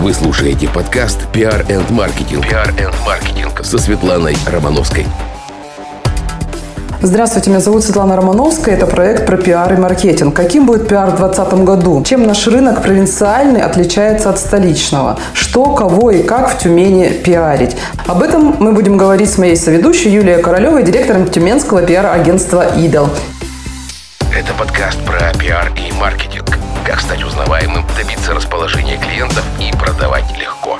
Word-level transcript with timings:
Вы 0.00 0.14
слушаете 0.14 0.66
подкаст 0.66 1.30
«Пиар 1.30 1.66
энд 1.68 1.90
маркетинг». 1.90 2.48
«Пиар 2.48 2.70
энд 2.70 2.94
маркетинг» 3.04 3.60
со 3.62 3.76
Светланой 3.76 4.34
Романовской. 4.50 5.04
Здравствуйте, 7.02 7.50
меня 7.50 7.60
зовут 7.60 7.84
Светлана 7.84 8.16
Романовская. 8.16 8.76
Это 8.76 8.86
проект 8.86 9.26
про 9.26 9.36
пиар 9.36 9.74
и 9.74 9.76
маркетинг. 9.76 10.34
Каким 10.34 10.64
будет 10.64 10.88
пиар 10.88 11.10
в 11.10 11.16
2020 11.18 11.52
году? 11.64 12.02
Чем 12.02 12.26
наш 12.26 12.46
рынок 12.46 12.82
провинциальный 12.82 13.60
отличается 13.60 14.30
от 14.30 14.38
столичного? 14.38 15.18
Что, 15.34 15.74
кого 15.74 16.10
и 16.10 16.22
как 16.22 16.48
в 16.48 16.58
Тюмени 16.58 17.08
пиарить? 17.08 17.76
Об 18.06 18.22
этом 18.22 18.56
мы 18.58 18.72
будем 18.72 18.96
говорить 18.96 19.30
с 19.30 19.36
моей 19.36 19.54
соведущей 19.54 20.10
Юлией 20.10 20.40
Королевой, 20.40 20.82
директором 20.82 21.28
тюменского 21.28 21.82
пиар-агентства 21.82 22.74
«Идол». 22.74 23.10
Это 24.34 24.54
подкаст 24.54 24.98
про 25.04 25.30
пиар 25.38 25.70
и 25.76 25.92
маркетинг. 25.92 26.56
Как 26.84 27.00
стать 27.00 27.22
узнаваемым, 27.22 27.84
добиться 27.96 28.34
расположения 28.34 28.98
клиентов 28.98 29.44
и 29.60 29.70
продавать 29.76 30.24
легко. 30.38 30.78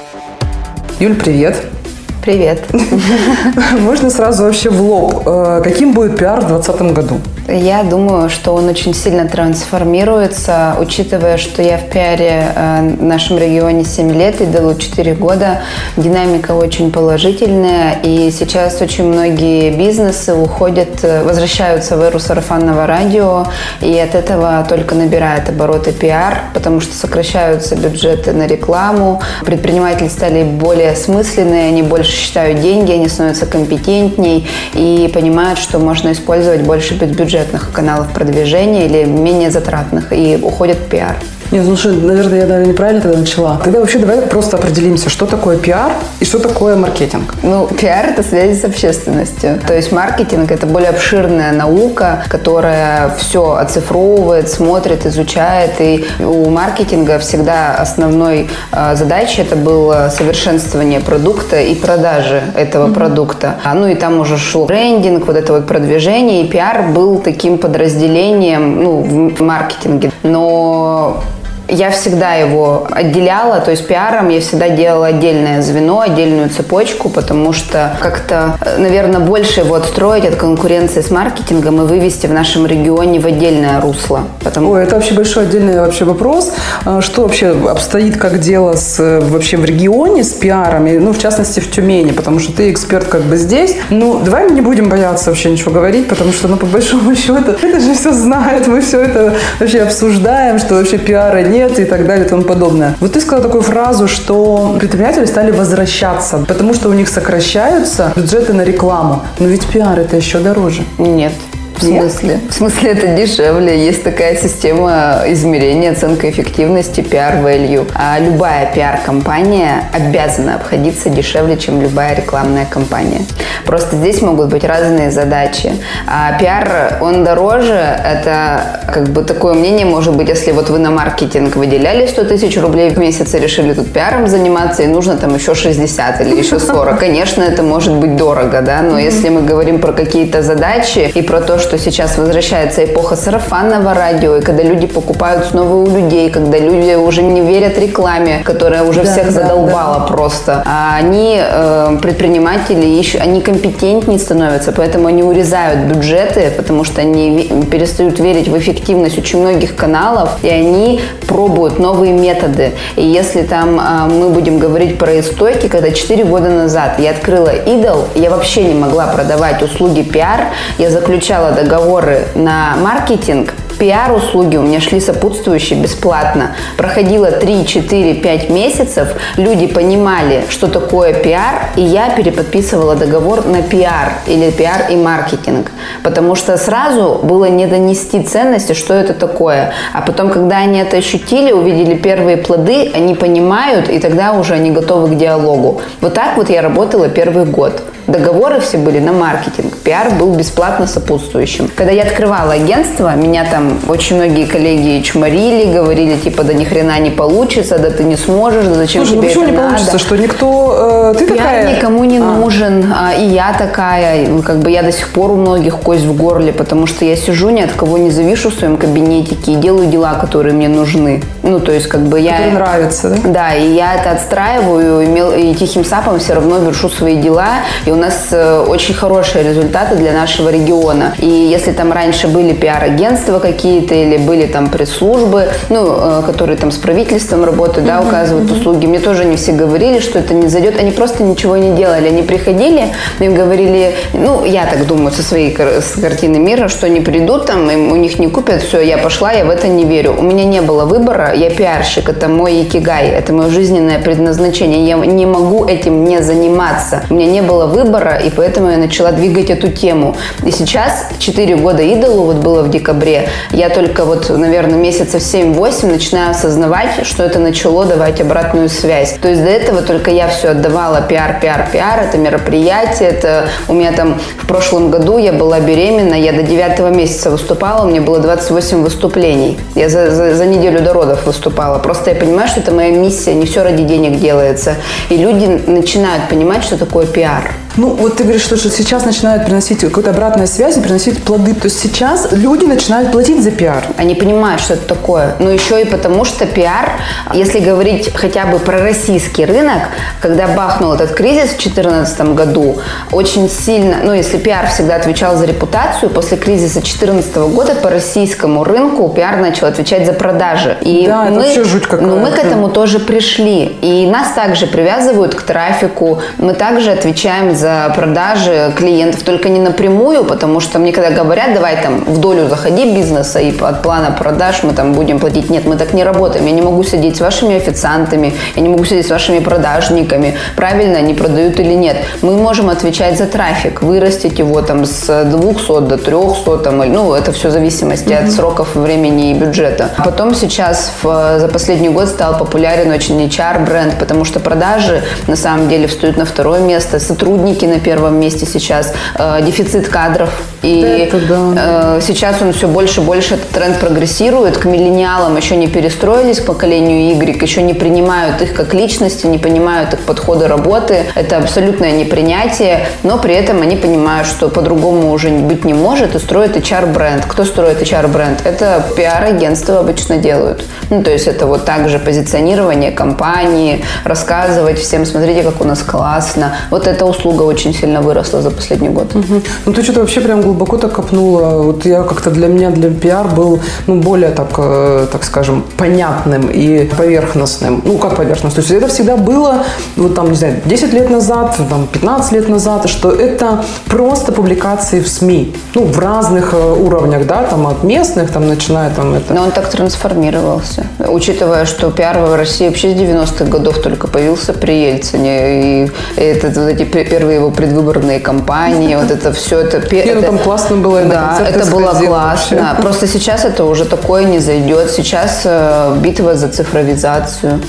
Юль, 0.98 1.14
привет. 1.14 1.80
Привет. 2.23 2.60
Можно 3.80 4.10
сразу 4.10 4.45
вообще 4.45 4.69
в 4.69 4.83
лоб. 4.83 5.23
Э, 5.24 5.62
каким 5.65 5.95
будет 5.95 6.19
пиар 6.19 6.41
в 6.41 6.48
2020 6.48 6.92
году? 6.92 7.20
Я 7.48 7.83
думаю, 7.83 8.28
что 8.28 8.55
он 8.55 8.69
очень 8.69 8.95
сильно 8.95 9.27
трансформируется, 9.27 10.77
учитывая, 10.78 11.38
что 11.38 11.62
я 11.62 11.78
в 11.78 11.88
пиаре 11.88 12.52
э, 12.55 12.97
в 12.98 13.02
нашем 13.02 13.38
регионе 13.38 13.84
7 13.84 14.12
лет 14.12 14.42
и 14.42 14.45
дало 14.45 14.75
4 14.75 15.14
года. 15.14 15.62
Динамика 15.97 16.52
очень 16.52 16.92
положительная, 16.92 17.98
и 18.02 18.30
сейчас 18.30 18.83
очень 18.83 19.05
многие 19.05 19.70
бизнесы 19.70 20.34
уходят, 20.34 21.02
э, 21.02 21.25
возвращаются 21.25 21.97
в 21.97 22.02
эру 22.02 22.19
сарафанного 22.19 22.87
радио, 22.87 23.47
и 23.80 23.98
от 23.98 24.14
этого 24.14 24.64
только 24.69 24.95
набирает 24.95 25.48
обороты 25.48 25.92
пиар, 25.92 26.42
потому 26.52 26.80
что 26.80 26.95
сокращаются 26.95 27.77
бюджеты 27.77 28.33
на 28.33 28.47
рекламу, 28.47 29.23
предприниматели 29.45 30.09
стали 30.09 30.42
более 30.45 30.91
осмысленные, 30.91 31.69
они 31.69 31.83
больше 31.83 32.09
больше 32.11 32.27
считают 32.27 32.61
деньги, 32.61 32.92
они 32.92 33.08
становятся 33.08 33.47
компетентней 33.47 34.48
и 34.75 35.08
понимают, 35.14 35.61
что 35.61 35.78
можно 35.78 36.11
использовать 36.11 36.62
больше 36.62 36.94
бюджетных 36.94 37.70
каналов 37.72 38.12
продвижения 38.12 38.86
или 38.86 39.05
менее 39.05 39.50
затратных 39.50 40.12
и 40.12 40.36
уходят 40.42 40.78
в 40.78 40.88
пиар. 40.88 41.16
Нет, 41.51 41.67
ну 41.67 41.77
что, 41.77 41.89
наверное, 41.89 42.41
я 42.41 42.47
даже 42.47 42.67
неправильно 42.67 43.01
тогда 43.01 43.19
начала. 43.19 43.61
Тогда 43.65 43.81
вообще 43.81 43.98
давай 43.98 44.23
просто 44.23 44.56
определимся, 44.56 45.11
что 45.11 45.27
такое 45.27 45.59
пиар 45.59 45.93
и 46.20 46.25
что 46.25 46.39
такое 46.39 46.77
маркетинг. 46.77 47.34
Ну, 47.43 47.67
пиар– 47.67 48.06
это 48.11 48.23
связи 48.23 48.61
с 48.61 48.65
общественностью. 48.65 49.59
То 49.67 49.75
есть 49.75 49.91
маркетинг– 49.91 50.51
это 50.53 50.67
более 50.67 50.91
обширная 50.91 51.53
наука, 51.53 52.23
которая 52.28 53.11
все 53.19 53.55
оцифровывает, 53.55 54.48
смотрит, 54.48 55.06
изучает. 55.06 55.81
И 55.81 56.05
у 56.21 56.48
маркетинга 56.51 57.19
всегда 57.19 57.75
основной 57.75 58.48
э, 58.71 58.95
задачей 58.95 59.43
это 59.43 59.56
было 59.56 60.09
совершенствование 60.17 61.01
продукта 61.01 61.61
и 61.61 61.75
продажи 61.75 62.43
этого 62.56 62.89
mm-hmm. 62.89 62.95
продукта. 62.95 63.56
А, 63.65 63.75
ну 63.75 63.89
и 63.89 63.97
там 63.97 64.21
уже 64.21 64.39
шло 64.39 64.67
брендинг, 64.67 65.27
вот 65.27 65.37
это 65.37 65.53
вот 65.53 65.67
продвижение. 65.67 66.45
И 66.45 66.48
пиар 66.48 66.93
был 66.93 67.19
таким 67.19 67.59
подразделением 67.59 68.84
ну, 68.84 69.31
в 69.37 69.41
маркетинге. 69.41 70.12
Но 70.23 71.25
я 71.70 71.90
всегда 71.90 72.34
его 72.34 72.86
отделяла, 72.90 73.60
то 73.60 73.70
есть 73.70 73.86
пиаром 73.86 74.28
я 74.28 74.40
всегда 74.40 74.68
делала 74.68 75.06
отдельное 75.06 75.62
звено, 75.62 76.00
отдельную 76.00 76.50
цепочку, 76.50 77.08
потому 77.08 77.52
что 77.52 77.96
как-то, 78.00 78.56
наверное, 78.78 79.20
больше 79.20 79.60
его 79.60 79.74
отстроить 79.74 80.24
от 80.24 80.36
конкуренции 80.36 81.00
с 81.00 81.10
маркетингом 81.10 81.82
и 81.82 81.86
вывести 81.86 82.26
в 82.26 82.32
нашем 82.32 82.66
регионе 82.66 83.20
в 83.20 83.26
отдельное 83.26 83.80
русло. 83.80 84.24
Потому... 84.42 84.70
Ой, 84.70 84.82
это 84.82 84.96
вообще 84.96 85.14
большой 85.14 85.44
отдельный 85.44 85.80
вообще 85.80 86.04
вопрос. 86.04 86.52
А 86.84 87.00
что 87.00 87.22
вообще 87.22 87.48
обстоит 87.68 88.16
как 88.16 88.38
дело 88.38 88.74
с, 88.74 88.98
вообще 89.20 89.56
в 89.56 89.64
регионе 89.64 90.24
с 90.24 90.32
пиарами, 90.32 90.98
ну, 90.98 91.12
в 91.12 91.18
частности, 91.18 91.60
в 91.60 91.70
Тюмени, 91.70 92.12
потому 92.12 92.38
что 92.38 92.52
ты 92.52 92.70
эксперт 92.70 93.06
как 93.06 93.22
бы 93.22 93.36
здесь. 93.36 93.76
Ну, 93.91 94.20
давай 94.20 94.48
мы 94.48 94.54
не 94.54 94.60
будем 94.60 94.88
бояться 94.88 95.30
вообще 95.30 95.50
ничего 95.50 95.72
говорить, 95.72 96.08
потому 96.08 96.32
что, 96.32 96.48
ну, 96.48 96.56
по 96.56 96.66
большому 96.66 97.14
счету, 97.16 97.53
это 97.62 97.80
же 97.80 97.94
все 97.94 98.12
знают, 98.12 98.66
мы 98.66 98.80
все 98.80 99.00
это 99.00 99.34
вообще 99.59 99.82
обсуждаем, 99.82 100.59
что 100.59 100.75
вообще 100.75 100.98
пиара 100.98 101.42
нет, 101.42 101.59
нет 101.60 101.78
и 101.78 101.84
так 101.84 102.06
далее 102.06 102.26
и 102.26 102.28
тому 102.28 102.43
подобное. 102.43 102.97
Вот 103.00 103.12
ты 103.12 103.21
сказала 103.21 103.43
такую 103.43 103.62
фразу, 103.62 104.09
что 104.09 104.76
предприниматели 104.78 105.26
стали 105.26 105.50
возвращаться, 105.50 106.44
потому 106.48 106.75
что 106.75 106.88
у 106.88 106.93
них 106.93 107.09
сокращаются 107.09 108.12
бюджеты 108.16 108.53
на 108.53 108.62
рекламу. 108.62 109.22
Но 109.38 109.47
ведь 109.47 109.66
пиар 109.66 109.98
это 109.98 110.16
еще 110.16 110.38
дороже. 110.38 110.82
Нет. 110.98 111.32
В 111.80 111.84
смысле? 111.84 112.41
В 112.48 112.54
смысле 112.54 112.91
это 112.91 113.06
дешевле. 113.08 113.84
Есть 113.84 114.04
такая 114.04 114.36
система 114.36 115.22
измерения 115.26 115.92
оценка 115.92 116.28
эффективности 116.28 117.00
PR 117.00 117.42
value. 117.42 117.91
А 117.94 118.18
любая 118.18 118.72
PR-компания 118.74 119.88
обязана 119.92 120.56
обходиться 120.56 121.08
дешевле, 121.10 121.56
чем 121.56 121.80
любая 121.80 122.14
рекламная 122.14 122.66
компания. 122.66 123.22
Просто 123.64 123.96
здесь 123.96 124.20
могут 124.22 124.48
быть 124.48 124.64
разные 124.64 125.10
задачи. 125.10 125.72
А 126.06 126.38
PR, 126.41 126.98
он 127.00 127.24
дороже, 127.24 127.72
это 127.72 128.80
как 128.92 129.08
бы 129.08 129.22
такое 129.22 129.54
мнение 129.54 129.86
может 129.86 130.16
быть, 130.16 130.28
если 130.28 130.52
вот 130.52 130.70
вы 130.70 130.78
на 130.78 130.91
маркетинг 130.91 131.56
выделяли 131.56 132.06
100 132.06 132.24
тысяч 132.24 132.56
рублей 132.58 132.91
в 132.91 132.98
месяц 132.98 133.34
и 133.34 133.38
решили 133.38 133.72
тут 133.72 133.92
пиаром 133.92 134.26
заниматься, 134.26 134.82
и 134.82 134.86
нужно 134.86 135.16
там 135.16 135.34
еще 135.34 135.54
60 135.54 136.20
или 136.20 136.36
еще 136.36 136.58
40. 136.58 136.98
Конечно, 136.98 137.42
это 137.42 137.62
может 137.62 137.94
быть 137.94 138.16
дорого, 138.16 138.60
да, 138.62 138.82
но 138.82 138.98
если 138.98 139.28
мы 139.28 139.42
говорим 139.42 139.80
про 139.80 139.92
какие-то 139.92 140.42
задачи 140.42 141.10
и 141.14 141.22
про 141.22 141.41
то, 141.41 141.58
что 141.58 141.69
что 141.70 141.78
сейчас 141.78 142.19
возвращается 142.19 142.84
эпоха 142.84 143.14
сарафанного 143.14 143.94
радио, 143.94 144.34
и 144.34 144.41
когда 144.41 144.64
люди 144.64 144.88
покупают 144.88 145.44
снова 145.44 145.76
у 145.76 145.86
людей, 145.86 146.28
когда 146.28 146.58
люди 146.58 146.97
уже 146.97 147.22
не 147.22 147.42
верят 147.42 147.78
рекламе, 147.78 148.42
которая 148.44 148.82
уже 148.82 149.04
да, 149.04 149.12
всех 149.12 149.26
да, 149.26 149.31
задолбала 149.31 150.00
да. 150.00 150.06
просто. 150.06 150.64
А 150.66 150.97
они, 150.97 151.38
э, 151.41 151.98
предприниматели, 152.03 152.84
еще, 152.84 153.19
они 153.19 153.41
компетентнее 153.41 154.19
становятся, 154.19 154.72
поэтому 154.72 155.06
они 155.06 155.22
урезают 155.22 155.82
бюджеты, 155.82 156.50
потому 156.56 156.82
что 156.82 157.03
они 157.03 157.48
перестают 157.70 158.19
верить 158.19 158.48
в 158.48 158.59
эффективность 158.59 159.16
очень 159.16 159.41
многих 159.41 159.76
каналов, 159.76 160.30
и 160.42 160.48
они 160.48 161.00
пробуют 161.28 161.78
новые 161.78 162.12
методы. 162.12 162.72
И 162.97 163.06
если 163.06 163.42
там 163.42 163.78
э, 163.78 164.12
мы 164.12 164.30
будем 164.30 164.59
говорить 164.59 164.98
про 164.98 165.20
истойки, 165.20 165.69
когда 165.69 165.92
4 165.92 166.25
года 166.25 166.48
назад 166.48 166.98
я 166.98 167.12
открыла 167.12 167.54
идол, 167.54 168.09
я 168.16 168.30
вообще 168.30 168.64
не 168.64 168.75
могла 168.75 169.06
продавать 169.06 169.62
услуги 169.62 170.03
пиар, 170.03 170.48
я 170.78 170.91
заключала 170.91 171.59
договоры 171.62 172.26
на 172.34 172.76
маркетинг, 172.76 173.54
пиар-услуги 173.81 174.56
у 174.56 174.62
меня 174.62 174.78
шли 174.81 175.00
сопутствующие 175.00 175.81
бесплатно. 175.81 176.50
Проходило 176.76 177.31
3, 177.31 177.66
4, 177.66 178.15
5 178.15 178.50
месяцев, 178.50 179.09
люди 179.37 179.66
понимали, 179.66 180.44
что 180.50 180.69
такое 180.69 181.15
пиар, 181.15 181.71
и 181.76 181.81
я 181.82 182.10
переподписывала 182.10 182.94
договор 182.94 183.47
на 183.47 183.62
пиар 183.62 184.12
или 184.26 184.50
пиар 184.50 184.91
и 184.91 184.97
маркетинг. 184.97 185.72
Потому 186.03 186.34
что 186.34 186.56
сразу 186.59 187.21
было 187.22 187.47
не 187.47 187.66
донести 187.66 188.22
ценности, 188.22 188.75
что 188.75 188.92
это 188.92 189.15
такое. 189.15 189.72
А 189.94 190.03
потом, 190.03 190.28
когда 190.31 190.59
они 190.59 190.78
это 190.78 190.98
ощутили, 190.98 191.53
увидели 191.53 191.94
первые 191.94 192.37
плоды, 192.37 192.91
они 192.94 193.15
понимают, 193.15 193.88
и 193.88 193.98
тогда 193.98 194.32
уже 194.32 194.54
они 194.54 194.71
готовы 194.71 195.15
к 195.15 195.16
диалогу. 195.16 195.81
Вот 196.03 196.12
так 196.12 196.37
вот 196.37 196.50
я 196.50 196.60
работала 196.60 197.09
первый 197.09 197.47
год. 197.47 197.82
Договоры 198.10 198.60
все 198.60 198.78
были 198.78 198.98
на 198.98 199.12
маркетинг. 199.12 199.76
Пиар 199.84 200.10
был 200.10 200.34
бесплатно 200.34 200.87
сопутствующим. 200.87 201.71
Когда 201.76 201.93
я 201.93 202.03
открывала 202.03 202.53
агентство, 202.53 203.15
меня 203.15 203.44
там 203.44 203.78
очень 203.88 204.16
многие 204.16 204.47
коллеги 204.47 205.03
чморили, 205.03 205.72
говорили, 205.72 206.16
типа, 206.16 206.43
да 206.43 206.53
ни 206.53 206.65
хрена 206.65 206.98
не 206.98 207.10
получится, 207.10 207.78
да 207.78 207.91
ты 207.91 208.03
не 208.04 208.16
сможешь, 208.16 208.65
да 208.65 208.75
зачем 208.75 209.06
Слушай, 209.06 209.19
тебе 209.19 209.34
ну, 209.34 209.43
это 209.43 209.50
не 209.50 209.56
надо? 209.56 209.69
получится, 209.69 209.98
что 209.98 210.16
никто... 210.16 211.12
Э, 211.15 211.19
ты 211.19 211.26
Пиар 211.26 211.38
такая... 211.38 211.76
никому 211.76 212.04
не 212.04 212.19
а. 212.19 212.22
нужен, 212.22 212.93
а, 212.93 213.15
и 213.15 213.25
я 213.25 213.54
такая. 213.56 214.27
Как 214.42 214.59
бы 214.59 214.71
я 214.71 214.82
до 214.82 214.92
сих 214.92 215.09
пор 215.09 215.31
у 215.31 215.37
многих 215.37 215.78
кость 215.78 216.04
в 216.04 216.16
горле, 216.16 216.53
потому 216.53 216.87
что 216.87 217.04
я 217.04 217.16
сижу, 217.16 217.50
ни 217.50 217.60
от 217.60 217.72
кого 217.72 217.98
не 217.98 218.10
завишу 218.10 218.50
в 218.50 218.54
своем 218.54 218.77
кабинетике 218.77 219.53
и 219.53 219.54
делаю 219.56 219.87
дела, 219.87 220.15
которые 220.15 220.54
мне 220.54 220.69
нужны. 220.69 221.22
Ну, 221.42 221.60
то 221.60 221.72
есть, 221.72 221.87
как 221.87 222.00
бы 222.00 222.19
я... 222.19 222.32
Которые 222.32 222.54
нравятся, 222.54 223.10
да? 223.10 223.16
Да, 223.25 223.54
и 223.54 223.72
я 223.72 223.94
это 223.94 224.10
отстраиваю, 224.10 225.01
и, 225.36 225.51
и 225.51 225.54
тихим 225.54 225.84
сапом 225.84 226.18
все 226.18 226.34
равно 226.34 226.59
вершу 226.59 226.89
свои 226.89 227.16
дела, 227.16 227.60
и 227.86 227.91
у 227.91 227.97
нас 228.00 228.28
э, 228.32 228.64
очень 228.66 228.94
хорошие 228.94 229.44
результаты 229.44 229.97
для 229.97 230.12
нашего 230.12 230.48
региона. 230.48 231.14
И 231.18 231.26
если 231.26 231.72
там 231.72 231.92
раньше 231.92 232.28
были 232.28 232.52
пиар-агентства 232.52 233.38
какие-то 233.38 233.94
или 233.94 234.16
были 234.16 234.47
там 234.47 234.68
пресс-службы, 234.68 235.48
ну, 235.68 236.20
э, 236.20 236.22
которые 236.26 236.56
там 236.56 236.70
с 236.70 236.76
правительством 236.76 237.44
работают, 237.44 237.86
да, 237.86 238.00
указывают 238.00 238.50
услуги, 238.50 238.86
мне 238.86 238.98
тоже 238.98 239.24
не 239.24 239.36
все 239.36 239.52
говорили, 239.52 240.00
что 240.00 240.18
это 240.18 240.34
не 240.34 240.48
зайдет. 240.48 240.78
Они 240.78 240.91
просто 240.91 241.22
ничего 241.22 241.56
не 241.56 241.76
делали. 241.76 242.08
Они 242.08 242.22
приходили, 242.22 242.92
им 243.20 243.34
говорили, 243.34 243.94
ну, 244.12 244.44
я 244.44 244.66
так 244.66 244.86
думаю, 244.86 245.12
со 245.12 245.22
своей 245.22 245.56
с 245.56 246.00
картины 246.00 246.38
мира, 246.38 246.68
что 246.68 246.86
они 246.86 247.00
придут 247.00 247.47
там, 247.47 247.70
им, 247.70 247.92
у 247.92 247.97
них 247.97 248.18
не 248.18 248.28
купят, 248.28 248.62
все, 248.62 248.80
я 248.80 248.98
пошла, 248.98 249.32
я 249.32 249.44
в 249.44 249.50
это 249.50 249.68
не 249.68 249.84
верю. 249.84 250.16
У 250.18 250.22
меня 250.22 250.44
не 250.44 250.62
было 250.62 250.84
выбора, 250.84 251.32
я 251.34 251.50
пиарщик, 251.50 252.08
это 252.08 252.28
мой 252.28 252.62
икигай, 252.62 253.08
это 253.08 253.32
мое 253.32 253.50
жизненное 253.50 253.98
предназначение. 253.98 254.86
Я 254.86 254.97
не 254.97 255.26
могу 255.26 255.66
этим 255.66 256.04
не 256.04 256.23
заниматься. 256.23 257.02
У 257.11 257.14
меня 257.14 257.26
не 257.26 257.42
было 257.42 257.66
выбора 257.66 257.89
выбора, 257.90 258.16
и 258.16 258.31
поэтому 258.31 258.71
я 258.71 258.78
начала 258.78 259.12
двигать 259.12 259.50
эту 259.50 259.69
тему. 259.69 260.16
И 260.45 260.50
сейчас, 260.50 261.09
4 261.19 261.57
года 261.57 261.83
идолу, 261.83 262.25
вот 262.25 262.37
было 262.37 262.62
в 262.62 262.71
декабре, 262.71 263.28
я 263.50 263.69
только 263.69 264.04
вот, 264.04 264.31
наверное, 264.31 264.78
месяцев 264.78 265.23
7-8 265.23 265.87
начинаю 265.90 266.31
осознавать, 266.31 267.04
что 267.04 267.25
это 267.25 267.38
начало 267.38 267.85
давать 267.85 268.21
обратную 268.21 268.69
связь. 268.69 269.16
То 269.21 269.28
есть 269.28 269.42
до 269.42 269.50
этого 269.50 269.83
только 269.83 270.11
я 270.11 270.28
все 270.28 270.50
отдавала 270.50 271.00
пиар, 271.02 271.38
пиар, 271.40 271.69
пиар, 271.73 272.00
это 272.00 272.19
мероприятие, 272.19 273.09
это 273.09 273.49
у 273.69 273.75
меня 273.75 273.93
там 273.93 274.21
в 274.38 274.47
прошлом 274.47 274.90
году 274.90 275.19
я 275.19 275.33
была 275.33 275.61
беременна, 275.61 276.14
я 276.14 276.33
до 276.33 276.43
9 276.43 276.95
месяца 276.95 277.31
выступала, 277.31 277.85
у 277.85 277.88
меня 277.88 278.00
было 278.00 278.19
28 278.19 278.83
выступлений. 278.83 279.59
Я 279.75 279.88
за, 279.88 280.11
за, 280.11 280.35
за 280.35 280.47
неделю 280.47 280.81
до 280.81 280.93
родов 280.93 281.26
выступала. 281.26 281.78
Просто 281.78 282.11
я 282.11 282.16
понимаю, 282.16 282.49
что 282.49 282.61
это 282.61 282.73
моя 282.73 282.90
миссия, 282.90 283.35
не 283.35 283.47
все 283.47 283.62
ради 283.62 283.83
денег 283.83 284.21
делается. 284.21 284.76
И 285.09 285.16
люди 285.16 285.47
начинают 285.66 286.28
понимать, 286.28 286.62
что 286.62 286.76
такое 286.78 287.07
пиар. 287.07 287.50
Ну, 287.80 287.94
вот 287.94 288.18
ты 288.18 288.25
говоришь, 288.25 288.42
что 288.42 288.59
сейчас 288.59 289.06
начинают 289.06 289.47
приносить 289.47 289.80
какую-то 289.80 290.11
обратную 290.11 290.47
связь 290.47 290.75
приносить 290.75 291.23
плоды. 291.23 291.54
То 291.54 291.68
есть 291.68 291.80
сейчас 291.80 292.28
люди 292.30 292.66
начинают 292.66 293.11
платить 293.11 293.42
за 293.42 293.50
пиар. 293.50 293.85
Они 293.97 294.14
понимают, 294.14 294.61
что 294.61 294.75
это 294.75 294.87
такое. 294.87 295.35
Но 295.38 295.50
еще 295.50 295.80
и 295.80 295.87
потому, 295.87 296.26
что 296.26 296.44
пиар, 296.44 297.00
если 297.32 297.59
говорить 297.59 298.14
хотя 298.14 298.44
бы 298.44 298.59
про 298.59 298.80
российский 298.80 299.47
рынок, 299.47 299.88
когда 300.21 300.47
бахнул 300.49 300.92
этот 300.92 301.12
кризис 301.12 301.52
в 301.52 301.56
2014 301.56 302.21
году, 302.35 302.76
очень 303.12 303.49
сильно, 303.49 303.97
ну, 304.04 304.12
если 304.12 304.37
пиар 304.37 304.68
всегда 304.68 304.97
отвечал 304.97 305.37
за 305.37 305.47
репутацию, 305.47 306.11
после 306.11 306.37
кризиса 306.37 306.80
2014 306.80 307.35
года 307.37 307.75
по 307.76 307.88
российскому 307.88 308.62
рынку 308.62 309.09
пиар 309.09 309.38
начал 309.38 309.68
отвечать 309.68 310.04
за 310.04 310.12
продажи. 310.12 310.76
И 310.83 311.06
да, 311.06 311.25
мы, 311.25 311.28
это 311.28 311.35
вообще 311.37 311.64
жуть 311.64 311.85
какая-то. 311.85 312.06
Но 312.06 312.16
мы 312.16 312.30
к 312.30 312.38
этому 312.38 312.68
тоже 312.68 312.99
пришли. 312.99 313.64
И 313.80 314.06
нас 314.06 314.33
также 314.35 314.66
привязывают 314.66 315.35
к 315.35 315.40
трафику. 315.40 316.21
Мы 316.37 316.52
также 316.52 316.90
отвечаем 316.90 317.56
за 317.56 317.70
продажи 317.95 318.73
клиентов, 318.76 319.23
только 319.23 319.49
не 319.49 319.61
напрямую, 319.61 320.25
потому 320.25 320.61
что 320.61 320.78
мне 320.78 320.93
когда 320.93 321.11
говорят, 321.11 321.55
давай 321.55 321.83
там 321.83 322.05
в 322.05 322.19
долю 322.19 322.49
заходи 322.49 322.95
бизнеса 322.95 323.38
и 323.38 323.52
от 323.61 323.83
плана 323.83 324.11
продаж 324.11 324.62
мы 324.62 324.73
там 324.73 324.93
будем 324.93 325.19
платить. 325.19 325.50
Нет, 325.50 325.64
мы 325.64 325.76
так 325.76 325.93
не 325.93 326.05
работаем. 326.05 326.47
Я 326.47 326.52
не 326.52 326.62
могу 326.62 326.83
сидеть 326.83 327.17
с 327.17 327.21
вашими 327.21 327.57
официантами, 327.57 328.35
я 328.57 328.62
не 328.62 328.69
могу 328.69 328.85
сидеть 328.85 329.07
с 329.07 329.11
вашими 329.11 329.38
продажниками, 329.38 330.37
правильно 330.57 330.99
они 330.99 331.14
продают 331.14 331.61
или 331.61 331.75
нет. 331.75 331.97
Мы 332.23 332.37
можем 332.37 332.71
отвечать 332.71 333.19
за 333.19 333.26
трафик, 333.26 333.83
вырастить 333.83 334.38
его 334.38 334.62
там 334.62 334.85
с 334.85 335.25
200 335.25 335.81
до 335.88 335.97
300, 335.97 336.59
там, 336.59 336.78
ну, 336.78 337.14
это 337.14 337.33
все 337.33 337.49
в 337.49 337.52
зависимости 337.52 338.09
mm-hmm. 338.09 338.26
от 338.26 338.33
сроков 338.33 338.75
времени 338.75 339.31
и 339.31 339.35
бюджета. 339.35 339.90
А 339.97 340.02
потом 340.02 340.35
сейчас 340.35 340.93
в, 341.02 341.38
за 341.38 341.49
последний 341.49 341.88
год 341.88 342.09
стал 342.09 342.38
популярен 342.38 342.90
очень 342.90 343.21
HR-бренд, 343.26 343.99
потому 343.99 344.25
что 344.25 344.40
продажи 344.40 345.02
на 345.26 345.37
самом 345.37 345.69
деле 345.69 345.87
встают 345.87 346.17
на 346.17 346.25
второе 346.25 346.61
место, 346.61 347.00
сотрудники 347.00 347.50
сотрудники 347.50 347.64
на 347.64 347.80
первом 347.80 348.20
месте 348.20 348.47
сейчас, 348.47 348.92
э, 349.18 349.42
дефицит 349.42 349.88
кадров. 349.88 350.30
И 350.62 350.80
Это 350.80 351.18
да. 351.20 351.97
э, 351.97 352.00
сейчас 352.02 352.42
он 352.42 352.52
все 352.52 352.68
больше 352.68 353.00
и 353.00 353.04
больше 353.04 353.35
этот 353.35 353.49
тренд 353.49 353.78
прогрессирует. 353.78 354.58
К 354.58 354.66
миллениалам 354.66 355.37
еще 355.37 355.56
не 355.56 355.68
перестроились, 355.68 356.40
к 356.40 356.47
поколению 356.47 357.14
Y, 357.14 357.42
еще 357.42 357.62
не 357.62 357.75
принимают 357.75 358.42
их 358.42 358.54
как 358.54 358.75
личности, 358.75 359.26
не 359.26 359.38
понимают 359.38 359.94
их 359.94 360.00
подходы 360.00 360.49
работы. 360.49 361.06
Это 361.14 361.38
абсолютное 361.38 361.92
непринятие, 361.92 362.87
но 363.02 363.18
при 363.18 363.35
этом 363.35 363.62
они 363.62 363.76
понимают, 363.76 364.26
что 364.26 364.49
по-другому 364.49 365.12
уже 365.12 365.30
быть 365.30 365.64
не 365.64 365.75
может 365.75 366.14
и 366.14 366.18
строят 366.18 366.56
HR-бренд. 366.56 367.25
Кто 367.26 367.44
строит 367.44 367.82
HR-бренд? 367.82 368.40
Это 368.44 368.85
пиар-агентства 368.97 369.80
обычно 369.80 370.18
делают. 370.18 370.64
Ну, 370.90 371.02
то 371.02 371.11
есть 371.11 371.26
это 371.26 371.47
вот 371.47 371.64
также 371.64 371.99
позиционирование 371.99 372.90
компании, 372.90 373.82
рассказывать 374.04 374.78
всем, 374.78 375.06
смотрите, 375.06 375.42
как 375.42 375.61
у 375.61 375.64
нас 375.64 375.82
классно. 375.82 376.52
Вот 376.70 376.87
эта 376.87 377.06
услуга 377.06 377.39
услуга 377.40 377.42
очень 377.42 377.75
сильно 377.75 378.00
выросла 378.00 378.42
за 378.42 378.50
последний 378.50 378.88
год. 378.88 379.14
Угу. 379.14 379.42
Ну, 379.66 379.73
ты 379.73 379.83
что-то 379.83 380.00
вообще 380.00 380.21
прям 380.21 380.42
глубоко 380.42 380.76
так 380.76 380.92
копнула. 380.92 381.62
Вот 381.62 381.87
я 381.87 382.02
как-то 382.02 382.31
для 382.31 382.49
меня, 382.49 382.71
для 382.71 382.90
пиар 382.90 383.26
был, 383.37 383.61
ну, 383.87 384.00
более 384.00 384.31
так, 384.31 384.49
э, 384.59 385.07
так 385.12 385.25
скажем, 385.25 385.62
понятным 385.76 386.49
и 386.49 386.85
поверхностным. 386.99 387.83
Ну, 387.85 387.99
как 387.99 388.16
поверхностным? 388.16 388.50
То 388.52 388.61
есть 388.61 388.71
это 388.71 388.88
всегда 388.88 389.16
было, 389.16 389.64
вот 389.97 390.14
там, 390.14 390.31
не 390.31 390.37
знаю, 390.37 390.54
10 390.64 390.95
лет 390.95 391.11
назад, 391.11 391.57
там, 391.71 391.87
15 391.87 392.33
лет 392.33 392.49
назад, 392.49 392.88
что 392.88 393.11
это 393.11 393.64
просто 393.87 394.33
публикации 394.33 395.00
в 395.00 395.09
СМИ. 395.09 395.52
Ну, 395.75 395.85
в 395.85 395.99
разных 395.99 396.54
э, 396.54 396.57
уровнях, 396.57 397.26
да, 397.26 397.43
там, 397.43 397.66
от 397.66 397.85
местных, 397.85 398.31
там, 398.31 398.49
начиная 398.49 398.90
там 398.90 399.14
это. 399.14 399.35
Но 399.35 399.43
он 399.43 399.50
так 399.50 399.69
трансформировался. 399.71 400.87
Учитывая, 401.09 401.66
что 401.66 401.90
пиар 401.90 402.19
в 402.19 402.37
России 402.37 402.69
вообще 402.69 402.88
с 402.90 402.99
90-х 402.99 403.45
годов 403.45 403.78
только 403.78 404.09
появился 404.09 404.52
при 404.52 404.73
Ельцине. 404.73 405.85
И 405.85 405.90
это 406.16 406.61
вот 406.61 406.69
эти 406.69 406.85
первые 406.85 407.29
его 407.35 407.50
предвыборные 407.50 408.21
кампании, 408.21 408.94
вот 409.00 409.11
это 409.11 409.32
все. 409.32 409.61
Это, 409.61 409.78
это, 409.78 410.23
там 410.23 410.38
классно 410.38 410.76
было. 410.76 411.02
Да, 411.02 411.38
это 411.40 411.66
было 411.71 411.92
классно. 411.92 412.76
Просто 412.80 413.06
сейчас 413.06 413.44
это 413.44 413.64
уже 413.64 413.85
такое 413.85 414.25
не 414.25 414.38
зайдет. 414.38 414.90
Сейчас 414.90 415.42
э, 415.44 415.97
битва 416.00 416.35
за 416.35 416.49
цифровизацию. 416.49 417.61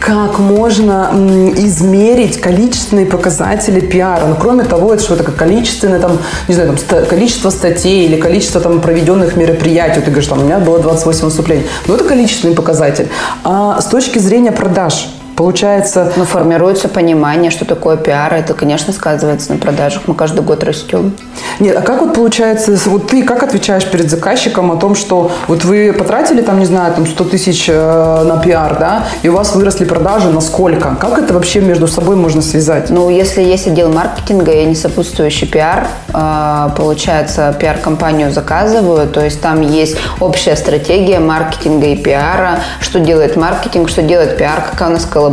Как 0.00 0.38
можно 0.38 1.10
измерить 1.56 2.40
количественные 2.40 3.06
показатели 3.06 3.80
пиара? 3.80 4.26
Ну, 4.26 4.36
кроме 4.38 4.64
того, 4.64 4.92
это 4.92 5.02
что 5.02 5.16
то 5.16 5.24
количественное, 5.32 5.98
там, 5.98 6.18
не 6.48 6.54
знаю, 6.54 6.76
там, 6.88 7.06
количество 7.06 7.50
статей 7.50 8.06
или 8.06 8.20
количество 8.20 8.60
там, 8.60 8.80
проведенных 8.80 9.36
мероприятий. 9.36 9.96
Вот 9.96 10.04
ты 10.04 10.10
говоришь, 10.10 10.28
там, 10.28 10.40
у 10.40 10.44
меня 10.44 10.58
было 10.58 10.78
28 10.78 11.24
выступлений. 11.24 11.66
Ну, 11.86 11.94
это 11.94 12.04
количественный 12.04 12.54
показатель. 12.54 13.08
А 13.44 13.80
с 13.80 13.86
точки 13.86 14.18
зрения 14.18 14.52
продаж– 14.52 15.08
Получается... 15.36 16.12
Ну, 16.16 16.24
формируется 16.24 16.88
понимание, 16.88 17.50
что 17.50 17.64
такое 17.64 17.96
пиар. 17.96 18.34
Это, 18.34 18.54
конечно, 18.54 18.92
сказывается 18.92 19.52
на 19.52 19.58
продажах. 19.58 20.02
Мы 20.06 20.14
каждый 20.14 20.42
год 20.42 20.62
растем. 20.64 21.12
Нет, 21.60 21.76
а 21.76 21.82
как 21.82 22.00
вот 22.00 22.14
получается, 22.14 22.76
вот 22.86 23.08
ты 23.08 23.22
как 23.24 23.42
отвечаешь 23.42 23.84
перед 23.84 24.10
заказчиком 24.10 24.70
о 24.70 24.76
том, 24.76 24.94
что 24.94 25.30
вот 25.48 25.64
вы 25.64 25.92
потратили 25.92 26.40
там, 26.40 26.58
не 26.58 26.66
знаю, 26.66 26.94
там 26.94 27.06
100 27.06 27.24
тысяч 27.24 27.66
э, 27.68 28.22
на 28.24 28.38
пиар, 28.38 28.76
да, 28.78 29.06
и 29.22 29.28
у 29.28 29.34
вас 29.34 29.54
выросли 29.54 29.84
продажи 29.84 30.30
на 30.30 30.40
сколько? 30.40 30.96
Как 31.00 31.18
это 31.18 31.34
вообще 31.34 31.60
между 31.60 31.88
собой 31.88 32.16
можно 32.16 32.42
связать? 32.42 32.90
Ну, 32.90 33.10
если 33.10 33.42
есть 33.42 33.66
отдел 33.66 33.92
маркетинга 33.92 34.52
и 34.52 34.64
не 34.64 34.74
сопутствующий 34.74 35.48
пиар, 35.48 35.86
э, 36.12 36.68
получается, 36.76 37.54
пиар-компанию 37.58 38.32
заказываю, 38.32 39.08
то 39.08 39.24
есть 39.24 39.40
там 39.40 39.60
есть 39.60 39.96
общая 40.20 40.56
стратегия 40.56 41.18
маркетинга 41.18 41.86
и 41.86 41.96
пиара, 41.96 42.60
что 42.80 43.00
делает 43.00 43.36
маркетинг, 43.36 43.88
что 43.88 44.02
делает 44.02 44.36
пиар, 44.36 44.62
какая 44.70 44.90
у 44.90 44.92
нас 44.92 45.04
коллаборация 45.04 45.23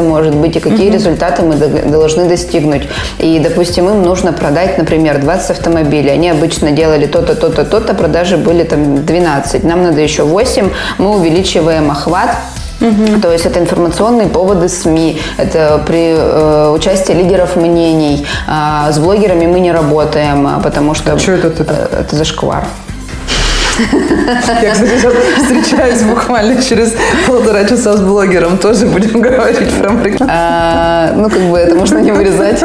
может 0.00 0.34
быть 0.34 0.56
и 0.56 0.60
какие 0.60 0.88
угу. 0.88 0.94
результаты 0.94 1.42
мы 1.42 1.56
должны 1.56 2.28
достигнуть. 2.28 2.88
И, 3.18 3.38
допустим, 3.38 3.88
им 3.88 4.02
нужно 4.02 4.32
продать, 4.32 4.78
например, 4.78 5.20
20 5.20 5.50
автомобилей. 5.50 6.10
Они 6.10 6.30
обычно 6.30 6.72
делали 6.72 7.06
то-то, 7.06 7.34
то-то, 7.34 7.64
то-то, 7.64 7.94
продажи 7.94 8.36
были 8.36 8.64
там 8.64 9.04
12. 9.04 9.64
Нам 9.64 9.82
надо 9.82 10.00
еще 10.00 10.24
8. 10.24 10.70
Мы 10.98 11.16
увеличиваем 11.16 11.90
охват 11.90 12.30
Угу. 12.80 13.20
То 13.20 13.30
есть 13.30 13.46
это 13.46 13.60
информационные 13.60 14.28
поводы 14.28 14.68
СМИ, 14.68 15.20
это 15.36 15.82
при 15.86 16.14
э, 16.16 16.70
участии 16.70 17.12
лидеров 17.12 17.56
мнений. 17.56 18.26
Э, 18.48 18.90
с 18.90 18.98
блогерами 18.98 19.46
мы 19.46 19.60
не 19.60 19.70
работаем, 19.70 20.62
потому 20.62 20.94
что... 20.94 21.12
А 21.12 21.18
что 21.18 21.32
это? 21.32 21.48
Это, 21.48 21.90
это 22.00 22.16
зашквар. 22.16 22.64
Я, 23.78 24.40
кстати, 24.40 24.74
сейчас 25.00 25.14
встречаюсь 25.42 26.02
буквально 26.02 26.62
через 26.62 26.94
полтора 27.26 27.64
часа 27.64 27.96
с 27.96 28.00
блогером. 28.00 28.58
Тоже 28.58 28.86
будем 28.86 29.20
говорить 29.22 29.72
про 29.74 29.90
маркетинг. 29.90 30.28
А, 30.30 31.12
ну, 31.14 31.28
как 31.28 31.42
бы 31.42 31.58
это 31.58 31.74
можно 31.74 31.98
не 31.98 32.12
вырезать. 32.12 32.62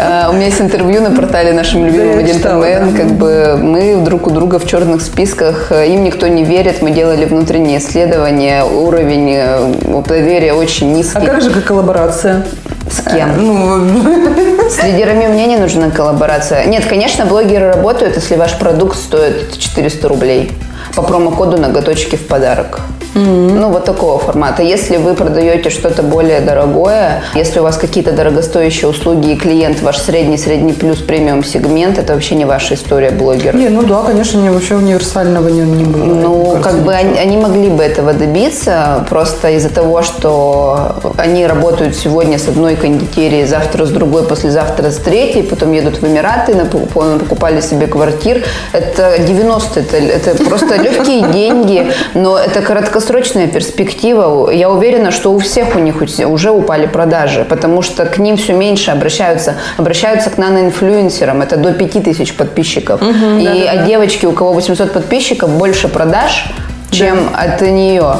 А, 0.00 0.30
у 0.30 0.34
меня 0.34 0.46
есть 0.46 0.60
интервью 0.60 1.00
на 1.02 1.10
портале 1.10 1.52
нашим 1.52 1.86
любимым 1.86 2.18
Agent 2.18 2.96
Как 2.96 3.06
бы 3.12 3.58
мы 3.60 3.96
друг 4.04 4.26
у 4.26 4.30
друга 4.30 4.58
в 4.58 4.66
черных 4.66 5.02
списках. 5.02 5.72
Им 5.72 6.04
никто 6.04 6.26
не 6.26 6.44
верит. 6.44 6.82
Мы 6.82 6.90
делали 6.90 7.24
внутренние 7.24 7.78
исследования. 7.78 8.64
Уровень 8.64 9.34
э, 9.34 10.02
доверия 10.06 10.52
очень 10.52 10.92
низкий. 10.92 11.18
А 11.18 11.20
как 11.20 11.42
же 11.42 11.50
как 11.50 11.64
коллаборация? 11.64 12.46
С 12.90 13.00
кем? 13.10 13.36
Ну, 13.36 14.68
с 14.70 14.82
лидерами 14.82 15.26
мнений 15.26 15.56
нужна 15.56 15.90
коллаборация. 15.90 16.66
Нет, 16.66 16.86
конечно, 16.86 17.26
блогеры 17.26 17.68
работают, 17.72 18.16
если 18.16 18.36
ваш 18.36 18.58
продукт 18.58 18.96
стоит 18.96 19.58
400 19.58 20.08
рублей 20.08 20.52
по 20.94 21.02
промокоду 21.02 21.58
«Ноготочки 21.58 22.16
в 22.16 22.26
подарок». 22.26 22.80
Mm-hmm. 23.14 23.58
Ну, 23.60 23.70
вот 23.70 23.84
такого 23.84 24.18
формата. 24.18 24.62
Если 24.62 24.96
вы 24.96 25.14
продаете 25.14 25.70
что-то 25.70 26.02
более 26.02 26.40
дорогое, 26.40 27.22
если 27.34 27.60
у 27.60 27.62
вас 27.62 27.76
какие-то 27.76 28.12
дорогостоящие 28.12 28.88
услуги 28.88 29.32
и 29.32 29.36
клиент 29.36 29.80
ваш 29.82 29.98
средний-средний 29.98 30.72
плюс 30.72 30.98
премиум 30.98 31.44
сегмент, 31.44 31.98
это 31.98 32.14
вообще 32.14 32.34
не 32.34 32.44
ваша 32.44 32.74
история 32.74 33.10
блогера. 33.10 33.56
Не, 33.56 33.68
ну 33.68 33.82
да, 33.82 34.02
конечно, 34.02 34.38
не, 34.40 34.50
вообще 34.50 34.74
универсального 34.74 35.48
не, 35.48 35.60
не 35.60 35.84
было. 35.84 36.04
Ну, 36.04 36.44
кажется, 36.44 36.70
как 36.70 36.84
бы 36.84 36.92
они, 36.92 37.18
они 37.18 37.36
могли 37.36 37.68
бы 37.68 37.82
этого 37.82 38.12
добиться, 38.12 39.06
просто 39.08 39.50
из-за 39.50 39.70
того, 39.70 40.02
что 40.02 40.96
они 41.16 41.46
работают 41.46 41.94
сегодня 41.94 42.38
с 42.38 42.48
одной 42.48 42.74
кондитерией, 42.74 43.46
завтра 43.46 43.86
с 43.86 43.90
другой, 43.90 44.24
послезавтра 44.24 44.90
с 44.90 44.96
третьей, 44.96 45.42
потом 45.42 45.72
едут 45.72 46.02
в 46.02 46.06
Эмираты, 46.06 46.54
покупали 46.64 47.60
себе 47.60 47.86
квартир. 47.86 48.42
Это 48.72 49.18
90 49.18 49.80
это, 49.80 49.96
это 49.96 50.44
просто 50.44 50.76
легкие 50.76 51.22
деньги, 51.32 51.92
но 52.14 52.38
это 52.38 52.60
короткосрочно 52.60 53.03
долгосрочная 53.04 53.48
перспектива. 53.48 54.50
Я 54.50 54.70
уверена, 54.70 55.10
что 55.10 55.32
у 55.32 55.38
всех 55.38 55.76
у 55.76 55.78
них 55.78 56.02
уже 56.26 56.50
упали 56.50 56.86
продажи, 56.86 57.44
потому 57.44 57.82
что 57.82 58.06
к 58.06 58.18
ним 58.18 58.36
все 58.36 58.54
меньше 58.54 58.90
обращаются, 58.90 59.56
обращаются 59.76 60.30
к 60.30 60.38
наноинфлюенсерам. 60.38 61.42
Это 61.42 61.56
до 61.56 61.72
5000 61.72 62.34
подписчиков. 62.34 63.02
Угу, 63.02 63.38
и 63.40 63.44
да, 63.44 63.54
да, 63.54 63.70
от 63.72 63.86
девочки, 63.86 64.26
у 64.26 64.32
кого 64.32 64.52
800 64.54 64.92
подписчиков, 64.92 65.50
больше 65.50 65.88
продаж, 65.88 66.46
чем 66.90 67.28
да. 67.32 67.40
от 67.40 67.60
нее. 67.60 68.16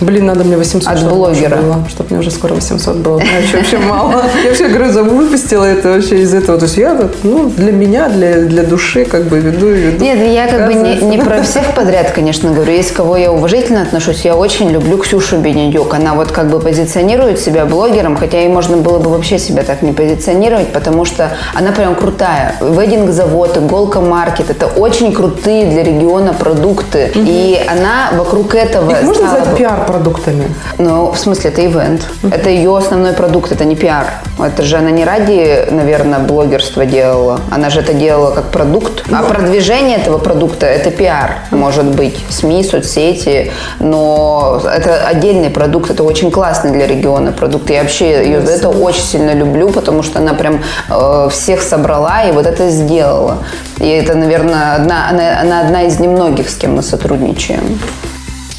Блин, 0.00 0.26
надо 0.26 0.44
мне 0.44 0.56
800 0.56 0.92
От 0.92 1.08
блогера. 1.08 1.56
Было, 1.56 1.84
чтобы 1.88 2.10
мне 2.10 2.18
уже 2.20 2.30
скоро 2.30 2.54
800 2.54 2.96
было. 2.96 3.18
Вообще, 3.18 3.56
вообще 3.56 3.78
мало. 3.78 4.24
Я 4.42 4.50
вообще, 4.50 4.68
говорю, 4.68 5.04
выпустила 5.04 5.64
это 5.64 5.88
вообще 5.90 6.20
из 6.20 6.34
этого. 6.34 6.58
То 6.58 6.66
есть 6.66 6.76
я, 6.76 7.08
ну, 7.22 7.48
для 7.48 7.72
меня, 7.72 8.08
для, 8.08 8.40
для 8.40 8.62
души 8.62 9.04
как 9.04 9.24
бы 9.24 9.38
веду 9.38 9.70
и 9.70 9.78
веду. 9.78 10.04
Нет, 10.04 10.18
я 10.30 10.46
как 10.46 10.66
бы 10.66 10.74
не, 10.74 10.96
не 10.96 11.18
про 11.18 11.42
всех 11.42 11.74
подряд, 11.74 12.10
конечно, 12.12 12.50
говорю. 12.52 12.72
Есть 12.72 12.92
кого 12.92 13.16
я 13.16 13.32
уважительно 13.32 13.82
отношусь. 13.82 14.24
Я 14.24 14.36
очень 14.36 14.70
люблю 14.70 14.98
Ксюшу 14.98 15.38
Бенедюк. 15.38 15.94
Она 15.94 16.14
вот 16.14 16.30
как 16.30 16.48
бы 16.48 16.60
позиционирует 16.60 17.38
себя 17.38 17.64
блогером, 17.64 18.16
хотя 18.16 18.42
и 18.42 18.48
можно 18.48 18.76
было 18.76 18.98
бы 18.98 19.10
вообще 19.10 19.38
себя 19.38 19.62
так 19.62 19.82
не 19.82 19.92
позиционировать, 19.92 20.72
потому 20.72 21.04
что 21.04 21.32
она 21.54 21.72
прям 21.72 21.94
крутая. 21.94 22.56
Вединг-завод, 22.60 23.56
иголка 23.56 24.00
маркет– 24.00 24.46
это 24.50 24.66
очень 24.66 25.12
крутые 25.12 25.70
для 25.70 25.82
региона 25.82 26.34
продукты. 26.34 27.12
Угу. 27.14 27.24
И 27.26 27.58
она 27.66 28.10
вокруг 28.16 28.54
этого 28.54 28.90
Их 28.90 29.02
можно 29.02 29.24
назвать 29.24 29.56
пиар 29.56 29.85
продуктами? 29.86 30.48
Ну, 30.78 31.10
в 31.12 31.18
смысле, 31.18 31.50
это 31.50 31.64
ивент. 31.64 32.06
Uh-huh. 32.22 32.34
Это 32.34 32.50
ее 32.50 32.76
основной 32.76 33.12
продукт, 33.12 33.52
это 33.52 33.64
не 33.64 33.76
пиар. 33.76 34.06
Это 34.38 34.62
же 34.62 34.76
она 34.76 34.90
не 34.90 35.04
ради, 35.04 35.66
наверное, 35.70 36.18
блогерства 36.18 36.84
делала. 36.84 37.40
Она 37.50 37.70
же 37.70 37.80
это 37.80 37.94
делала 37.94 38.34
как 38.34 38.50
продукт. 38.50 39.04
А 39.10 39.22
ну. 39.22 39.28
продвижение 39.28 39.98
этого 39.98 40.18
продукта– 40.18 40.66
это 40.78 40.90
пиар, 40.90 41.38
может 41.50 41.86
быть. 41.86 42.18
СМИ, 42.28 42.64
соцсети. 42.64 43.50
Но 43.80 44.60
это 44.64 45.06
отдельный 45.06 45.50
продукт. 45.50 45.90
Это 45.90 46.04
очень 46.04 46.30
классный 46.30 46.72
для 46.72 46.86
региона 46.86 47.32
продукт. 47.32 47.70
Я 47.70 47.82
вообще 47.82 48.24
ее 48.24 48.40
за 48.40 48.52
это 48.52 48.68
очень 48.68 49.02
сильно 49.02 49.32
люблю, 49.32 49.70
потому 49.70 50.02
что 50.02 50.18
она 50.18 50.34
прям 50.34 50.60
э, 50.90 51.28
всех 51.30 51.62
собрала 51.62 52.24
и 52.24 52.32
вот 52.32 52.46
это 52.46 52.70
сделала. 52.70 53.38
И 53.78 53.88
это, 53.88 54.14
наверное, 54.14 54.74
одна, 54.76 55.08
она, 55.10 55.40
она 55.40 55.60
одна 55.60 55.82
из 55.82 56.00
немногих, 56.00 56.48
с 56.48 56.56
кем 56.56 56.76
мы 56.76 56.82
сотрудничаем. 56.82 57.78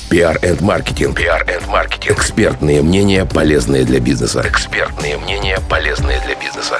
PR 0.09 0.39
and 0.41 0.61
маркетинг. 0.61 1.19
PR 1.19 1.43
and 1.49 1.67
маркетинг. 1.67 2.17
Экспертные 2.17 2.81
мнения, 2.81 3.25
полезные 3.25 3.83
для 3.83 3.99
бизнеса. 3.99 4.41
Экспертные 4.47 5.17
мнения, 5.17 5.59
полезные 5.69 6.21
для 6.21 6.35
бизнеса. 6.35 6.79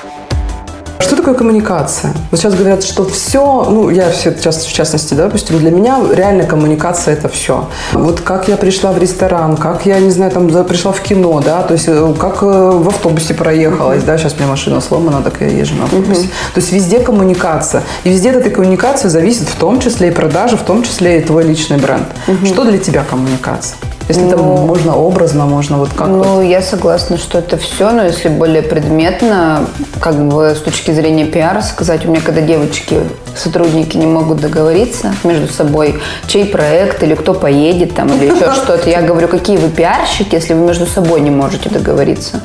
Что 1.07 1.15
такое 1.15 1.35
коммуникация? 1.35 2.13
Вот 2.31 2.37
сейчас 2.37 2.53
говорят, 2.53 2.83
что 2.83 3.05
все, 3.05 3.63
ну, 3.63 3.89
я 3.89 4.11
все, 4.11 4.35
сейчас, 4.35 4.65
в 4.65 4.73
частности, 4.73 5.13
да, 5.13 5.27
допустим, 5.27 5.57
для 5.57 5.71
меня 5.71 6.01
реально 6.11 6.43
коммуникация– 6.43 7.13
это 7.17 7.29
все. 7.29 7.69
Вот 7.93 8.19
как 8.19 8.49
я 8.49 8.57
пришла 8.57 8.91
в 8.91 8.97
ресторан, 8.97 9.55
как 9.55 9.85
я, 9.85 9.99
не 9.99 10.11
знаю, 10.11 10.31
там, 10.31 10.49
пришла 10.65 10.91
в 10.91 10.99
кино, 10.99 11.39
да, 11.39 11.61
то 11.61 11.75
есть 11.75 11.85
э, 11.87 12.13
как 12.19 12.43
э, 12.43 12.45
в 12.45 12.89
автобусе 12.89 13.33
проехалась, 13.33 14.03
uh-huh. 14.03 14.05
да, 14.05 14.17
сейчас 14.17 14.33
у 14.33 14.37
меня 14.39 14.47
машина 14.47 14.81
сломана, 14.81 15.21
так 15.21 15.39
я 15.39 15.47
езжу 15.47 15.75
на 15.75 15.85
автобусе. 15.85 16.23
Uh-huh. 16.23 16.53
То 16.53 16.59
есть 16.59 16.73
везде 16.73 16.99
коммуникация. 16.99 17.83
И 18.03 18.09
везде 18.09 18.31
от 18.31 18.35
этой 18.35 18.51
коммуникации 18.51 19.07
зависит 19.07 19.47
в 19.47 19.55
том 19.55 19.79
числе 19.79 20.09
и 20.09 20.11
продажа, 20.11 20.57
в 20.57 20.63
том 20.63 20.83
числе 20.83 21.21
и 21.21 21.23
твой 21.23 21.45
личный 21.45 21.77
бренд. 21.77 22.07
Uh-huh. 22.27 22.45
Что 22.45 22.65
для 22.65 22.79
тебя 22.79 23.05
коммуникация? 23.09 23.77
Если 24.09 24.21
ну, 24.21 24.29
там 24.29 24.39
можно 24.67 24.95
образно, 24.95 25.45
можно 25.45 25.77
вот 25.77 25.89
как 25.89 26.07
Ну, 26.07 26.23
вот? 26.23 26.41
я 26.41 26.61
согласна, 26.61 27.17
что 27.17 27.39
это 27.39 27.57
все, 27.57 27.91
но 27.91 28.03
если 28.03 28.29
более 28.29 28.61
предметно, 28.61 29.65
как 29.99 30.15
бы 30.15 30.55
с 30.55 30.59
точки 30.59 30.91
зрения 30.97 31.25
пиара 31.25 31.61
сказать, 31.61 32.05
у 32.05 32.09
меня 32.09 32.21
когда 32.21 32.41
девочки, 32.41 32.99
сотрудники 33.35 33.95
не 33.97 34.07
могут 34.07 34.41
договориться 34.41 35.13
между 35.23 35.47
собой, 35.47 35.99
чей 36.27 36.45
проект 36.45 37.03
или 37.03 37.13
кто 37.13 37.33
поедет 37.33 37.95
там 37.95 38.07
или 38.07 38.25
еще 38.25 38.51
что-то, 38.63 38.89
я 38.89 39.01
говорю, 39.01 39.27
какие 39.27 39.57
вы 39.57 39.69
пиарщики, 39.69 40.35
если 40.35 40.53
вы 40.53 40.65
между 40.65 40.87
собой 40.87 41.21
не 41.21 41.29
можете 41.29 41.69
договориться 41.69 42.41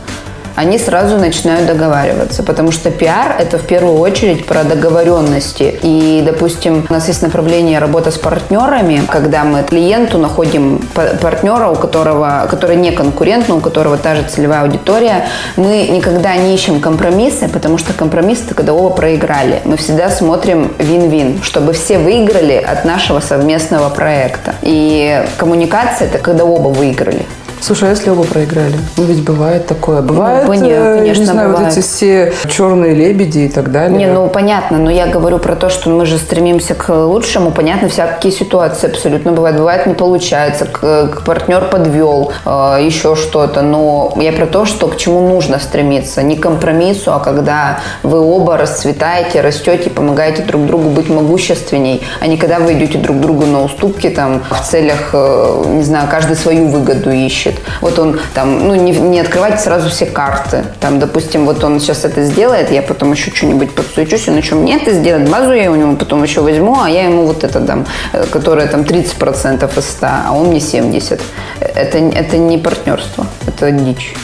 они 0.57 0.79
сразу 0.79 1.19
начинают 1.19 1.67
договариваться, 1.67 2.43
потому 2.43 2.73
что 2.73 2.91
пиар– 2.91 3.37
это 3.39 3.59
в 3.59 3.67
первую 3.67 3.99
очередь 3.99 4.47
про 4.47 4.65
договоренности. 4.65 5.79
И, 5.83 6.23
допустим, 6.25 6.87
у 6.89 6.93
нас 6.93 7.09
есть 7.09 7.23
направление 7.23 7.79
работа 7.79 8.11
с 8.11 8.19
партнерами, 8.19 9.03
когда 9.09 9.45
мы 9.45 9.63
клиенту 9.63 10.19
находим 10.19 10.81
партнера, 11.21 11.69
у 11.69 11.77
которого, 11.77 12.47
который 12.51 12.77
не 12.77 12.93
конкурент, 12.93 13.49
но 13.49 13.57
у 13.57 13.61
которого 13.61 13.97
та 13.97 14.15
же 14.15 14.23
целевая 14.25 14.63
аудитория. 14.63 15.27
Мы 15.57 15.89
никогда 15.89 16.37
не 16.37 16.55
ищем 16.55 16.81
компромиссы, 16.81 17.49
потому 17.49 17.79
что 17.79 17.93
компромисс– 17.93 18.43
это 18.47 18.55
когда 18.55 18.75
оба 18.75 18.95
проиграли. 18.95 19.61
Мы 19.65 19.77
всегда 19.77 20.11
смотрим 20.11 20.73
вин-вин, 20.79 21.43
чтобы 21.43 21.73
все 21.73 21.99
выиграли 21.99 22.55
от 22.55 22.85
нашего 22.85 23.21
совместного 23.21 23.89
проекта. 23.89 24.55
И 24.63 25.25
коммуникация– 25.39 26.09
это 26.09 26.19
когда 26.19 26.45
оба 26.45 26.69
выиграли. 26.69 27.25
Слушай, 27.63 27.91
а 27.91 27.93
если 27.93 28.11
оба 28.11 28.25
проиграли? 28.25 28.75
Ну, 28.97 29.05
ведь 29.05 29.23
бывает 29.23 29.69
такое. 29.69 30.03
Бывает, 30.03 30.49
ну, 30.49 30.53
э, 30.53 30.97
конечно, 30.99 31.21
не 31.21 31.27
знаю, 31.27 31.51
бывает. 31.51 31.69
вот 31.69 31.79
эти 31.79 31.87
все 31.87 32.33
черные 32.49 32.93
лебеди 32.93 33.39
и 33.39 33.49
так 33.49 33.71
далее. 33.71 33.97
Не, 33.97 34.07
ну, 34.07 34.27
понятно, 34.29 34.79
но 34.79 34.91
я 34.91 35.07
говорю 35.07 35.39
про 35.39 35.55
то, 35.55 35.71
что 35.71 35.89
мы 35.89 36.05
же 36.05 36.19
стремимся 36.19 36.75
к 36.75 36.93
лучшему. 36.93 37.53
Понятно, 37.53 37.89
всякие 37.89 38.33
ситуации 38.33 38.89
абсолютно 38.91 39.31
бывают. 39.31 39.59
Бывает, 39.59 39.87
не 39.87 39.95
получается, 39.95 40.65
к, 40.65 41.07
к 41.07 41.25
партнер 41.25 41.69
подвел, 41.71 42.33
э, 42.45 42.79
еще 42.83 43.15
что-то. 43.15 43.63
Но 43.63 44.13
я 44.17 44.33
про 44.33 44.47
то, 44.47 44.65
что 44.65 44.89
к 44.89 44.97
чему 44.97 45.21
нужно 45.29 45.61
стремиться. 45.61 46.25
Не 46.25 46.37
к 46.37 46.43
компромиссу, 46.43 47.13
а 47.13 47.21
когда 47.21 47.79
вы 48.03 48.19
оба 48.19 48.57
расцветаете, 48.57 49.41
растете, 49.41 49.89
помогаете 49.89 50.43
друг 50.43 50.67
другу 50.67 50.89
быть 50.89 51.09
могущественней, 51.09 52.03
а 52.19 52.27
не 52.27 52.37
когда 52.37 52.59
вы 52.59 52.73
идете 52.73 52.99
друг 52.99 53.21
другу 53.21 53.47
на 53.47 53.63
уступки 53.63 54.09
там 54.11 54.43
в 54.51 54.69
целях, 54.69 55.11
э, 55.13 55.65
не 55.69 55.85
знаю, 55.85 56.09
каждый 56.11 56.35
свою 56.35 56.67
выгоду 56.67 57.13
ищет 57.13 57.52
хочет. 57.53 57.81
Вот 57.81 57.99
он 57.99 58.19
там, 58.35 58.69
ну, 58.69 58.75
не, 58.75 58.93
не 58.93 59.21
открывать 59.21 59.61
сразу 59.61 59.89
все 59.89 60.07
карты. 60.07 60.65
Там, 60.81 60.99
допустим, 60.99 61.45
вот 61.45 61.63
он 61.65 61.81
сейчас 61.81 62.05
это 62.05 62.25
сделает, 62.25 62.71
я 62.71 62.83
потом 62.83 63.13
еще 63.13 63.31
что-нибудь 63.31 63.75
подсуечусь, 63.75 64.29
он 64.29 64.37
еще 64.37 64.55
мне 64.55 64.77
это 64.77 64.93
сделает, 64.93 65.29
базу 65.29 65.53
я 65.53 65.71
у 65.71 65.75
него 65.75 65.97
потом 65.97 66.23
еще 66.23 66.41
возьму, 66.41 66.81
а 66.81 66.89
я 66.89 67.05
ему 67.05 67.27
вот 67.27 67.45
это 67.45 67.61
дам, 67.61 67.87
э, 68.13 68.25
которое 68.31 68.67
там 68.67 68.83
30% 68.83 69.79
из 69.79 69.85
100, 69.85 70.07
а 70.07 70.33
он 70.33 70.49
мне 70.49 70.61
70. 70.61 71.21
Это, 71.61 71.99
это 71.99 72.37
не 72.37 72.59
партнерство, 72.59 73.27
это 73.47 73.71
дичь. 73.71 74.15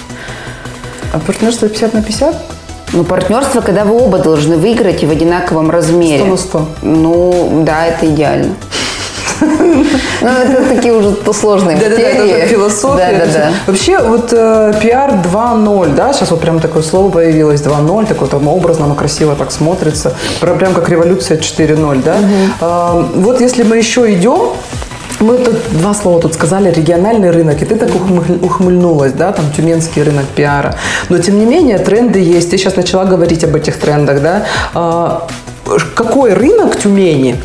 А 1.12 1.18
партнерство 1.18 1.68
50 1.68 1.94
на 1.94 2.02
50? 2.02 2.36
Ну, 2.92 3.04
партнерство, 3.04 3.60
когда 3.60 3.84
вы 3.84 3.94
оба 4.02 4.18
должны 4.18 4.56
выиграть 4.56 5.02
и 5.02 5.06
в 5.06 5.10
одинаковом 5.10 5.70
размере. 5.70 6.24
100 6.24 6.26
на 6.26 6.36
100. 6.36 6.68
Ну, 6.82 7.62
да, 7.66 7.86
это 7.86 8.06
идеально. 8.06 8.54
Ну, 9.40 10.28
это 10.28 10.74
такие 10.74 10.92
уже 10.92 11.16
сложные 11.32 11.76
материи. 11.76 11.96
Да, 11.96 12.24
да, 12.24 12.24
это 12.24 12.46
философия. 12.48 13.18
Да, 13.18 13.26
да, 13.26 13.32
да. 13.32 13.50
Вообще, 13.66 13.98
вот 13.98 14.32
э, 14.32 14.72
пиар 14.80 15.10
2.0, 15.10 15.94
да, 15.94 16.12
сейчас 16.12 16.30
вот 16.30 16.40
прям 16.40 16.60
такое 16.60 16.82
слово 16.82 17.10
появилось, 17.10 17.60
2.0, 17.60 18.06
такое 18.06 18.28
там 18.28 18.48
образно, 18.48 18.86
оно 18.86 18.94
красиво 18.94 19.34
так 19.36 19.50
смотрится, 19.50 20.14
прям 20.40 20.74
как 20.74 20.88
революция 20.88 21.38
4.0, 21.38 22.02
да. 22.02 22.16
Угу. 22.16 23.22
Вот 23.22 23.40
если 23.40 23.62
мы 23.62 23.76
еще 23.76 24.12
идем, 24.12 24.54
мы 25.20 25.38
тут 25.38 25.56
два 25.72 25.94
слова 25.94 26.20
тут 26.20 26.34
сказали, 26.34 26.70
региональный 26.70 27.30
рынок, 27.30 27.60
и 27.62 27.64
ты 27.64 27.74
так 27.74 27.90
ухмыльнулась, 27.94 29.12
да, 29.12 29.32
там 29.32 29.46
тюменский 29.56 30.02
рынок 30.02 30.26
пиара. 30.26 30.76
Но 31.08 31.18
тем 31.18 31.38
не 31.38 31.46
менее 31.46 31.78
тренды 31.78 32.20
есть. 32.20 32.50
Ты 32.50 32.58
сейчас 32.58 32.76
начала 32.76 33.04
говорить 33.04 33.44
об 33.44 33.54
этих 33.56 33.78
трендах, 33.78 34.22
да. 34.22 34.44
А, 34.74 35.26
какой 35.94 36.34
рынок 36.34 36.76
Тюмени 36.76 37.36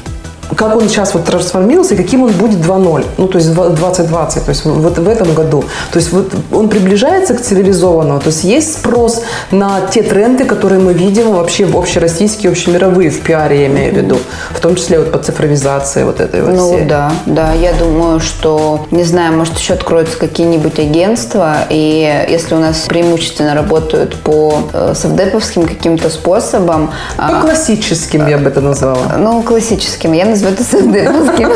как 0.56 0.76
он 0.76 0.88
сейчас 0.90 1.14
вот 1.14 1.26
трансформировался 1.26 1.94
и 1.96 1.98
каким 1.98 2.24
он 2.24 2.32
будет 2.32 2.60
2.0, 2.60 3.06
ну, 3.18 3.28
то 3.28 3.38
есть 3.38 3.54
2020, 3.54 4.46
то 4.46 4.50
есть 4.50 4.66
вот 4.66 4.98
в 4.98 5.08
этом 5.08 5.34
году. 5.34 5.64
То 5.92 6.00
есть 6.00 6.12
вот 6.12 6.32
он 6.52 6.70
приближается 6.70 7.34
к 7.34 7.42
цивилизованному, 7.42 8.20
то 8.20 8.28
есть 8.28 8.44
есть 8.44 8.74
спрос 8.74 9.22
на 9.52 9.82
те 9.92 10.04
тренды, 10.04 10.46
которые 10.46 10.80
мы 10.80 10.94
видим 10.94 11.34
вообще 11.34 11.66
в 11.66 11.78
общероссийские, 11.78 12.52
общемировые 12.52 13.10
в 13.10 13.22
пиаре, 13.22 13.62
я 13.62 13.68
имею 13.68 13.94
в 13.94 13.98
виду, 13.98 14.18
в 14.52 14.60
том 14.60 14.76
числе 14.76 15.00
вот 15.00 15.12
по 15.12 15.20
цифровизации 15.20 16.04
вот 16.04 16.20
этой 16.20 16.42
вот 16.42 16.54
Ну, 16.56 16.74
всей. 16.74 16.86
да, 16.86 17.12
да, 17.26 17.54
я 17.54 17.74
думаю, 17.74 18.20
что, 18.20 18.86
не 18.92 19.04
знаю, 19.04 19.34
может 19.38 19.58
еще 19.58 19.74
откроются 19.74 20.18
какие-нибудь 20.18 20.80
агентства, 20.80 21.56
и 21.70 22.26
если 22.30 22.56
у 22.56 22.60
нас 22.60 22.86
преимущественно 22.88 23.54
работают 23.54 24.16
по 24.16 24.54
э, 24.74 24.94
совдеповским 24.96 25.66
каким-то 25.66 26.10
способам. 26.10 26.92
Ну, 27.18 27.42
классическим 27.42 28.28
я 28.28 28.38
бы 28.38 28.50
это 28.50 28.62
назвала. 28.62 29.18
Ну, 29.18 29.42
классическим. 29.44 30.14
Я 30.14 30.26
называю 30.26 30.43
это 30.48 30.64
сэндеповским. 30.64 31.52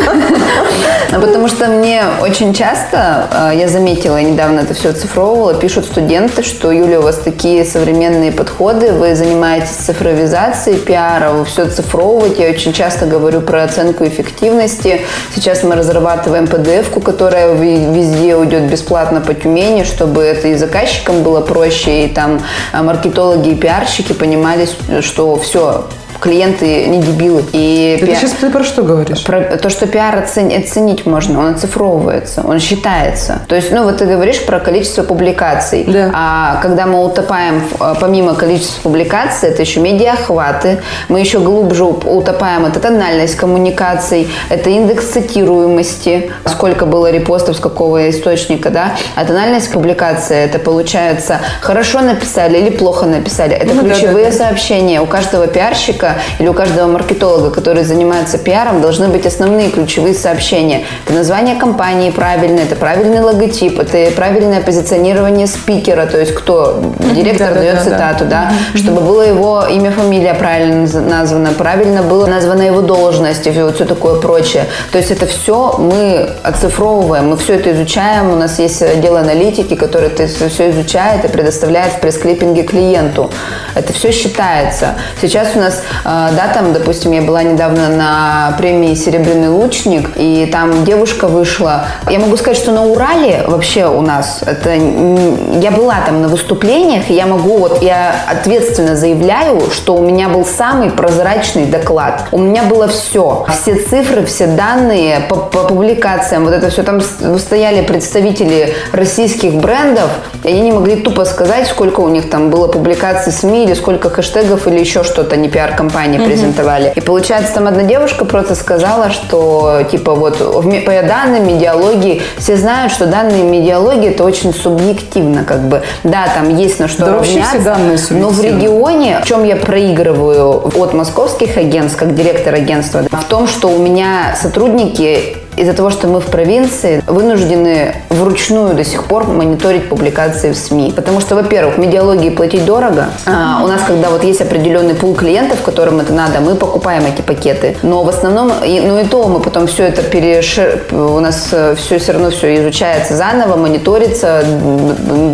Потому 1.22 1.48
что 1.48 1.68
мне 1.68 2.04
очень 2.22 2.54
часто, 2.54 3.28
а, 3.32 3.52
я 3.54 3.68
заметила, 3.68 4.18
я 4.18 4.24
недавно 4.24 4.62
это 4.62 4.74
все 4.74 4.90
оцифровывала, 4.90 5.54
пишут 5.54 5.86
студенты, 5.86 6.44
что, 6.44 6.72
Юля, 6.72 7.00
у 7.00 7.04
вас 7.04 7.18
такие 7.18 7.66
современные 7.66 8.32
подходы, 8.32 8.92
вы 8.92 9.16
занимаетесь 9.16 9.70
цифровизацией 9.70 10.80
пиара, 10.80 11.32
вы 11.32 11.46
все 11.46 11.68
цифровываете. 11.68 12.44
Я 12.44 12.50
очень 12.50 12.74
часто 12.74 13.06
говорю 13.06 13.42
про 13.42 13.64
оценку 13.64 14.06
эффективности. 14.06 15.02
Сейчас 15.34 15.64
мы 15.64 15.76
разрабатываем 15.76 16.46
PDF-ку, 16.46 17.00
которая 17.00 17.54
везде 17.54 18.36
уйдет 18.36 18.64
бесплатно 18.64 19.22
по 19.22 19.34
Тюмени, 19.34 19.84
чтобы 19.84 20.24
это 20.24 20.50
и 20.50 20.56
заказчикам 20.56 21.24
было 21.24 21.42
проще, 21.42 22.06
и 22.06 22.10
там 22.10 22.42
а, 22.74 22.84
маркетологи 22.84 23.50
и 23.50 23.56
пиарщики 23.56 24.14
понимали, 24.14 24.68
что 25.02 25.38
все, 25.38 25.88
клиенты 26.20 26.88
не 26.88 27.02
дебилы. 27.02 27.44
И 27.54 27.98
Ты 28.00 28.16
сейчас 28.16 28.32
ты 28.32 28.50
про 28.50 28.64
что 28.64 28.84
говоришь? 28.84 29.24
Про 29.24 29.58
то, 29.58 29.70
что 29.70 29.88
пиар 29.88 30.16
оценить 30.18 31.06
можно, 31.06 31.40
он 31.40 31.56
оцифровывается, 31.56 32.44
он 32.46 32.60
считается. 32.60 33.42
То 33.48 33.56
есть, 33.56 33.72
ну 33.72 33.84
вот 33.84 33.98
ты 33.98 34.06
говоришь 34.06 34.46
про 34.46 34.60
количество 34.60 35.04
публикаций. 35.04 35.86
Да. 35.88 36.12
А 36.14 36.60
когда 36.62 36.86
мы 36.86 37.04
утопаем, 37.04 37.64
э, 37.80 37.96
помимо 38.00 38.36
количества 38.36 38.82
публикаций, 38.82 39.50
это 39.50 39.62
еще 39.62 39.80
медиахваты, 39.80 40.80
мы 41.10 41.20
еще 41.20 41.40
глубже 41.40 41.84
утопаем, 41.84 42.66
это 42.66 42.80
тональность 42.80 43.36
коммуникаций, 43.36 44.30
это 44.50 44.70
индекс 44.70 45.06
цитируемости, 45.12 46.32
сколько 46.46 46.86
было 46.86 47.12
репостов 47.12 47.58
с 47.58 47.60
какого 47.60 48.10
источника, 48.10 48.70
да, 48.70 48.96
а 49.16 49.26
тональность 49.26 49.72
публикации, 49.72 50.38
это 50.38 50.60
получается 50.60 51.40
хорошо 51.62 52.02
написали 52.02 52.58
или 52.58 52.70
плохо 52.70 53.06
написали. 53.06 53.54
Это 53.54 53.74
ну, 53.74 53.84
ключевые 53.84 54.26
да, 54.26 54.32
да, 54.32 54.38
да. 54.38 54.46
сообщения. 54.46 55.02
У 55.02 55.06
каждого 55.06 55.48
пиарщика 55.48 56.07
или 56.40 56.48
у 56.48 56.54
каждого 56.54 56.92
маркетолога, 56.92 57.52
который 57.52 57.84
занимается 57.84 58.38
пиаром, 58.38 58.82
должны 58.82 59.08
быть 59.08 59.26
основные 59.26 59.70
ключевые 59.70 60.14
сообщения. 60.14 60.86
Это 61.06 61.14
название 61.14 61.56
компании 61.56 62.12
правильное, 62.12 62.64
это 62.64 62.76
правильный 62.76 63.20
логотип, 63.20 63.80
это 63.80 64.12
правильное 64.16 64.62
позиционирование 64.62 65.48
спикера, 65.48 66.06
то 66.06 66.20
есть 66.20 66.34
кто 66.34 66.82
директор 67.16 67.54
да, 67.54 67.60
дает 67.60 67.76
да, 67.76 67.84
цитату, 67.84 68.26
да, 68.26 68.52
да 68.74 68.78
чтобы 68.78 69.02
было 69.02 69.22
его 69.22 69.66
имя, 69.70 69.92
фамилия 69.92 70.34
правильно 70.34 70.88
названо, 71.02 71.52
правильно 71.52 72.04
было 72.04 72.26
названа 72.26 72.62
его 72.62 72.82
должность 72.82 73.48
и 73.48 73.52
вот 73.52 73.76
все 73.76 73.86
такое 73.86 74.20
прочее. 74.20 74.66
То 74.92 74.98
есть 74.98 75.12
это 75.12 75.26
все 75.26 75.76
мы 75.78 76.30
оцифровываем, 76.44 77.30
мы 77.30 77.38
все 77.38 77.56
это 77.56 77.72
изучаем, 77.72 78.32
у 78.32 78.36
нас 78.36 78.60
есть 78.60 78.82
отдел 78.82 79.18
аналитики, 79.18 79.76
который 79.76 80.10
это 80.10 80.28
все 80.28 80.70
изучает 80.72 81.26
и 81.26 81.28
предоставляет 81.28 81.94
в 81.94 82.00
пресс-клиппинге 82.00 82.64
клиенту. 82.64 83.32
Это 83.76 83.94
все 83.94 84.12
считается. 84.12 84.96
Сейчас 85.22 85.50
у 85.56 85.60
нас, 85.60 85.84
да, 86.04 86.52
там, 86.54 86.74
допустим, 86.74 87.12
я 87.12 87.22
была 87.22 87.44
недавно 87.44 87.90
на 87.90 88.56
премии 88.58 88.94
«Серебряный 88.94 89.50
лучник», 89.50 90.12
и 90.16 90.48
там 90.52 90.84
девушка 90.86 91.28
вышла. 91.28 91.86
Я 92.10 92.20
могу 92.20 92.38
сказать, 92.38 92.58
что 92.58 92.72
на 92.72 92.86
Урале 92.86 93.44
вообще 93.48 93.88
у 93.88 94.02
нас, 94.02 94.42
это 94.46 94.72
я 94.74 95.72
была 95.72 95.96
там 96.06 96.22
на 96.22 96.28
выступлениях, 96.28 97.10
и 97.10 97.14
я 97.14 97.26
могу, 97.26 97.58
вот 97.58 97.82
я 97.82 98.16
ответственно 98.28 98.96
заявляю, 98.96 99.70
что 99.72 99.96
у 99.96 100.02
меня 100.02 100.30
был 100.30 100.46
самый 100.46 100.90
прозрачный 100.90 101.66
доклад. 101.66 102.24
У 102.32 102.38
меня 102.38 102.64
было 102.64 102.88
все. 102.88 103.46
Все 103.50 103.76
цифры, 103.76 104.26
все 104.26 104.48
данные 104.48 105.22
по, 105.30 105.36
по 105.36 105.64
публикациям, 105.64 106.46
вот 106.46 106.54
это 106.54 106.70
все. 106.70 106.84
Там 106.84 107.02
стояли 107.02 107.82
представители 107.86 108.74
российских 108.92 109.56
брендов, 109.56 110.10
и 110.44 110.50
они 110.50 110.62
не 110.62 110.72
могли 110.72 110.98
тупо 110.98 111.26
сказать, 111.26 111.68
сколько 111.68 112.02
у 112.02 112.10
них 112.10 112.30
там 112.30 112.50
было 112.50 112.68
публикаций 112.68 113.32
СМИ, 113.32 113.66
или 113.66 113.74
сколько 113.74 114.10
хэштегов, 114.10 114.68
или 114.68 114.80
еще 114.80 115.04
что-то, 115.04 115.36
не 115.36 115.50
пиар-компании 115.88 116.20
mm-hmm. 116.20 116.26
презентовали. 116.26 116.94
И 116.96 117.02
получается, 117.02 117.54
там 117.54 117.68
одна 117.68 117.84
девушка 117.84 118.26
просто 118.26 118.56
сказала, 118.56 119.10
что 119.10 119.84
типа 119.90 120.16
вот 120.16 120.38
по 120.38 120.92
данным 121.02 121.48
медиалогии, 121.48 122.22
все 122.38 122.58
знают, 122.58 122.92
что 122.92 123.08
данные 123.08 123.44
медиалогии 123.44 124.10
это 124.10 124.24
очень 124.24 124.54
субъективно, 124.54 125.44
как 125.44 125.68
бы. 125.68 125.84
Да, 126.04 126.28
там 126.34 126.56
есть 126.56 126.80
на 126.80 126.88
что 126.88 127.06
да, 127.06 127.14
равняться, 127.14 127.60
данные 127.60 127.98
но 128.10 128.30
в 128.30 128.42
регионе, 128.44 129.20
в 129.24 129.28
чем 129.28 129.44
я 129.44 129.56
проигрываю 129.56 130.72
от 130.76 130.94
московских 130.94 131.58
агентств, 131.58 131.98
как 131.98 132.16
директор 132.16 132.54
агентства, 132.54 133.04
в 133.10 133.26
том, 133.26 133.48
что 133.48 133.70
у 133.70 133.78
меня 133.78 134.36
сотрудники 134.40 135.38
из-за 135.58 135.74
того, 135.74 135.90
что 135.90 136.08
мы 136.08 136.22
в 136.22 136.28
провинции, 136.28 137.04
вынуждены 137.08 137.96
вручную 138.10 138.76
до 138.76 138.84
сих 138.84 139.06
пор 139.06 139.28
мониторить 139.28 139.90
публикации 139.90 140.52
в 140.52 140.56
СМИ. 140.56 140.94
Потому 140.96 141.20
что, 141.20 141.36
во-первых, 141.36 141.78
медиалогии 141.78 142.30
платить 142.30 142.64
дорого. 142.66 143.08
А 143.26 143.62
у 143.64 143.68
нас, 143.68 143.82
когда 143.86 144.10
вот 144.10 144.24
есть 144.24 144.40
определенный 144.40 144.94
пул 144.94 145.16
клиентов, 145.16 145.62
которым 145.64 146.00
это 146.00 146.14
надо, 146.14 146.42
мы 146.42 146.56
покупаем 146.56 147.06
эти 147.06 147.22
пакеты. 147.22 147.76
Но 147.82 148.04
в 148.04 148.10
основном, 148.10 148.52
ну 148.62 149.00
и 149.00 149.06
то 149.06 149.28
мы 149.28 149.40
потом 149.40 149.66
все 149.68 149.86
это 149.86 150.04
перешир... 150.04 150.84
У 150.92 151.20
нас 151.20 151.50
э, 151.52 151.76
все 151.76 151.98
все 151.98 152.12
равно 152.12 152.30
все 152.30 152.56
изучается 152.62 153.16
заново, 153.16 153.56
мониторится, 153.56 154.44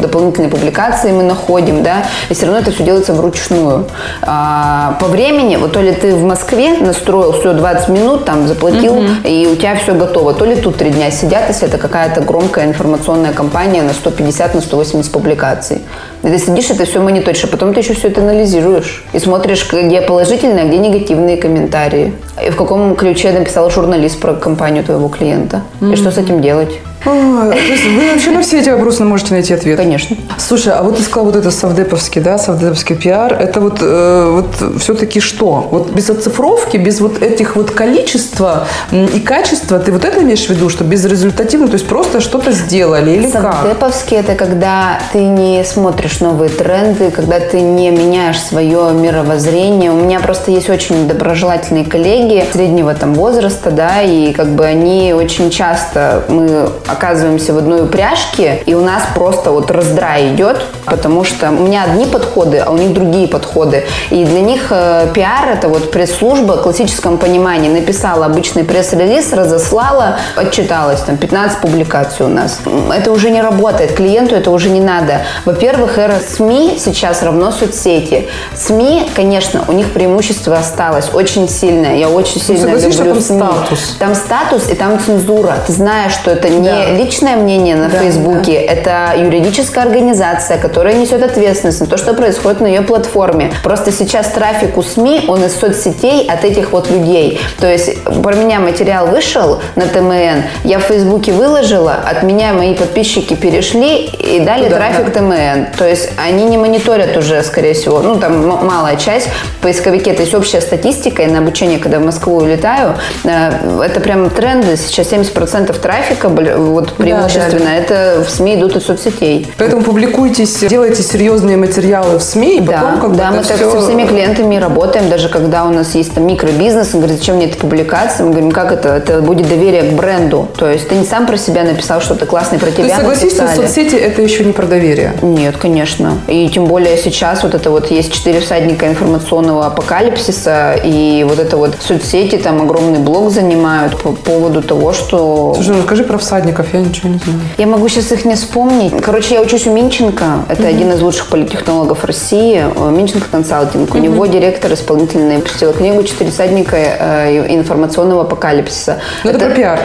дополнительные 0.01 0.49
публикации 0.49 1.11
мы 1.11 1.23
находим, 1.23 1.83
да, 1.83 2.05
и 2.29 2.33
все 2.33 2.45
равно 2.45 2.61
это 2.61 2.71
все 2.71 2.83
делается 2.83 3.13
вручную. 3.13 3.87
А, 4.21 4.97
по 5.01 5.07
времени, 5.07 5.57
вот 5.57 5.73
то 5.73 5.81
ли 5.81 5.91
ты 5.91 6.15
в 6.15 6.23
Москве 6.23 6.77
настроил 6.77 7.33
все 7.33 7.53
20 7.53 7.89
минут, 7.89 8.25
там 8.25 8.47
заплатил, 8.47 8.95
mm-hmm. 8.95 9.27
и 9.27 9.47
у 9.47 9.55
тебя 9.55 9.75
все 9.75 9.93
готово 9.93 10.12
готово. 10.13 10.33
То 10.33 10.45
ли 10.45 10.55
тут 10.55 10.77
три 10.77 10.91
дня 10.91 11.11
сидят, 11.11 11.49
если 11.49 11.67
это 11.67 11.77
какая-то 11.77 12.21
громкая 12.21 12.65
информационная 12.65 13.33
кампания 13.33 13.81
на 13.81 13.93
150, 13.93 14.55
на 14.55 14.61
180 14.61 15.11
публикаций. 15.11 15.81
И 16.23 16.27
ты 16.27 16.37
сидишь, 16.37 16.69
это 16.69 16.85
все 16.85 16.99
мониторишь, 16.99 17.43
а 17.43 17.47
потом 17.47 17.73
ты 17.73 17.79
еще 17.79 17.93
все 17.93 18.09
это 18.09 18.21
анализируешь. 18.21 19.03
И 19.13 19.19
смотришь, 19.19 19.67
где 19.71 20.01
положительные, 20.01 20.65
а 20.65 20.67
где 20.67 20.77
негативные 20.77 21.37
комментарии. 21.37 22.13
И 22.47 22.49
в 22.51 22.55
каком 22.55 22.95
ключе 22.95 23.31
написал 23.31 23.69
журналист 23.69 24.19
про 24.19 24.33
компанию 24.33 24.83
твоего 24.83 25.09
клиента. 25.09 25.61
Mm-hmm. 25.81 25.93
И 25.93 25.95
что 25.95 26.11
с 26.11 26.17
этим 26.17 26.41
делать. 26.41 26.79
А, 27.05 27.49
то 27.49 27.57
есть 27.57 27.85
вы 27.85 28.11
вообще 28.11 28.31
на 28.31 28.41
все 28.41 28.59
эти 28.59 28.69
вопросы 28.69 29.03
можете 29.03 29.33
найти 29.33 29.53
ответ? 29.53 29.77
Конечно. 29.77 30.15
Слушай, 30.37 30.73
а 30.73 30.83
вот 30.83 30.97
ты 30.97 31.03
сказал 31.03 31.25
вот 31.25 31.35
это 31.35 31.51
совдеповский, 31.51 32.21
да, 32.21 32.37
совдеповский 32.37 32.95
пиар, 32.95 33.33
это 33.33 33.59
вот, 33.59 33.79
э, 33.81 34.29
вот 34.31 34.81
все-таки 34.81 35.19
что? 35.19 35.67
Вот 35.69 35.91
без 35.91 36.09
оцифровки, 36.09 36.77
без 36.77 37.01
вот 37.01 37.21
этих 37.21 37.55
вот 37.55 37.71
количества 37.71 38.67
и 38.91 39.19
качества, 39.19 39.79
ты 39.79 39.91
вот 39.91 40.05
это 40.05 40.21
имеешь 40.21 40.45
в 40.45 40.49
виду, 40.49 40.69
что 40.69 40.83
без 40.83 41.03
результативно, 41.05 41.67
то 41.67 41.73
есть 41.73 41.87
просто 41.87 42.21
что-то 42.21 42.51
сделали 42.51 43.11
или 43.11 43.29
как? 43.29 43.53
Совдеповский– 43.55 44.17
это 44.19 44.35
когда 44.35 44.99
ты 45.11 45.19
не 45.19 45.63
смотришь 45.63 46.19
новые 46.19 46.49
тренды, 46.49 47.11
когда 47.11 47.39
ты 47.39 47.59
не 47.61 47.89
меняешь 47.91 48.39
свое 48.39 48.91
мировоззрение. 48.93 49.91
У 49.91 49.95
меня 49.95 50.19
просто 50.19 50.51
есть 50.51 50.69
очень 50.69 51.07
доброжелательные 51.07 51.85
коллеги 51.85 52.45
среднего 52.51 52.93
там 52.93 53.13
возраста, 53.13 53.71
да, 53.71 54.01
и 54.01 54.33
как 54.33 54.49
бы 54.49 54.65
они 54.65 55.13
очень 55.13 55.49
часто, 55.49 56.23
мы 56.29 56.69
оказываемся 56.93 57.53
в 57.53 57.57
одной 57.57 57.83
упряжке, 57.83 58.63
и 58.65 58.73
у 58.73 58.81
нас 58.81 59.03
просто 59.13 59.51
вот 59.51 59.69
раздрай 59.69 60.33
идет, 60.33 60.61
потому 60.85 61.23
что 61.23 61.49
у 61.49 61.63
меня 61.63 61.83
одни 61.83 62.05
подходы, 62.05 62.57
а 62.59 62.71
у 62.71 62.77
них 62.77 62.93
другие 62.93 63.27
подходы. 63.27 63.85
И 64.09 64.23
для 64.25 64.41
них 64.41 64.67
э, 64.69 65.07
пиар 65.13 65.49
это 65.49 65.67
вот 65.67 65.91
пресс-служба 65.91 66.53
в 66.53 66.63
классическом 66.63 67.17
понимании. 67.17 67.69
Написала 67.69 68.25
обычный 68.25 68.63
пресс-релиз, 68.63 69.33
разослала, 69.33 70.17
отчиталась, 70.35 71.01
там 71.01 71.17
15 71.17 71.59
публикаций 71.59 72.25
у 72.25 72.29
нас. 72.29 72.59
Это 72.93 73.11
уже 73.11 73.29
не 73.29 73.41
работает, 73.41 73.93
клиенту 73.93 74.35
это 74.35 74.51
уже 74.51 74.69
не 74.69 74.81
надо. 74.81 75.21
Во-первых, 75.45 75.97
эра 75.97 76.19
СМИ 76.19 76.77
сейчас 76.79 77.23
равно 77.23 77.51
соцсети. 77.51 78.27
СМИ, 78.55 79.09
конечно, 79.15 79.65
у 79.67 79.71
них 79.71 79.91
преимущество 79.91 80.57
осталось 80.57 81.09
очень 81.13 81.49
сильное. 81.49 81.97
Я 81.97 82.09
очень 82.09 82.41
ну, 82.47 82.55
сильно 82.55 82.71
люблю 82.75 83.13
там 83.13 83.21
СМИ. 83.21 83.37
Статус. 83.37 83.95
Там 83.99 84.15
статус 84.15 84.69
и 84.69 84.75
там 84.75 84.99
цензура. 84.99 85.57
Ты 85.65 85.73
знаешь, 85.73 86.13
что 86.13 86.31
это 86.31 86.49
не 86.49 86.69
да. 86.69 86.82
Личное 86.91 87.35
мнение 87.35 87.75
на 87.75 87.89
да, 87.89 87.99
Фейсбуке, 87.99 88.65
да. 88.65 88.73
это 88.73 89.21
юридическая 89.21 89.85
организация, 89.85 90.57
которая 90.57 90.95
несет 90.95 91.23
ответственность 91.23 91.81
на 91.81 91.87
то, 91.87 91.97
что 91.97 92.13
происходит 92.13 92.61
на 92.61 92.67
ее 92.67 92.81
платформе. 92.81 93.51
Просто 93.63 93.91
сейчас 93.91 94.27
трафик 94.27 94.77
у 94.77 94.83
СМИ, 94.83 95.25
он 95.27 95.43
из 95.45 95.55
соцсетей 95.55 96.27
от 96.27 96.43
этих 96.43 96.71
вот 96.71 96.89
людей. 96.89 97.39
То 97.59 97.67
есть 97.67 98.03
про 98.03 98.35
меня 98.35 98.59
материал 98.59 99.07
вышел 99.07 99.61
на 99.75 99.85
ТМН, 99.87 100.43
я 100.63 100.79
в 100.79 100.83
Фейсбуке 100.83 101.31
выложила, 101.31 101.93
от 101.93 102.23
меня 102.23 102.53
мои 102.53 102.73
подписчики 102.73 103.35
перешли 103.35 104.05
и 104.05 104.39
дали 104.39 104.65
Туда, 104.65 104.77
трафик 104.77 105.13
да. 105.13 105.19
ТМН. 105.19 105.77
То 105.77 105.87
есть 105.87 106.09
они 106.17 106.45
не 106.45 106.57
мониторят 106.57 107.15
уже, 107.17 107.43
скорее 107.43 107.73
всего, 107.73 108.01
ну 108.01 108.17
там 108.19 108.47
малая 108.47 108.95
часть, 108.97 109.29
поисковики, 109.61 110.09
это 110.09 110.21
есть 110.21 110.33
общая 110.33 110.61
статистика, 110.61 111.23
и 111.23 111.27
на 111.27 111.39
обучение, 111.39 111.79
когда 111.79 111.99
в 111.99 112.05
Москву 112.05 112.37
улетаю, 112.37 112.95
э, 113.23 113.81
это 113.83 113.99
прям 113.99 114.29
тренды, 114.29 114.77
сейчас 114.77 115.11
70% 115.11 115.77
трафика 115.79 116.29
вот 116.73 116.93
преимущественно, 116.93 117.59
да, 117.59 117.65
да, 117.65 117.75
это 117.75 118.23
в 118.25 118.29
СМИ 118.29 118.55
идут 118.55 118.75
из 118.75 118.85
соцсетей. 118.85 119.47
Поэтому 119.57 119.83
публикуйтесь, 119.83 120.59
делайте 120.59 121.03
серьезные 121.03 121.57
материалы 121.57 122.17
в 122.17 122.23
СМИ, 122.23 122.57
и 122.57 122.61
потом 122.61 122.95
да, 122.95 123.01
как 123.01 123.15
да, 123.15 123.31
мы 123.31 123.43
так 123.43 123.57
все... 123.57 123.71
со 123.71 123.81
всеми 123.81 124.05
клиентами 124.05 124.55
работаем, 124.57 125.09
даже 125.09 125.29
когда 125.29 125.65
у 125.65 125.69
нас 125.69 125.95
есть 125.95 126.13
там 126.13 126.25
микробизнес, 126.25 126.93
он 126.93 127.01
говорит, 127.01 127.19
зачем 127.19 127.37
мне 127.37 127.45
эта 127.45 127.57
публикация? 127.57 128.25
Мы 128.25 128.31
говорим, 128.31 128.51
как 128.51 128.71
это? 128.71 128.89
Это 128.89 129.21
будет 129.21 129.47
доверие 129.47 129.83
к 129.83 129.93
бренду. 129.93 130.47
То 130.57 130.69
есть 130.69 130.89
ты 130.89 130.95
не 130.95 131.05
сам 131.05 131.25
про 131.25 131.37
себя 131.37 131.63
написал 131.63 132.01
что-то 132.01 132.25
классное 132.25 132.59
про 132.59 132.71
тебя. 132.71 132.77
То 132.77 132.83
есть 132.83 132.95
согласись, 132.95 133.33
что 133.33 133.47
соцсети 133.55 133.95
это 133.95 134.21
еще 134.21 134.43
не 134.43 134.53
про 134.53 134.65
доверие? 134.65 135.13
Нет, 135.21 135.57
конечно. 135.57 136.17
И 136.27 136.49
тем 136.49 136.65
более 136.65 136.97
сейчас 136.97 137.43
вот 137.43 137.53
это 137.55 137.69
вот 137.69 137.91
есть 137.91 138.11
четыре 138.11 138.39
всадника 138.39 138.87
информационного 138.87 139.65
апокалипсиса, 139.67 140.75
и 140.83 141.25
вот 141.27 141.39
это 141.39 141.57
вот 141.57 141.75
соцсети 141.79 142.37
там 142.37 142.61
огромный 142.61 142.99
блок 142.99 143.31
занимают 143.31 143.99
по 144.01 144.11
поводу 144.11 144.61
того, 144.61 144.93
что... 144.93 145.53
Слушай, 145.55 145.69
ну 145.69 145.77
расскажи 145.79 146.03
про 146.03 146.17
всадников 146.17 146.62
я 146.73 146.79
ничего 146.81 147.09
не 147.09 147.17
знаю. 147.17 147.39
Я 147.57 147.67
могу 147.67 147.87
сейчас 147.87 148.11
их 148.11 148.25
не 148.25 148.35
вспомнить. 148.35 148.93
Короче, 149.01 149.35
я 149.35 149.41
учусь 149.41 149.67
у 149.67 149.73
Минченко. 149.73 150.45
Это 150.47 150.63
mm-hmm. 150.63 150.67
один 150.67 150.91
из 150.93 151.01
лучших 151.01 151.27
политтехнологов 151.27 152.03
России. 152.03 152.63
Минченко 152.91 153.27
консалтинг. 153.29 153.89
Mm-hmm. 153.89 153.97
У 153.97 154.01
него 154.01 154.25
директор 154.25 154.73
исполнительный 154.73 155.37
выпустила 155.37 155.73
книгу 155.73 156.03
«Четыре 156.03 156.31
э, 156.31 157.55
информационного 157.55 158.21
апокалипсиса». 158.21 158.99
Ну, 159.23 159.29
это, 159.29 159.39
это 159.39 159.47
про 159.47 159.55
пиар. 159.55 159.79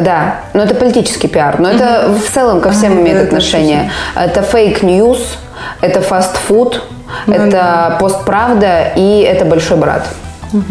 Да, 0.00 0.40
но 0.54 0.62
это 0.62 0.74
политический 0.74 1.28
пиар. 1.28 1.60
Но 1.60 1.70
mm-hmm. 1.70 1.74
это 1.74 2.14
в 2.14 2.32
целом 2.32 2.60
ко 2.60 2.70
всем 2.70 2.92
а, 2.92 3.00
имеет 3.00 3.16
это 3.16 3.26
отношение. 3.26 3.90
Это 4.14 4.42
fake 4.42 4.85
news, 4.85 5.38
это 5.80 6.00
фастфуд, 6.00 6.82
ну, 7.26 7.34
это 7.34 7.50
да. 7.50 7.96
постправда 8.00 8.92
и 8.96 9.20
это 9.20 9.44
большой 9.44 9.76
брат. 9.76 10.06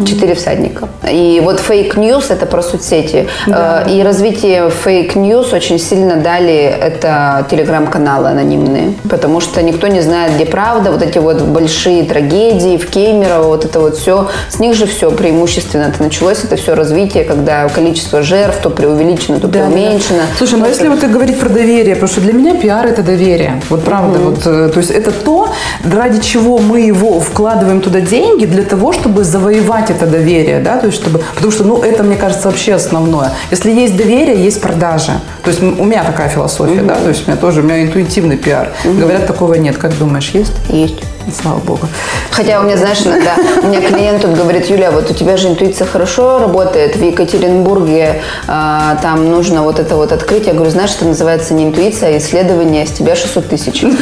Четыре 0.06 0.34
всадника. 0.34 0.88
И 1.10 1.40
вот 1.44 1.60
fake 1.60 1.93
news– 1.93 2.26
это 2.30 2.46
про 2.46 2.62
соцсети. 2.62 3.26
Да. 3.46 3.84
Э, 3.86 3.90
И 3.92 4.02
развитие 4.02 4.70
fake 4.70 5.11
news 5.11 5.52
очень 5.52 5.78
сильно 5.78 6.16
дали 6.16 6.54
это 6.54 7.46
телеграм-каналы 7.50 8.28
анонимные. 8.28 8.94
Потому 9.10 9.40
что 9.40 9.60
никто 9.62 9.88
не 9.88 10.00
знает, 10.00 10.34
где 10.34 10.46
правда. 10.46 10.92
Вот 10.92 11.02
эти 11.02 11.18
вот 11.18 11.42
большие 11.42 12.04
трагедии 12.04 12.76
в 12.76 12.88
Кемерово, 12.88 13.46
вот 13.48 13.64
это 13.64 13.80
вот 13.80 13.96
все. 13.96 14.28
С 14.48 14.58
них 14.60 14.74
же 14.76 14.86
все 14.86 15.10
преимущественно 15.10 15.84
это 15.84 16.02
началось. 16.02 16.44
Это 16.44 16.56
все 16.56 16.74
развитие, 16.74 17.24
когда 17.24 17.68
количество 17.68 18.22
жертв 18.22 18.60
то 18.62 18.70
преувеличено, 18.70 19.40
то 19.40 19.48
Да, 19.48 19.58
да, 19.60 19.66
да. 19.66 19.70
преуменьшено. 19.72 20.20
Слушай, 20.38 20.58
ну 20.60 20.66
если 20.66 20.88
вот 20.88 21.00
ты 21.00 21.08
говорить 21.08 21.38
про 21.40 21.48
доверие, 21.48 21.94
потому 21.96 22.08
что 22.12 22.20
для 22.20 22.32
меня 22.32 22.54
пиар 22.54 22.86
это 22.86 23.02
доверие. 23.02 23.60
Вот 23.68 23.82
правда. 23.84 24.18
Вот, 24.20 24.46
э, 24.46 24.68
то 24.68 24.78
есть 24.78 24.90
это 24.90 25.10
то, 25.10 25.48
ради 25.84 26.20
чего 26.20 26.58
мы 26.58 26.80
его 26.82 27.18
вкладываем 27.20 27.80
туда 27.80 28.00
деньги, 28.00 28.46
для 28.46 28.62
того, 28.62 28.92
чтобы 28.92 29.24
завоевать 29.24 29.71
это 29.90 30.06
доверие. 30.06 30.60
Да? 30.60 30.78
То 30.78 30.86
есть, 30.86 31.00
чтобы, 31.00 31.20
потому 31.34 31.52
что 31.52 31.64
ну, 31.64 31.82
это, 31.82 32.02
мне 32.02 32.16
кажется, 32.16 32.48
вообще 32.48 32.74
основное. 32.74 33.32
Если 33.50 33.70
есть 33.70 33.96
доверие, 33.96 34.42
есть 34.42 34.60
продажа. 34.60 35.20
То 35.44 35.50
есть 35.50 35.62
у 35.62 35.84
меня 35.84 36.04
такая 36.04 36.28
философия, 36.28 36.82
да, 36.82 36.94
то 36.94 37.08
есть 37.08 37.26
у 37.26 37.30
меня 37.30 37.40
тоже, 37.40 37.60
у 37.60 37.64
меня 37.64 37.82
интуитивный 37.82 38.36
пиар. 38.36 38.72
Говорят, 38.84 39.26
такого 39.26 39.54
нет. 39.54 39.76
Как 39.76 39.96
думаешь, 39.98 40.30
есть? 40.30 40.52
Есть. 40.68 41.02
Слава 41.30 41.58
богу. 41.58 41.86
Хотя 42.30 42.60
у 42.60 42.64
меня, 42.64 42.76
знаешь, 42.76 43.00
иногда 43.04 43.34
у 43.62 43.66
меня 43.66 43.80
клиент 43.80 44.22
тут 44.22 44.34
говорит, 44.34 44.66
Юля, 44.66 44.90
вот 44.90 45.10
у 45.10 45.14
тебя 45.14 45.36
же 45.36 45.48
интуиция 45.48 45.86
хорошо 45.86 46.38
работает, 46.38 46.96
в 46.96 47.02
Екатеринбурге 47.02 48.22
а, 48.48 48.96
там 49.02 49.30
нужно 49.30 49.62
вот 49.62 49.78
это 49.78 49.96
вот 49.96 50.12
открыть. 50.12 50.46
Я 50.46 50.54
говорю, 50.54 50.70
знаешь, 50.70 50.90
это 50.96 51.04
называется 51.04 51.54
не 51.54 51.64
интуиция, 51.64 52.14
а 52.14 52.18
исследование, 52.18 52.86
с 52.86 52.90
тебя 52.90 53.14
600 53.14 53.48
тысяч. 53.48 53.84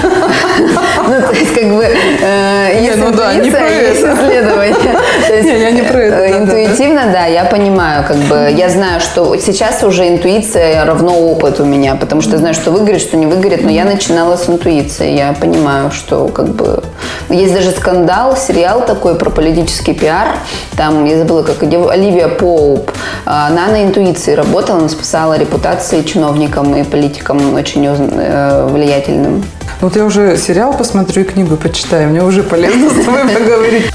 Ну, 1.02 1.20
то 1.20 1.32
есть, 1.32 1.54
как 1.54 1.64
бы, 1.64 1.82
э, 1.82 2.80
есть 2.82 2.98
ну 2.98 3.08
интуиция, 3.10 3.88
есть 3.88 4.02
это. 4.02 4.14
исследование. 4.14 4.96
Я 5.60 5.70
не 5.70 5.82
про 5.82 5.98
это, 5.98 6.16
э, 6.16 6.30
да. 6.30 6.38
Интуитивно, 6.38 7.06
да, 7.12 7.24
я 7.26 7.44
понимаю, 7.44 8.04
как 8.06 8.16
бы, 8.16 8.52
я 8.54 8.68
знаю, 8.68 9.00
что 9.00 9.36
сейчас 9.36 9.82
уже 9.82 10.08
интуиция 10.08 10.84
равно 10.84 11.29
опыт 11.30 11.60
у 11.60 11.64
меня, 11.64 11.94
потому 11.94 12.20
что 12.20 12.32
я 12.32 12.38
знаю, 12.38 12.54
что 12.54 12.70
выгорит, 12.70 13.00
что 13.00 13.16
не 13.16 13.26
выгорит, 13.26 13.62
но 13.62 13.70
я 13.70 13.84
начинала 13.84 14.36
с 14.36 14.48
интуиции, 14.48 15.14
я 15.16 15.32
понимаю, 15.32 15.90
что, 15.90 16.28
как 16.28 16.48
бы, 16.48 16.82
есть 17.28 17.54
даже 17.54 17.70
скандал, 17.70 18.36
сериал 18.36 18.84
такой 18.84 19.14
про 19.14 19.30
политический 19.30 19.94
пиар, 19.94 20.28
там, 20.76 21.04
я 21.04 21.18
забыла, 21.18 21.42
как 21.42 21.62
Оливия 21.62 22.28
Поуп, 22.28 22.90
а, 23.24 23.48
она 23.48 23.68
на 23.68 23.84
интуиции 23.84 24.34
работала, 24.34 24.78
она 24.78 24.88
спасала 24.88 25.38
репутации 25.38 26.02
чиновникам 26.02 26.74
и 26.76 26.82
политикам 26.84 27.54
очень 27.54 27.86
э, 27.86 28.66
влиятельным. 28.70 29.44
Ну, 29.80 29.88
Вот 29.88 29.96
я 29.96 30.04
уже 30.04 30.36
сериал 30.36 30.74
посмотрю 30.74 31.22
и 31.22 31.24
книгу 31.24 31.56
почитаю. 31.56 32.10
Мне 32.10 32.22
уже 32.22 32.42
полезно 32.42 32.90
с 32.90 33.04
тобой 33.04 33.28
поговорить. 33.34 33.86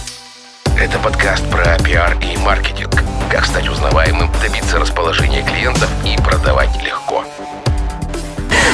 Это 0.80 1.00
подкаст 1.00 1.44
про 1.50 1.78
пиар 1.84 2.18
и 2.22 2.38
маркетинг. 2.38 3.05
Как 3.30 3.46
стать 3.46 3.68
узнаваемым, 3.68 4.30
добиться 4.42 4.78
расположения 4.80 5.44
клиентов 5.44 5.90
и 6.06 6.16
продавать 6.22 6.70
легко. 6.84 7.24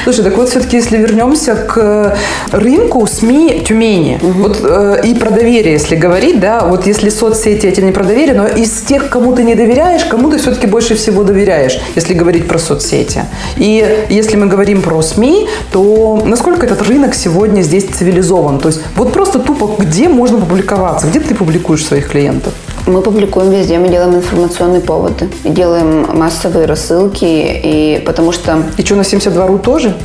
Слушай, 0.04 0.24
так 0.24 0.36
вот 0.36 0.50
все-таки, 0.50 0.78
если 0.78 0.98
вернемся 0.98 1.56
к 1.56 2.18
рынку 2.52 3.06
СМИ 3.06 3.64
Тюмени, 3.68 4.20
вот 4.22 4.58
э, 4.64 5.02
и 5.04 5.14
про 5.14 5.30
доверие, 5.30 5.74
если 5.74 5.96
говорить, 5.96 6.40
да, 6.40 6.66
вот 6.66 6.88
если 6.88 7.10
соцсети 7.10 7.68
эти 7.68 7.82
не 7.82 7.92
про 7.92 8.04
доверие, 8.04 8.34
но 8.34 8.48
из 8.48 8.82
тех, 8.82 9.10
кому 9.10 9.34
ты 9.36 9.44
не 9.44 9.54
доверяешь, 9.54 10.04
кому 10.06 10.32
ты 10.32 10.40
все-таки 10.40 10.66
больше 10.66 10.96
всего 10.96 11.24
доверяешь, 11.24 11.80
если 11.96 12.16
говорить 12.16 12.48
про 12.48 12.58
соцсети. 12.58 13.26
И 13.58 14.06
если 14.10 14.38
мы 14.38 14.48
говорим 14.48 14.82
про 14.82 15.02
СМИ, 15.04 15.48
то 15.72 16.22
насколько 16.26 16.66
этот 16.66 16.82
рынок 16.82 17.14
сегодня 17.14 17.62
здесь 17.62 17.86
цивилизован? 17.86 18.60
То 18.60 18.70
есть 18.70 18.82
вот 18.96 19.14
просто 19.14 19.38
тупо, 19.38 19.76
где 19.78 20.10
можно 20.10 20.40
публиковаться, 20.40 21.08
где 21.08 21.20
ты 21.20 21.36
публикуешь 21.36 21.86
своих 21.86 22.10
клиентов? 22.10 22.54
Мы 22.88 23.02
публикуем 23.02 23.52
везде, 23.52 23.78
мы 23.78 23.90
делаем 23.90 24.16
информационные 24.16 24.82
поводы, 24.82 25.30
делаем 25.44 26.18
массовые 26.18 26.66
рассылки, 26.66 27.26
и 27.26 28.02
потому 28.06 28.32
что 28.32 28.64
И 28.78 28.84
что, 28.84 28.96
на 28.96 29.02
72.ru 29.02 29.60
тоже? 29.60 29.96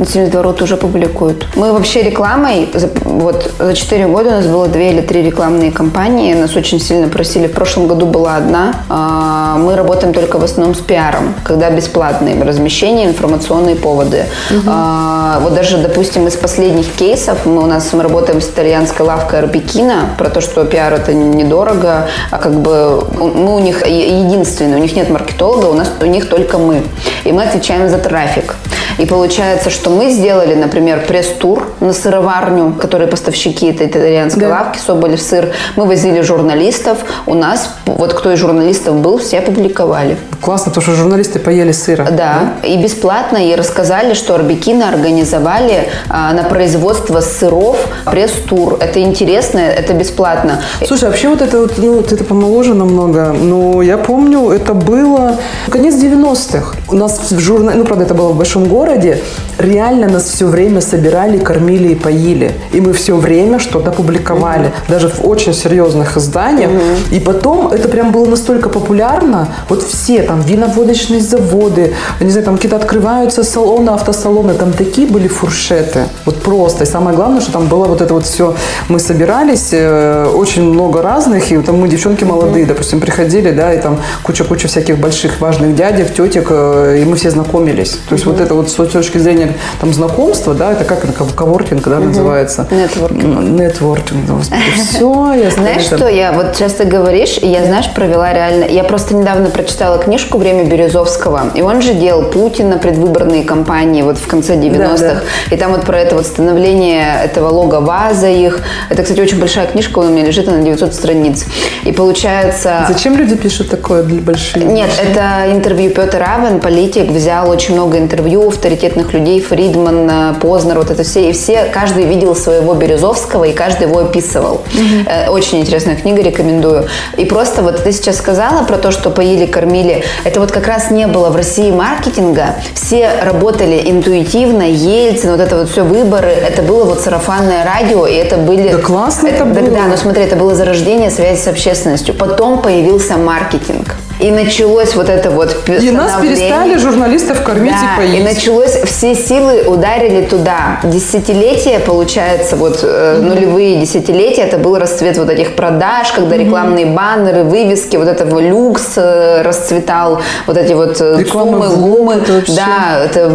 На 0.00 0.06
72 0.06 0.42
рот 0.42 0.62
уже 0.62 0.76
публикуют. 0.76 1.46
Мы 1.56 1.72
вообще 1.72 2.02
рекламой, 2.02 2.70
вот 3.04 3.50
за 3.58 3.74
4 3.74 4.06
года 4.06 4.30
у 4.30 4.32
нас 4.32 4.46
было 4.46 4.66
2 4.66 4.80
или 4.80 5.00
3 5.02 5.22
рекламные 5.22 5.70
кампании, 5.70 6.32
нас 6.32 6.56
очень 6.56 6.80
сильно 6.80 7.08
просили. 7.08 7.48
В 7.48 7.52
прошлом 7.52 7.86
году 7.86 8.06
была 8.06 8.36
одна. 8.36 8.74
А, 8.88 9.58
Мы 9.58 9.76
работаем 9.76 10.14
только 10.14 10.38
в 10.38 10.44
основном 10.44 10.74
с 10.74 10.78
пиаром, 10.78 11.34
когда 11.44 11.70
бесплатные 11.70 12.42
размещения, 12.42 13.04
информационные 13.04 13.76
поводы. 13.76 14.24
А, 14.66 15.38
Вот 15.42 15.54
даже, 15.54 15.76
допустим, 15.76 16.26
из 16.26 16.36
последних 16.36 16.90
кейсов 16.92 17.44
мы 17.44 17.62
у 17.62 17.66
нас 17.66 17.92
мы 17.92 18.02
работаем 18.02 18.40
с 18.40 18.48
итальянской 18.48 19.04
лавкой 19.04 19.40
Арбикина 19.40 20.10
про 20.16 20.30
то, 20.30 20.40
что 20.40 20.64
пиар 20.64 20.94
это 20.94 21.12
недорого, 21.12 22.08
а 22.30 22.38
как 22.38 22.54
бы 22.54 23.04
мы 23.18 23.54
у 23.54 23.58
них 23.58 23.86
единственные, 23.86 24.76
у 24.76 24.82
них 24.82 24.96
нет 24.96 25.10
маркетолога, 25.10 25.66
у 25.66 25.74
нас 25.74 25.92
у 26.00 26.06
них 26.06 26.28
только 26.30 26.56
мы. 26.56 26.82
И 27.24 27.32
мы 27.32 27.42
отвечаем 27.42 27.90
за 27.90 27.98
трафик. 27.98 28.56
И 28.98 29.06
получается, 29.06 29.70
что 29.70 29.89
мы 29.90 30.10
сделали, 30.10 30.54
например, 30.54 31.04
пресс-тур 31.06 31.68
на 31.80 31.92
сыроварню, 31.92 32.74
которые 32.80 33.08
поставщики 33.08 33.66
этой 33.66 33.86
итальянской 33.86 34.42
Да. 34.42 34.50
лавки, 34.50 34.78
Соболев 34.78 35.20
сыр. 35.20 35.50
Мы 35.76 35.86
возили 35.86 36.20
журналистов. 36.22 36.98
У 37.26 37.34
нас, 37.34 37.70
вот 37.86 38.14
кто 38.14 38.32
из 38.32 38.38
журналистов 38.38 38.96
был, 38.96 39.18
все 39.18 39.40
публиковали. 39.40 40.16
Классно, 40.40 40.70
потому 40.70 40.82
что 40.82 40.94
журналисты 40.94 41.38
поели 41.38 41.72
сыра. 41.72 42.06
Да, 42.10 42.54
и 42.62 42.76
бесплатно, 42.76 43.36
и 43.36 43.54
рассказали, 43.54 44.14
что 44.14 44.34
Арбикина 44.34 44.88
организовали 44.88 45.88
а, 46.08 46.32
на 46.32 46.44
производство 46.44 47.20
сыров 47.20 47.76
пресс-тур. 48.06 48.78
Это 48.80 49.00
интересно, 49.00 49.58
это 49.58 49.92
бесплатно. 49.94 50.62
Слушай, 50.86 51.04
вообще 51.08 51.28
вот 51.28 51.42
это 51.42 51.58
вот, 51.60 51.72
ну, 51.78 51.94
вот 51.96 52.12
это 52.12 52.24
помоложе 52.24 52.74
намного, 52.74 53.32
но 53.32 53.82
я 53.82 53.98
помню, 53.98 54.50
это 54.50 54.74
было 54.74 55.36
конец 55.70 55.94
90-х. 55.94 56.76
У 56.88 56.94
нас 56.94 57.30
в 57.30 57.38
журнале, 57.38 57.78
ну, 57.78 57.84
правда, 57.84 58.04
это 58.04 58.14
было 58.14 58.28
в 58.28 58.36
большом 58.36 58.64
городе, 58.66 59.22
реально 59.58 59.79
нас 60.08 60.24
все 60.24 60.46
время 60.46 60.80
собирали, 60.80 61.38
кормили 61.38 61.92
и 61.92 61.94
поили. 61.94 62.52
И 62.72 62.80
мы 62.80 62.92
все 62.92 63.16
время 63.16 63.58
что-то 63.58 63.90
публиковали, 63.90 64.72
даже 64.88 65.08
в 65.08 65.26
очень 65.26 65.54
серьезных 65.54 66.16
изданиях. 66.16 66.70
И 67.10 67.20
потом 67.20 67.68
это 67.68 67.88
прям 67.88 68.12
было 68.12 68.26
настолько 68.26 68.68
популярно, 68.68 69.48
вот 69.68 69.82
все 69.82 70.22
там 70.22 70.40
виноводочные 70.40 71.20
заводы, 71.20 71.94
не 72.20 72.30
знаю, 72.30 72.44
там 72.44 72.56
какие-то 72.56 72.76
открываются 72.76 73.44
салоны, 73.44 73.90
автосалоны, 73.90 74.54
там 74.54 74.72
такие 74.72 75.06
были 75.06 75.28
фуршеты, 75.28 76.04
вот 76.24 76.36
просто. 76.42 76.84
И 76.84 76.86
самое 76.86 77.16
главное, 77.16 77.40
что 77.40 77.52
там 77.52 77.66
было 77.66 77.86
вот 77.86 78.00
это 78.00 78.14
вот 78.14 78.24
все, 78.24 78.54
мы 78.88 78.98
собирались, 78.98 79.68
э, 79.72 80.26
очень 80.34 80.62
много 80.62 81.02
разных, 81.02 81.52
и 81.52 81.58
там 81.58 81.78
мы, 81.78 81.88
девчонки 81.88 82.24
молодые, 82.24 82.66
допустим, 82.66 83.00
приходили, 83.00 83.50
да, 83.50 83.72
и 83.74 83.80
там 83.80 83.98
куча-куча 84.22 84.68
всяких 84.68 84.98
больших 84.98 85.40
важных 85.40 85.74
дядек, 85.74 86.14
тетек, 86.14 86.48
э, 86.50 86.98
и 87.00 87.04
мы 87.04 87.16
все 87.16 87.30
знакомились. 87.30 87.98
То 88.08 88.14
есть 88.14 88.26
вот 88.26 88.40
это 88.40 88.54
вот 88.54 88.70
с 88.70 88.74
точки 88.74 89.18
зрения 89.18 89.54
там 89.80 89.92
знакомства, 89.92 90.54
да, 90.54 90.72
это 90.72 90.84
как 90.84 91.00
коворкинг, 91.34 91.86
да, 91.88 91.98
называется? 91.98 92.66
Нетворкинг. 92.70 93.60
Нетворкинг, 93.60 94.26
господи, 94.26 94.60
все, 94.88 95.32
я 95.34 95.50
Знаешь, 95.50 95.82
что 95.82 96.08
я 96.08 96.32
вот 96.32 96.56
часто 96.56 96.84
говоришь, 96.84 97.38
и 97.40 97.46
я, 97.46 97.64
знаешь, 97.64 97.92
провела 97.94 98.32
реально... 98.32 98.64
Я 98.64 98.84
просто 98.84 99.14
недавно 99.14 99.50
прочитала 99.50 99.98
книжку 99.98 100.38
«Время 100.38 100.64
Березовского», 100.64 101.50
и 101.54 101.62
он 101.62 101.82
же 101.82 101.94
делал 101.94 102.24
Путина 102.24 102.78
предвыборные 102.78 103.44
кампании 103.44 104.02
вот 104.02 104.18
в 104.18 104.26
конце 104.26 104.56
90-х. 104.56 104.98
Да, 104.98 105.20
И 105.54 105.58
там 105.58 105.72
вот 105.72 105.82
про 105.82 105.98
это 105.98 106.16
вот 106.16 106.26
становление 106.26 107.24
этого 107.24 107.48
лога 107.48 107.80
ВАЗа 107.80 108.28
их. 108.28 108.60
Это, 108.88 109.02
кстати, 109.02 109.20
очень 109.20 109.38
большая 109.38 109.66
книжка, 109.66 109.98
у 109.98 110.04
меня 110.04 110.24
лежит, 110.24 110.48
она 110.48 110.62
900 110.62 110.94
страниц. 110.94 111.44
И 111.84 111.92
получается... 111.92 112.84
Зачем 112.88 113.16
люди 113.16 113.36
пишут 113.36 113.70
такое 113.70 114.02
для 114.02 114.20
больших? 114.20 114.62
Нет, 114.62 114.90
это 115.02 115.50
интервью 115.50 115.90
Петр 115.90 116.18
Равен, 116.18 116.60
политик, 116.60 117.10
взял 117.10 117.48
очень 117.48 117.74
много 117.74 117.98
интервью 117.98 118.48
авторитетных 118.48 119.12
людей, 119.12 119.40
Фридман, 119.50 120.08
э, 120.08 120.34
Познер, 120.40 120.78
вот 120.78 120.90
это 120.90 121.02
все. 121.02 121.28
И 121.28 121.32
все, 121.32 121.64
каждый 121.64 122.04
видел 122.04 122.36
своего 122.36 122.74
Березовского, 122.74 123.44
и 123.44 123.52
каждый 123.52 123.88
его 123.88 123.98
описывал. 123.98 124.62
Э, 125.06 125.28
Очень 125.28 125.60
интересная 125.60 125.96
книга, 125.96 126.22
рекомендую. 126.22 126.86
И 127.16 127.24
просто 127.24 127.62
вот 127.62 127.82
ты 127.82 127.92
сейчас 127.92 128.16
сказала 128.18 128.64
про 128.64 128.76
то, 128.76 128.92
что 128.92 129.10
поили, 129.10 129.46
кормили. 129.46 130.04
Это 130.24 130.38
вот 130.38 130.52
как 130.52 130.68
раз 130.68 130.90
не 130.90 131.06
было 131.08 131.30
в 131.30 131.36
России 131.36 131.70
маркетинга. 131.72 132.56
Все 132.74 133.10
работали 133.22 133.82
интуитивно, 133.90 134.62
Ельцин, 134.62 135.32
вот 135.32 135.40
это 135.40 135.56
вот 135.56 135.68
все 135.68 135.82
выборы. 135.82 136.28
Это 136.28 136.62
было 136.62 136.84
вот 136.84 137.00
сарафанное 137.00 137.64
радио, 137.64 138.06
и 138.06 138.14
это 138.14 138.36
были... 138.36 138.70
Да 138.70 138.78
классно 138.78 139.26
это 139.26 139.44
да, 139.44 139.60
было. 139.60 139.70
Да, 139.70 139.86
но 139.88 139.96
смотри, 139.96 140.22
это 140.22 140.36
было 140.36 140.54
зарождение 140.54 141.10
связи 141.10 141.40
с 141.40 141.48
общественностью. 141.48 142.14
Потом 142.14 142.62
появился 142.62 143.16
маркетинг. 143.16 143.96
И 144.20 144.30
началось 144.30 144.94
вот 144.94 145.08
это 145.08 145.30
вот 145.30 145.56
И 145.68 145.90
нас 145.90 146.20
перестали 146.20 146.76
журналистов 146.76 147.42
кормить 147.42 147.72
да, 147.72 147.94
и 147.94 148.08
поить. 148.08 148.20
и 148.20 148.22
началось, 148.22 148.76
все 148.84 149.14
силы 149.14 149.62
ударили 149.66 150.26
туда. 150.26 150.80
Десятилетия, 150.84 151.78
получается, 151.80 152.56
вот 152.56 152.82
mm-hmm. 152.82 153.20
нулевые 153.20 153.80
десятилетия, 153.80 154.42
это 154.42 154.58
был 154.58 154.76
расцвет 154.78 155.16
вот 155.16 155.30
этих 155.30 155.54
продаж, 155.56 156.12
когда 156.12 156.36
mm-hmm. 156.36 156.44
рекламные 156.44 156.86
баннеры, 156.86 157.44
вывески, 157.44 157.96
вот 157.96 158.08
этого 158.08 158.40
люкс 158.40 158.92
э, 158.96 159.42
расцветал, 159.42 160.20
вот 160.46 160.56
эти 160.56 160.72
вот 160.72 161.00
э, 161.00 161.16
Реклама 161.18 161.68
цумы, 161.68 161.76
гумы, 161.76 162.16
да, 162.48 163.02
это 163.04 163.30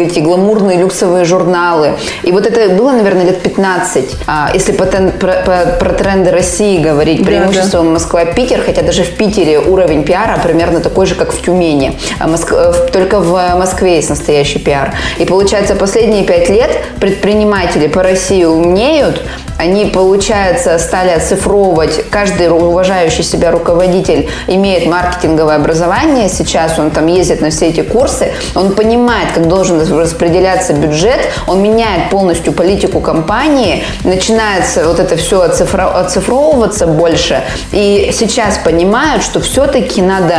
эти 0.00 0.20
гламурные 0.20 0.78
люксовые 0.78 1.24
журналы. 1.24 1.94
И 2.22 2.32
вот 2.32 2.46
это 2.46 2.74
было, 2.74 2.92
наверное, 2.92 3.24
лет 3.24 3.42
15. 3.42 4.16
А, 4.26 4.50
если 4.54 4.72
по, 4.72 4.86
про, 4.86 5.32
про, 5.44 5.66
про 5.78 5.92
тренды 5.92 6.30
России 6.30 6.78
говорить, 6.78 7.24
преимущество 7.24 7.80
да, 7.80 7.86
да. 7.86 7.90
Москва-Питер, 7.92 8.62
хотя 8.64 8.82
даже 8.82 9.02
в 9.02 9.10
Питере 9.16 9.58
уровень 9.58 10.04
пиара 10.12 10.38
примерно 10.42 10.80
такой 10.80 11.06
же, 11.06 11.14
как 11.14 11.32
в 11.32 11.40
Тюмени. 11.40 11.98
А 12.18 12.26
Моск... 12.26 12.52
Только 12.92 13.18
в 13.18 13.54
Москве 13.56 13.96
есть 13.96 14.10
настоящий 14.10 14.58
пиар. 14.58 14.92
И 15.18 15.24
получается, 15.24 15.74
последние 15.74 16.24
пять 16.24 16.50
лет 16.50 16.70
предприниматели 17.00 17.86
по 17.86 18.02
России 18.02 18.44
умнеют, 18.44 19.22
они, 19.58 19.86
получается, 19.86 20.78
стали 20.78 21.10
оцифровывать, 21.10 22.10
каждый 22.10 22.48
уважающий 22.50 23.22
себя 23.22 23.50
руководитель 23.50 24.28
имеет 24.48 24.86
маркетинговое 24.86 25.56
образование, 25.56 26.28
сейчас 26.28 26.78
он 26.78 26.90
там 26.90 27.06
ездит 27.06 27.40
на 27.40 27.50
все 27.50 27.68
эти 27.68 27.82
курсы, 27.82 28.32
он 28.54 28.74
понимает, 28.74 29.28
как 29.34 29.46
должен 29.46 29.80
распределяться 29.80 30.72
бюджет, 30.72 31.20
он 31.46 31.62
меняет 31.62 32.10
полностью 32.10 32.52
политику 32.52 33.00
компании, 33.00 33.84
начинается 34.04 34.84
вот 34.84 34.98
это 34.98 35.16
все 35.16 35.40
оцифровываться 35.42 36.86
больше, 36.86 37.44
и 37.70 38.10
сейчас 38.12 38.58
понимают, 38.58 39.22
что 39.22 39.40
все-таки 39.40 40.01
надо 40.02 40.34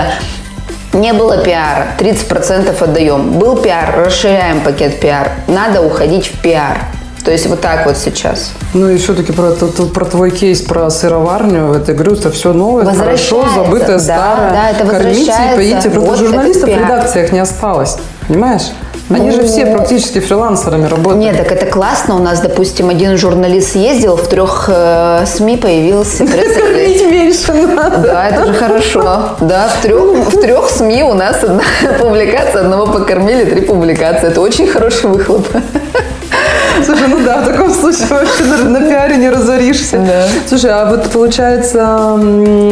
не 0.93 1.11
было 1.13 1.37
пиара, 1.37 1.87
30% 1.97 2.83
отдаем. 2.83 3.39
Был 3.39 3.57
пиар, 3.57 4.03
расширяем 4.05 4.61
пакет 4.61 4.99
пиар. 4.99 5.31
Надо 5.47 5.81
уходить 5.81 6.27
в 6.27 6.39
пиар. 6.41 6.77
То 7.25 7.31
есть 7.31 7.47
вот 7.47 7.61
так 7.61 7.85
вот 7.85 7.97
сейчас. 7.97 8.51
Ну 8.73 8.89
и 8.89 8.97
все-таки 8.97 9.31
про, 9.31 9.51
про 9.51 10.05
твой 10.05 10.31
кейс 10.31 10.61
про 10.61 10.89
сыроварню, 10.89 11.73
это 11.73 11.93
говорю, 11.93 12.15
это 12.15 12.31
все 12.31 12.51
новое, 12.51 12.85
хорошо, 12.93 13.47
забытое, 13.55 13.97
да, 13.97 13.99
старое. 13.99 14.51
Да, 14.51 14.69
это 14.71 14.85
Кормите 14.85 15.31
и 15.31 15.55
поите. 15.55 15.89
Просто 15.89 16.09
вот 16.09 16.19
журналистов 16.19 16.69
в 16.69 16.77
редакциях 16.77 17.31
не 17.31 17.39
осталось. 17.39 17.95
Понимаешь? 18.27 18.63
Они 19.09 19.31
же 19.31 19.43
все 19.45 19.65
практически 19.65 20.19
фрилансерами 20.19 20.87
работают. 20.87 21.17
Нет, 21.17 21.37
так 21.37 21.51
это 21.51 21.65
классно. 21.65 22.15
У 22.15 22.19
нас, 22.19 22.39
допустим, 22.39 22.89
один 22.89 23.17
журналист 23.17 23.75
ездил, 23.75 24.15
в 24.15 24.27
трех 24.27 24.69
э, 24.71 25.25
СМИ 25.25 25.57
появился. 25.57 26.25
Кормить 26.25 27.01
меньше 27.01 27.53
надо. 27.53 27.97
Да, 27.97 28.27
это 28.29 28.45
же 28.45 28.53
хорошо. 28.53 29.35
Да, 29.41 29.67
в 29.67 29.81
трех, 29.81 30.33
в 30.33 30.39
трех 30.39 30.69
СМИ 30.69 31.03
у 31.03 31.13
нас 31.13 31.43
одна 31.43 31.63
публикация, 31.99 32.61
одного 32.61 32.85
покормили, 32.87 33.45
три 33.45 33.61
публикации. 33.61 34.27
Это 34.27 34.41
очень 34.41 34.67
хороший 34.67 35.09
выхлоп. 35.09 35.47
Слушай, 36.85 37.07
ну 37.09 37.23
да, 37.23 37.41
в 37.41 37.45
таком 37.45 37.73
случае 37.73 38.07
вообще 38.09 38.43
на, 38.43 38.79
на 38.79 38.87
пиаре 38.87 39.17
не 39.17 39.29
разоришься. 39.29 39.97
Да. 39.97 40.27
Слушай, 40.47 40.71
а 40.71 40.85
вот 40.85 41.09
получается, 41.09 42.19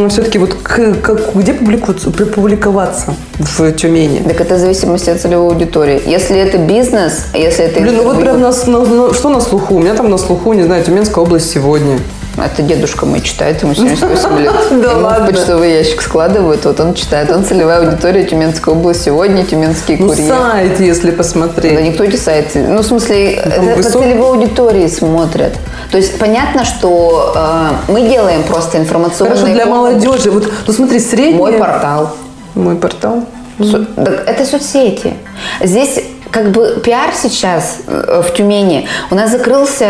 все-таки 0.09 0.37
вот 0.37 0.53
к, 0.53 0.95
как, 1.01 1.35
где 1.35 1.53
публиковаться 1.53 3.13
в 3.39 3.71
Тюмени? 3.73 4.19
Так 4.27 4.41
это 4.41 4.55
в 4.55 4.59
зависимости 4.59 5.09
от 5.09 5.21
целевой 5.21 5.47
аудитории. 5.51 6.01
Если 6.05 6.37
это 6.37 6.57
бизнес, 6.57 7.25
если 7.33 7.65
это... 7.65 7.79
Блин, 7.79 7.95
ну 7.97 8.03
вот 8.03 8.19
прям 8.19 8.39
на, 8.39 8.49
на, 8.49 9.13
что 9.13 9.29
на 9.29 9.41
слуху? 9.41 9.75
У 9.75 9.79
меня 9.79 9.93
там 9.93 10.09
на 10.09 10.17
слуху, 10.17 10.53
не 10.53 10.63
знаю, 10.63 10.83
Тюменская 10.83 11.23
область 11.23 11.51
сегодня. 11.51 11.99
Это 12.37 12.61
дедушка 12.61 13.05
мой 13.05 13.21
читает, 13.21 13.61
ему 13.61 13.73
78 13.73 14.39
лет. 14.41 14.53
Да 14.81 14.97
ладно. 14.97 15.27
почтовый 15.27 15.73
ящик 15.73 16.01
складывают, 16.01 16.63
вот 16.63 16.79
он 16.79 16.93
читает. 16.93 17.29
Он 17.31 17.43
целевая 17.43 17.85
аудитория 17.85 18.23
Тюменской 18.23 18.73
области. 18.73 19.05
Сегодня 19.05 19.43
Тюменские 19.43 19.97
ну, 19.99 20.07
курьеры. 20.07 20.33
Ну, 20.33 20.39
сайт, 20.39 20.79
если 20.79 21.11
посмотреть. 21.11 21.75
Да 21.75 21.81
никто 21.81 22.03
эти 22.03 22.15
сайты. 22.15 22.59
Ну, 22.59 22.81
в 22.81 22.85
смысле, 22.85 23.33
это 23.33 23.61
по 23.75 23.83
целевой 23.83 24.29
аудитории 24.29 24.87
смотрят. 24.87 25.53
То 25.91 25.97
есть 25.97 26.17
понятно, 26.19 26.63
что 26.63 27.33
э, 27.35 27.91
мы 27.91 28.01
делаем 28.07 28.43
просто 28.43 28.77
информационные... 28.77 29.35
Хорошо, 29.35 29.53
для 29.53 29.65
молодежи. 29.65 30.31
Вот, 30.31 30.49
ну 30.67 30.73
смотри, 30.73 30.99
средний... 30.99 31.37
Мой 31.37 31.53
портал. 31.53 32.15
Мой 32.55 32.75
портал? 32.75 33.25
Со, 33.59 33.85
так 33.85 34.23
это 34.27 34.45
соцсети. 34.45 35.13
Здесь 35.61 35.99
как 36.31 36.51
бы 36.51 36.81
пиар 36.83 37.11
сейчас 37.13 37.79
э, 37.87 38.21
в 38.25 38.33
Тюмени. 38.33 38.87
У 39.09 39.15
нас 39.15 39.31
закрылся 39.31 39.85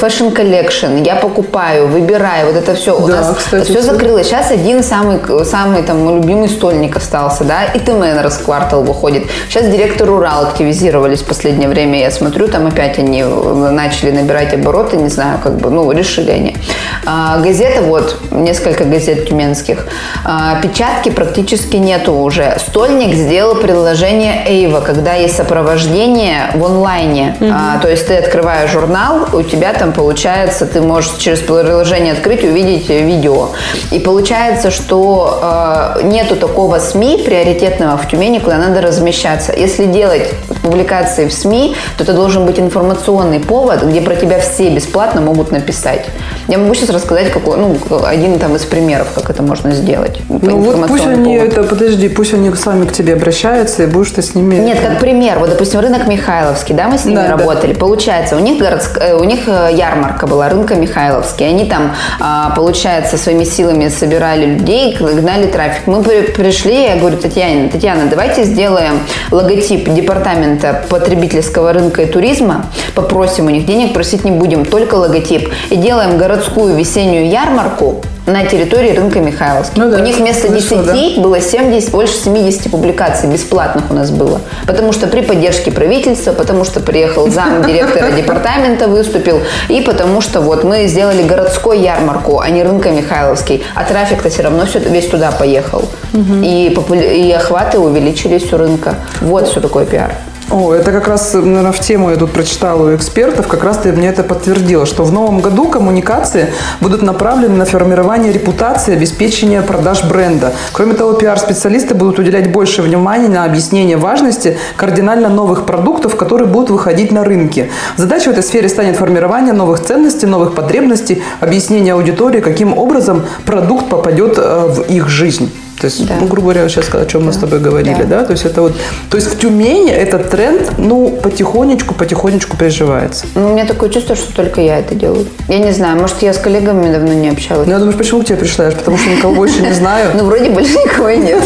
Fashion 0.00 0.34
Collection. 0.34 1.04
Я 1.04 1.16
покупаю, 1.16 1.86
выбираю. 1.86 2.46
Вот 2.46 2.56
это 2.56 2.74
все. 2.74 2.98
У 2.98 3.06
да, 3.06 3.16
нас 3.16 3.36
кстати, 3.36 3.70
все 3.70 3.82
закрылось. 3.82 4.26
Сейчас 4.26 4.50
один 4.50 4.82
самый, 4.82 5.20
самый 5.44 5.82
там 5.82 6.04
мой 6.04 6.14
любимый 6.16 6.48
стольник 6.48 6.96
остался, 6.96 7.44
да, 7.44 7.64
и 7.64 7.78
ТМН 7.78 8.18
раз 8.18 8.38
в 8.38 8.44
квартал 8.44 8.82
выходит. 8.82 9.24
Сейчас 9.48 9.66
директор 9.66 10.10
Урал 10.10 10.46
активизировались 10.46 11.20
в 11.20 11.26
последнее 11.26 11.68
время. 11.68 12.00
Я 12.00 12.10
смотрю, 12.10 12.48
там 12.48 12.66
опять 12.66 12.98
они 12.98 13.22
э, 13.22 13.70
начали 13.70 14.10
набирать 14.10 14.54
обороты, 14.54 14.96
не 14.96 15.08
знаю, 15.08 15.38
как 15.42 15.56
бы, 15.56 15.70
ну, 15.70 15.90
решили 15.92 16.30
они. 16.30 16.56
А, 17.04 17.38
газета, 17.40 17.82
вот, 17.82 18.18
несколько 18.30 18.84
газет 18.84 19.28
тюменских. 19.28 19.86
А, 20.24 20.60
печатки 20.60 21.10
практически 21.10 21.76
нету 21.76 22.14
уже. 22.14 22.56
Стольник 22.58 23.14
сделал 23.14 23.56
предложение 23.56 24.44
Эйва, 24.46 24.80
когда 24.80 25.14
есть 25.14 25.36
сопровождение 25.42 26.50
в 26.54 26.64
онлайне. 26.64 27.36
Угу. 27.40 27.50
А, 27.52 27.78
то 27.80 27.88
есть 27.88 28.06
ты 28.06 28.14
открываешь 28.16 28.70
журнал, 28.70 29.28
у 29.32 29.42
тебя 29.42 29.72
там 29.72 29.92
получается, 29.92 30.66
ты 30.66 30.80
можешь 30.80 31.12
через 31.18 31.40
приложение 31.40 32.12
открыть 32.12 32.44
увидеть 32.44 32.88
видео. 32.88 33.48
И 33.90 33.98
получается, 33.98 34.70
что 34.70 35.96
э, 35.98 36.06
нету 36.06 36.36
такого 36.36 36.78
СМИ 36.78 37.22
приоритетного 37.24 37.96
в 37.96 38.08
Тюмени, 38.08 38.38
куда 38.38 38.58
надо 38.58 38.80
размещаться. 38.80 39.52
Если 39.52 39.86
делать 39.86 40.30
публикации 40.62 41.26
в 41.26 41.32
СМИ, 41.32 41.74
то 41.96 42.04
это 42.04 42.12
должен 42.12 42.46
быть 42.46 42.58
информационный 42.58 43.40
повод, 43.40 43.82
где 43.82 44.00
про 44.00 44.14
тебя 44.14 44.38
все 44.38 44.70
бесплатно 44.70 45.20
могут 45.20 45.50
написать. 45.50 46.06
Я 46.48 46.58
могу 46.58 46.74
сейчас 46.74 46.90
рассказать 46.90 47.32
какой, 47.32 47.56
ну, 47.56 47.76
один 48.04 48.38
там 48.38 48.54
из 48.56 48.62
примеров, 48.62 49.08
как 49.14 49.30
это 49.30 49.42
можно 49.42 49.72
сделать. 49.72 50.20
Ну 50.28 50.58
вот 50.58 50.86
пусть 50.88 51.06
они 51.06 51.34
это, 51.34 51.62
подожди, 51.64 52.08
пусть 52.08 52.34
они 52.34 52.54
сами 52.54 52.86
к 52.86 52.92
тебе 52.92 53.14
обращаются, 53.14 53.82
и 53.82 53.86
будешь 53.86 54.10
ты 54.12 54.22
с 54.22 54.34
ними... 54.34 54.56
Нет, 54.56 54.78
как 54.80 54.98
пример 54.98 55.31
пример, 55.32 55.38
вот, 55.38 55.50
допустим, 55.50 55.80
рынок 55.80 56.06
Михайловский, 56.06 56.74
да, 56.74 56.88
мы 56.88 56.98
с 56.98 57.04
ними 57.04 57.16
да, 57.16 57.28
работали. 57.28 57.72
Да. 57.72 57.80
Получается, 57.80 58.36
у 58.36 58.38
них, 58.38 58.58
городск... 58.58 58.98
Э, 59.00 59.14
у 59.14 59.24
них 59.24 59.40
э, 59.46 59.70
ярмарка 59.72 60.26
была, 60.26 60.48
рынка 60.48 60.74
Михайловский. 60.74 61.48
Они 61.48 61.64
там, 61.66 61.92
а, 62.20 62.50
получается, 62.50 63.16
своими 63.16 63.44
силами 63.44 63.88
собирали 63.88 64.46
людей, 64.46 64.96
гнали 64.96 65.46
трафик. 65.46 65.86
Мы 65.86 66.02
пришли, 66.02 66.84
я 66.84 66.96
говорю, 66.96 67.16
Татьяна, 67.16 67.68
Татьяна, 67.68 68.06
давайте 68.08 68.44
сделаем 68.44 69.00
логотип 69.30 69.88
департамента 69.88 70.84
потребительского 70.88 71.72
рынка 71.72 72.02
и 72.02 72.06
туризма, 72.06 72.66
попросим 72.94 73.46
у 73.46 73.50
них 73.50 73.66
денег, 73.66 73.92
просить 73.92 74.24
не 74.24 74.30
будем, 74.30 74.64
только 74.64 74.96
логотип. 74.96 75.50
И 75.70 75.76
делаем 75.76 76.18
городскую 76.18 76.74
весеннюю 76.76 77.28
ярмарку, 77.28 78.02
на 78.26 78.44
территории 78.46 78.94
рынка 78.94 79.20
Михайловский. 79.20 79.80
Ну, 79.80 79.90
да, 79.90 79.98
у 79.98 80.00
них 80.00 80.16
вместо 80.16 80.48
хорошо, 80.48 80.82
10 80.82 81.16
да. 81.16 81.22
было 81.22 81.40
70, 81.40 81.90
больше 81.90 82.14
70 82.14 82.70
публикаций 82.70 83.28
бесплатных 83.28 83.90
у 83.90 83.94
нас 83.94 84.10
было. 84.10 84.40
Потому 84.66 84.92
что 84.92 85.06
при 85.08 85.22
поддержке 85.22 85.72
правительства, 85.72 86.32
потому 86.32 86.64
что 86.64 86.80
приехал 86.80 87.28
зам 87.28 87.62
директора 87.66 88.12
департамента, 88.12 88.88
выступил, 88.88 89.40
и 89.68 89.80
потому 89.80 90.20
что 90.20 90.40
вот 90.40 90.64
мы 90.64 90.86
сделали 90.86 91.22
городской 91.22 91.80
ярмарку, 91.80 92.38
а 92.40 92.48
не 92.50 92.62
рынка 92.62 92.90
Михайловский. 92.90 93.64
А 93.74 93.84
трафик-то 93.84 94.30
все 94.30 94.42
равно 94.42 94.66
все, 94.66 94.78
весь 94.78 95.08
туда 95.08 95.32
поехал. 95.32 95.88
Угу. 96.12 96.42
И, 96.42 96.76
и 96.96 97.32
охваты 97.32 97.78
увеличились 97.78 98.52
у 98.52 98.56
рынка. 98.56 98.96
Вот 99.20 99.48
все 99.48 99.60
такое 99.60 99.84
пиар. 99.84 100.14
О, 100.50 100.74
это 100.74 100.92
как 100.92 101.08
раз, 101.08 101.32
наверное, 101.34 101.72
в 101.72 101.80
тему 101.80 102.10
я 102.10 102.16
тут 102.16 102.32
прочитала 102.32 102.90
у 102.90 102.94
экспертов, 102.94 103.46
как 103.46 103.64
раз 103.64 103.78
ты 103.78 103.92
мне 103.92 104.08
это 104.08 104.22
подтвердила, 104.22 104.84
что 104.84 105.04
в 105.04 105.12
новом 105.12 105.40
году 105.40 105.68
коммуникации 105.68 106.52
будут 106.80 107.02
направлены 107.02 107.56
на 107.56 107.64
формирование 107.64 108.32
репутации, 108.32 108.94
обеспечение 108.94 109.62
продаж 109.62 110.04
бренда. 110.04 110.52
Кроме 110.72 110.94
того, 110.94 111.14
пиар-специалисты 111.14 111.94
будут 111.94 112.18
уделять 112.18 112.52
больше 112.52 112.82
внимания 112.82 113.28
на 113.28 113.44
объяснение 113.44 113.96
важности 113.96 114.58
кардинально 114.76 115.28
новых 115.28 115.64
продуктов, 115.64 116.16
которые 116.16 116.48
будут 116.48 116.70
выходить 116.70 117.12
на 117.12 117.24
рынки. 117.24 117.70
Задача 117.96 118.28
в 118.28 118.32
этой 118.32 118.42
сфере 118.42 118.68
станет 118.68 118.96
формирование 118.96 119.54
новых 119.54 119.80
ценностей, 119.80 120.26
новых 120.26 120.54
потребностей, 120.54 121.22
объяснение 121.40 121.94
аудитории, 121.94 122.40
каким 122.40 122.76
образом 122.76 123.22
продукт 123.46 123.88
попадет 123.88 124.34
э, 124.36 124.66
в 124.68 124.82
их 124.82 125.08
жизнь. 125.08 125.50
То 125.82 125.86
есть, 125.86 126.06
да. 126.06 126.14
ну, 126.20 126.28
грубо 126.28 126.52
говоря, 126.52 126.68
сейчас 126.68 126.94
о 126.94 127.04
чем 127.06 127.22
да. 127.22 127.26
мы 127.26 127.32
с 127.32 127.36
тобой 127.38 127.58
говорили, 127.58 128.04
да. 128.04 128.18
да, 128.18 128.24
то 128.24 128.30
есть 128.30 128.44
это 128.44 128.62
вот, 128.62 128.72
то 129.10 129.16
есть 129.16 129.26
в 129.26 129.36
Тюмени 129.36 129.90
этот 129.90 130.30
тренд, 130.30 130.74
ну, 130.78 131.18
потихонечку, 131.20 131.94
потихонечку 131.94 132.56
приживается. 132.56 133.26
Ну, 133.34 133.50
у 133.50 133.52
меня 133.52 133.66
такое 133.66 133.90
чувство, 133.90 134.14
что 134.14 134.32
только 134.32 134.60
я 134.60 134.78
это 134.78 134.94
делаю. 134.94 135.26
Я 135.48 135.58
не 135.58 135.72
знаю, 135.72 135.98
может, 135.98 136.22
я 136.22 136.34
с 136.34 136.38
коллегами 136.38 136.92
давно 136.92 137.12
не 137.14 137.30
общалась. 137.30 137.66
Ну, 137.66 137.72
я 137.72 137.80
думаю, 137.80 137.98
почему 137.98 138.22
к 138.22 138.26
тебе 138.26 138.38
пришла? 138.38 138.66
Потому 138.66 138.96
что 138.96 139.10
никого 139.10 139.34
больше 139.34 139.60
не 139.60 139.72
знаю. 139.72 140.12
Ну, 140.22 140.24
вроде 140.24 140.50
больше 140.50 140.72
никого 140.84 141.10
нет. 141.10 141.42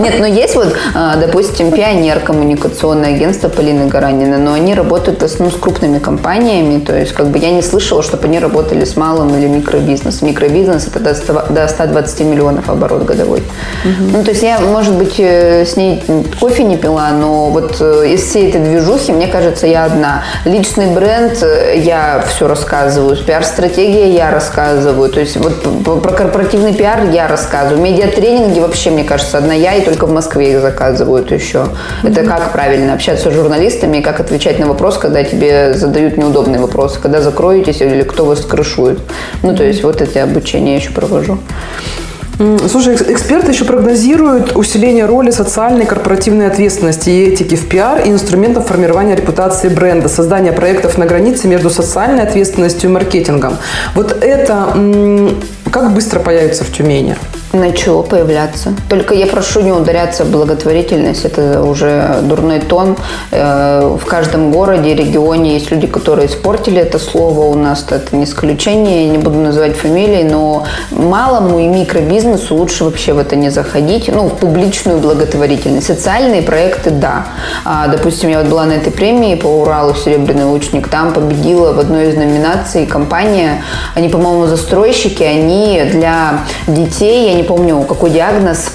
Нет, 0.00 0.16
но 0.18 0.26
есть 0.26 0.56
вот, 0.56 0.76
а, 0.94 1.16
допустим, 1.16 1.72
пионер 1.72 2.20
коммуникационное 2.20 3.14
агентство 3.14 3.48
Полины 3.48 3.86
Гаранина, 3.86 4.36
но 4.36 4.52
они 4.52 4.74
работают 4.74 5.22
в 5.22 5.24
основном 5.24 5.56
с 5.56 5.62
крупными 5.62 5.98
компаниями, 6.00 6.80
то 6.80 6.94
есть 6.94 7.12
как 7.12 7.28
бы 7.28 7.38
я 7.38 7.50
не 7.50 7.62
слышала, 7.62 8.02
чтобы 8.02 8.24
они 8.24 8.38
работали 8.38 8.84
с 8.84 8.94
малым 8.96 9.34
или 9.34 9.46
микробизнесом. 9.46 10.28
Микробизнес– 10.28 10.86
это 10.94 11.46
до 11.48 11.66
120 11.66 12.20
миллионов 12.20 12.68
оборот 12.68 13.04
годовой. 13.04 13.42
Угу. 13.84 14.18
Ну, 14.18 14.24
то 14.24 14.30
есть 14.30 14.42
я, 14.42 14.60
может 14.60 14.94
быть, 14.94 15.14
э, 15.18 15.64
с 15.64 15.76
ней 15.76 16.02
кофе 16.40 16.64
не 16.64 16.76
пила, 16.76 17.10
но 17.10 17.50
вот 17.50 17.76
э, 17.80 18.12
из 18.14 18.22
всей 18.22 18.48
этой 18.48 18.60
движухи, 18.60 19.12
мне 19.12 19.26
кажется, 19.26 19.66
я 19.66 19.84
одна. 19.84 20.22
Личный 20.44 20.86
бренд 20.86 21.42
э, 21.42 21.78
я 21.78 22.24
все 22.28 22.48
рассказываю, 22.48 23.16
пиар-стратегия 23.16 24.10
я 24.10 24.30
рассказываю, 24.30 25.10
то 25.10 25.20
есть 25.20 25.36
вот 25.36 25.62
про 25.84 26.12
корпоративный 26.12 26.74
пиар 26.74 27.10
я 27.10 27.28
рассказываю. 27.28 27.82
Медиатренинги 27.82 28.60
вообще, 28.60 28.90
мне 28.90 29.04
кажется, 29.04 29.38
одна 29.38 29.54
я, 29.54 29.74
и 29.74 29.84
только 29.84 30.06
в 30.06 30.12
Москве 30.12 30.52
их 30.52 30.60
заказывают 30.60 31.30
еще. 31.30 31.62
Угу. 32.02 32.08
Это 32.08 32.22
как 32.24 32.52
правильно 32.52 32.94
общаться 32.94 33.30
с 33.30 33.34
журналистами, 33.34 34.00
как 34.00 34.20
отвечать 34.20 34.58
на 34.58 34.66
вопрос, 34.66 34.98
когда 34.98 35.22
тебе 35.24 35.74
задают 35.74 36.16
неудобные 36.16 36.60
вопросы, 36.60 36.98
когда 37.00 37.20
закроетесь 37.20 37.80
или 37.80 38.02
кто 38.02 38.24
вас 38.24 38.40
крышует. 38.40 38.98
Ну, 39.42 39.54
то 39.54 39.64
есть 39.64 39.82
вот 39.82 40.00
эти 40.00 40.18
обучения 40.18 40.72
я 40.72 40.76
еще 40.76 40.90
провожу. 40.90 41.38
Слушай, 42.68 42.96
эксперты 42.96 43.52
еще 43.52 43.64
прогнозируют 43.64 44.56
усиление 44.56 45.06
роли 45.06 45.30
социальной 45.30 45.86
корпоративной 45.86 46.48
ответственности 46.48 47.10
и 47.10 47.28
этики 47.28 47.54
в 47.54 47.68
пиар 47.68 48.00
и 48.04 48.10
инструментов 48.10 48.66
формирования 48.66 49.14
репутации 49.14 49.68
бренда, 49.68 50.08
создания 50.08 50.52
проектов 50.52 50.98
на 50.98 51.06
границе 51.06 51.46
между 51.46 51.70
социальной 51.70 52.22
ответственностью 52.22 52.90
и 52.90 52.92
маркетингом. 52.92 53.58
Вот 53.94 54.16
это 54.20 54.74
как 55.70 55.92
быстро 55.92 56.20
появится 56.20 56.64
в 56.64 56.72
Тюмени? 56.72 57.16
Начало 57.54 58.02
появляться. 58.02 58.74
Только 58.88 59.14
я 59.14 59.26
прошу 59.26 59.60
не 59.60 59.72
ударяться 59.72 60.24
в 60.24 60.30
благотворительность, 60.30 61.24
это 61.24 61.62
уже 61.62 62.20
дурной 62.22 62.60
тон. 62.60 62.96
Э, 63.30 63.96
в 64.00 64.04
каждом 64.06 64.50
городе, 64.50 64.94
регионе 64.94 65.54
есть 65.54 65.70
люди, 65.70 65.86
которые 65.86 66.26
испортили 66.26 66.80
это 66.80 66.98
слово. 66.98 67.46
У 67.46 67.54
нас 67.54 67.86
это 67.90 68.16
не 68.16 68.24
исключение, 68.24 69.06
я 69.06 69.12
не 69.12 69.18
буду 69.18 69.38
называть 69.38 69.76
фамилии, 69.76 70.22
но 70.22 70.64
малому 70.90 71.58
и 71.58 71.66
микробизнесу 71.66 72.54
лучше 72.54 72.84
вообще 72.84 73.12
в 73.12 73.18
это 73.18 73.36
не 73.36 73.50
заходить. 73.50 74.10
Ну, 74.12 74.28
в 74.28 74.34
публичную 74.34 74.98
благотворительность. 74.98 75.86
Социальные 75.86 76.42
проекты– 76.42 76.90
да. 77.04 77.26
А, 77.64 77.88
допустим, 77.88 78.30
я 78.30 78.40
вот 78.40 78.48
была 78.48 78.64
на 78.64 78.72
этой 78.72 78.92
премии 78.92 79.34
по 79.34 79.46
Уралу 79.46 79.94
«Серебряный 79.94 80.44
лучник», 80.44 80.88
там 80.88 81.12
победила 81.12 81.72
в 81.72 81.78
одной 81.78 82.08
из 82.08 82.16
номинаций 82.16 82.86
компания, 82.86 83.62
они, 83.94 84.08
по-моему, 84.08 84.46
застройщики, 84.46 85.22
они 85.22 85.82
для 85.92 86.40
детей, 86.66 87.30
они 87.30 87.43
помню, 87.44 87.82
какой 87.82 88.10
диагноз 88.10 88.70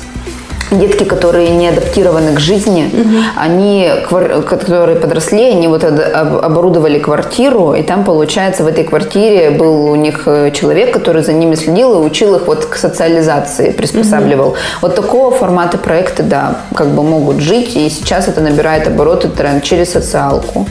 детки, 0.71 1.03
которые 1.03 1.49
не 1.49 1.67
адаптированы 1.67 2.36
к 2.36 2.39
жизни, 2.39 2.89
угу. 2.93 3.17
они, 3.36 3.89
которые 4.47 4.97
подросли, 4.97 5.51
они 5.51 5.67
вот 5.67 5.84
оборудовали 5.84 6.99
квартиру, 6.99 7.73
и 7.73 7.84
там, 7.84 8.03
получается, 8.03 8.63
в 8.63 8.67
этой 8.67 8.84
квартире 8.84 9.51
был 9.51 9.86
у 9.86 9.95
них 9.95 10.23
э, 10.27 10.51
человек, 10.51 10.93
который 10.93 11.23
за 11.23 11.34
ними 11.34 11.55
следил 11.55 12.01
и 12.01 12.05
учил 12.05 12.36
их 12.36 12.47
вот 12.47 12.65
к 12.65 12.75
социализации, 12.75 13.71
приспосабливал. 13.71 14.49
Угу. 14.49 14.58
Вот 14.82 14.95
такого 14.95 15.32
формата 15.32 15.77
проекты, 15.77 16.23
да, 16.23 16.58
как 16.75 16.89
бы 16.89 17.03
могут 17.03 17.39
жить, 17.39 17.75
и 17.75 17.89
сейчас 17.89 18.27
это 18.27 18.41
набирает 18.41 18.88
обороты 18.88 19.27
тренд 19.29 19.63
через 19.63 19.91
социалку. 19.91 20.67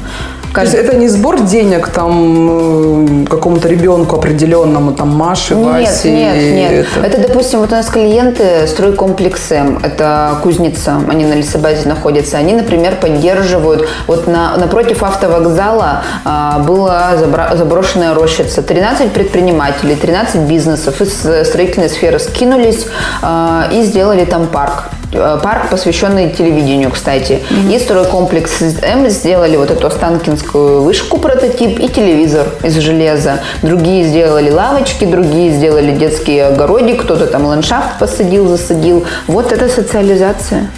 То 0.54 0.62
есть 0.62 0.74
это 0.74 0.96
не 0.96 1.08
сбор 1.08 1.40
денег 1.40 1.88
там 1.88 3.24
э, 3.24 3.26
какому-то 3.26 3.68
ребенку 3.68 4.16
определенному, 4.16 4.92
там 4.92 5.14
Маше, 5.14 5.54
нет, 5.54 5.66
Васе? 5.66 6.10
Нет, 6.10 6.54
нет, 6.54 6.86
это... 6.96 7.06
это, 7.06 7.28
допустим, 7.28 7.60
вот 7.60 7.70
у 7.70 7.74
нас 7.74 7.86
клиенты 7.86 8.66
стройкомплекс 8.66 9.52
М, 9.52 9.78
это 9.82 10.38
кузница, 10.42 11.00
они 11.08 11.24
на 11.24 11.34
лесобазе 11.34 11.88
находятся, 11.88 12.38
они, 12.38 12.54
например, 12.54 12.96
поддерживают, 12.96 13.88
вот 14.06 14.26
на, 14.26 14.56
напротив 14.56 15.02
автовокзала 15.02 16.02
а, 16.24 16.58
была 16.60 17.16
заброшенная 17.54 18.14
рощица, 18.14 18.62
13 18.62 19.12
предпринимателей, 19.12 19.94
13 19.94 20.42
бизнесов 20.42 21.00
из 21.00 21.12
строительной 21.46 21.88
сферы 21.88 22.18
скинулись 22.18 22.86
а, 23.22 23.68
и 23.72 23.82
сделали 23.82 24.24
там 24.24 24.46
парк. 24.46 24.84
Э, 25.12 25.38
парк, 25.42 25.70
посвященный 25.70 26.30
телевидению, 26.30 26.90
кстати. 26.90 27.40
Mm-hmm. 27.50 27.74
И 27.74 27.78
стройкомплекс 27.78 28.62
М 28.82 29.08
сделали 29.08 29.56
вот 29.56 29.70
эту 29.70 29.86
Останкинскую 29.86 30.82
вышку 30.82 31.18
прототип 31.18 31.78
и 31.80 31.88
телевизор 31.88 32.46
из 32.62 32.76
железа. 32.76 33.40
Другие 33.62 34.04
сделали 34.04 34.50
лавочки, 34.50 35.06
другие 35.06 35.52
сделали 35.52 35.96
детский 35.96 36.38
огородик, 36.40 37.02
кто-то 37.02 37.26
там 37.26 37.46
ландшафт 37.46 37.98
посадил, 37.98 38.48
засадил. 38.48 39.04
Вот 39.26 39.52
это 39.52 39.68
социализация. 39.68 40.70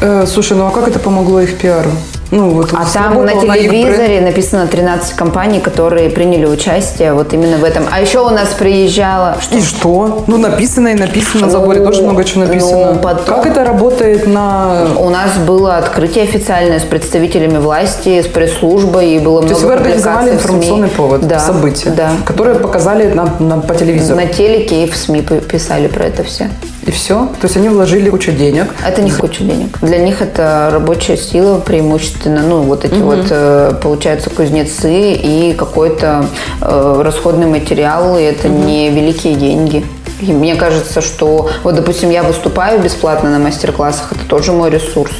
Э, 0.00 0.26
слушай, 0.26 0.56
ну 0.56 0.66
а 0.66 0.70
как 0.70 0.86
это 0.86 1.00
помогло 1.00 1.40
их 1.40 1.58
пиару? 1.58 1.90
Ну, 2.32 2.48
вот 2.48 2.72
а 2.72 2.86
там 2.90 3.26
на 3.26 3.32
телевизоре 3.32 4.20
на 4.20 4.26
написано 4.26 4.66
13 4.66 5.12
компаний, 5.12 5.60
которые 5.60 6.08
приняли 6.08 6.46
участие 6.46 7.12
вот 7.12 7.34
именно 7.34 7.58
в 7.58 7.64
этом. 7.64 7.84
А 7.90 8.00
еще 8.00 8.20
у 8.20 8.30
нас 8.30 8.48
приезжала... 8.58 9.36
Что? 9.38 9.58
И 9.58 9.60
что? 9.60 10.24
Ну, 10.26 10.38
написано 10.38 10.88
и 10.88 10.94
написано, 10.94 11.44
на 11.44 11.50
заборе 11.50 11.80
ну, 11.80 11.86
тоже 11.86 12.02
много 12.02 12.24
чего 12.24 12.44
написано. 12.44 12.94
Ну, 12.94 13.00
потом... 13.00 13.26
Как 13.26 13.46
это 13.46 13.64
работает 13.64 14.26
на... 14.26 14.86
У 14.96 15.10
нас 15.10 15.36
было 15.46 15.76
открытие 15.76 16.24
официальное 16.24 16.80
с 16.80 16.84
представителями 16.84 17.58
власти, 17.58 18.22
с 18.22 18.26
пресс-службой, 18.26 19.10
и 19.10 19.18
было 19.18 19.42
То 19.42 19.48
много 19.48 19.54
есть 19.54 19.66
вы 19.66 19.74
организовали 19.74 20.30
информационный 20.30 20.88
повод, 20.88 21.28
да, 21.28 21.38
событие, 21.38 21.92
да. 21.92 22.12
которое 22.24 22.54
показали 22.54 23.12
на, 23.12 23.28
на, 23.40 23.58
по 23.58 23.74
телевизору? 23.74 24.18
На 24.18 24.26
телеке 24.26 24.84
и 24.84 24.90
в 24.90 24.96
СМИ 24.96 25.20
писали 25.20 25.86
про 25.86 26.04
это 26.04 26.24
все. 26.24 26.48
И 26.84 26.90
все? 26.90 27.26
То 27.40 27.46
есть 27.46 27.56
они 27.56 27.68
вложили 27.68 28.10
кучу 28.10 28.32
денег? 28.32 28.66
Это 28.84 29.02
не 29.02 29.12
куча 29.12 29.44
денег. 29.44 29.78
Для 29.80 29.98
них 29.98 30.20
это 30.20 30.68
рабочая 30.72 31.16
сила 31.16 31.58
преимущественно. 31.58 32.42
Ну, 32.42 32.62
вот 32.62 32.84
эти 32.84 32.94
угу. 32.94 33.04
вот, 33.04 33.26
э, 33.30 33.74
получаются, 33.80 34.30
кузнецы 34.30 35.12
и 35.12 35.54
какой-то 35.56 36.26
э, 36.60 37.02
расходный 37.04 37.46
материал. 37.46 38.18
И 38.18 38.22
это 38.22 38.48
угу. 38.48 38.64
не 38.64 38.90
великие 38.90 39.34
деньги. 39.34 39.84
И 40.20 40.32
мне 40.32 40.54
кажется, 40.54 41.00
что, 41.00 41.50
вот, 41.64 41.74
допустим, 41.74 42.10
я 42.10 42.22
выступаю 42.22 42.80
бесплатно 42.80 43.30
на 43.30 43.38
мастер-классах, 43.40 44.12
это 44.12 44.24
тоже 44.28 44.52
мой 44.52 44.70
ресурс. 44.70 45.12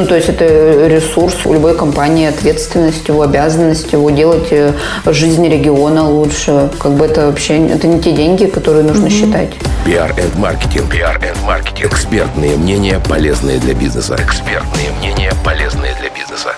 Ну, 0.00 0.06
то 0.06 0.16
есть 0.16 0.30
это 0.30 0.88
ресурс 0.88 1.34
у 1.44 1.52
любой 1.52 1.76
компании, 1.76 2.26
ответственность 2.26 3.06
его, 3.06 3.20
обязанность 3.20 3.92
его 3.92 4.08
делать 4.08 4.48
э, 4.50 4.72
жизнь 5.04 5.46
региона 5.46 6.08
лучше. 6.08 6.70
Как 6.80 6.92
бы 6.92 7.04
это 7.04 7.26
вообще, 7.26 7.66
это 7.66 7.86
не 7.86 8.00
те 8.00 8.12
деньги, 8.12 8.46
которые 8.46 8.82
нужно 8.82 9.08
mm-hmm. 9.08 9.10
считать. 9.10 9.50
PR 9.84 10.16
and 10.16 10.38
маркетинг. 10.38 10.94
PR 10.94 11.20
and 11.20 11.36
маркетинг. 11.44 11.92
Экспертные 11.92 12.56
мнения, 12.56 12.98
полезные 13.10 13.58
для 13.58 13.74
бизнеса. 13.74 14.16
Экспертные 14.18 14.90
мнения, 15.00 15.34
полезные 15.44 15.94
для 16.00 16.08
бизнеса. 16.08 16.54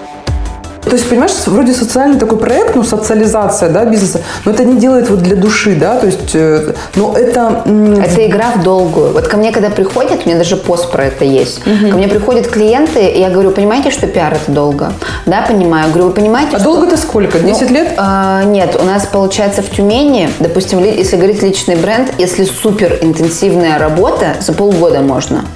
То 0.92 0.96
есть, 0.96 1.08
понимаешь, 1.08 1.32
вроде 1.46 1.72
социальный 1.72 2.18
такой 2.18 2.36
проект, 2.36 2.74
ну, 2.74 2.82
социализация, 2.82 3.70
да, 3.70 3.86
бизнеса, 3.86 4.20
но 4.44 4.52
это 4.52 4.62
не 4.62 4.78
делает 4.78 5.08
вот 5.08 5.22
для 5.22 5.36
души, 5.36 5.74
да, 5.74 5.96
то 5.96 6.04
есть, 6.04 6.34
э, 6.34 6.74
но 6.96 7.16
это... 7.16 7.62
Это 7.98 8.26
игра 8.26 8.50
в 8.56 8.62
долгую. 8.62 9.14
Вот 9.14 9.26
ко 9.26 9.38
мне, 9.38 9.52
когда 9.52 9.70
приходят, 9.70 10.26
у 10.26 10.28
меня 10.28 10.36
даже 10.36 10.58
пост 10.58 10.90
про 10.90 11.06
это 11.06 11.24
есть, 11.24 11.66
угу. 11.66 11.92
ко 11.92 11.96
мне 11.96 12.08
приходят 12.08 12.46
клиенты, 12.46 13.06
и 13.06 13.20
я 13.20 13.30
говорю, 13.30 13.52
понимаете, 13.52 13.90
что 13.90 14.06
пиар 14.06 14.34
это 14.34 14.52
долго? 14.52 14.92
Да, 15.24 15.40
понимаю. 15.40 15.88
Говорю, 15.88 16.08
вы 16.08 16.12
понимаете, 16.12 16.56
А 16.56 16.58
что... 16.58 16.64
долго 16.64 16.88
это 16.88 16.98
сколько? 16.98 17.38
10 17.38 17.70
ну, 17.70 17.74
лет? 17.74 17.94
А, 17.96 18.44
нет, 18.44 18.78
у 18.78 18.84
нас 18.84 19.06
получается 19.06 19.62
в 19.62 19.70
Тюмени, 19.70 20.28
допустим, 20.40 20.84
если 20.84 21.16
говорить 21.16 21.42
личный 21.42 21.76
бренд, 21.76 22.12
если 22.18 22.44
супер 22.44 22.98
интенсивная 23.00 23.78
работа, 23.78 24.36
за 24.40 24.52
полгода 24.52 25.00
можно 25.00 25.46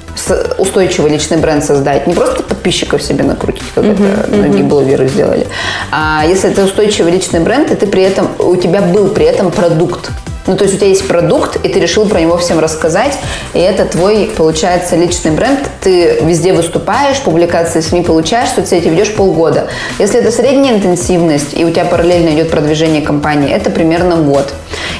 устойчивый 0.59 1.11
личный 1.11 1.39
бренд 1.39 1.65
создать, 1.65 2.07
не 2.07 2.15
просто 2.15 2.43
подписчиков 2.43 3.03
себе 3.03 3.25
накрутить, 3.25 3.65
как 3.75 3.85
uh-huh, 3.85 4.21
это 4.21 4.35
многие 4.35 4.63
uh-huh. 4.63 4.69
блогеры 4.69 5.09
сделали, 5.09 5.47
а 5.91 6.25
если 6.27 6.51
это 6.51 6.65
устойчивый 6.65 7.13
личный 7.13 7.41
бренд, 7.41 7.71
и 7.71 7.75
ты 7.75 7.87
при 7.87 8.03
этом, 8.03 8.29
у 8.39 8.57
тебя 8.57 8.83
был 8.83 9.09
при 9.09 9.27
этом 9.27 9.51
продукт, 9.51 10.11
ну, 10.47 10.57
то 10.57 10.65
есть 10.65 10.75
у 10.75 10.79
тебя 10.79 10.89
есть 10.89 11.07
продукт, 11.07 11.57
и 11.65 11.69
ты 11.69 11.81
решил 11.81 12.07
про 12.07 12.21
него 12.21 12.37
всем 12.37 12.59
рассказать, 12.59 13.19
и 13.55 13.59
это 13.59 13.85
твой, 13.85 14.31
получается, 14.37 14.97
личный 14.97 15.31
бренд. 15.31 15.61
Ты 15.81 16.21
везде 16.23 16.53
выступаешь, 16.53 17.21
публикации 17.21 17.81
СМИ 17.81 18.03
получаешь, 18.03 18.51
соцсети 18.51 18.89
ведешь 18.89 19.15
полгода. 19.15 19.69
Если 19.99 20.21
это 20.21 20.31
средняя 20.31 20.75
интенсивность, 20.75 21.53
и 21.53 21.65
у 21.65 21.71
тебя 21.71 21.85
параллельно 21.85 22.31
идет 22.31 22.51
продвижение 22.51 23.03
компании, 23.03 23.53
это 23.53 23.71
примерно 23.71 24.17
год. 24.17 24.53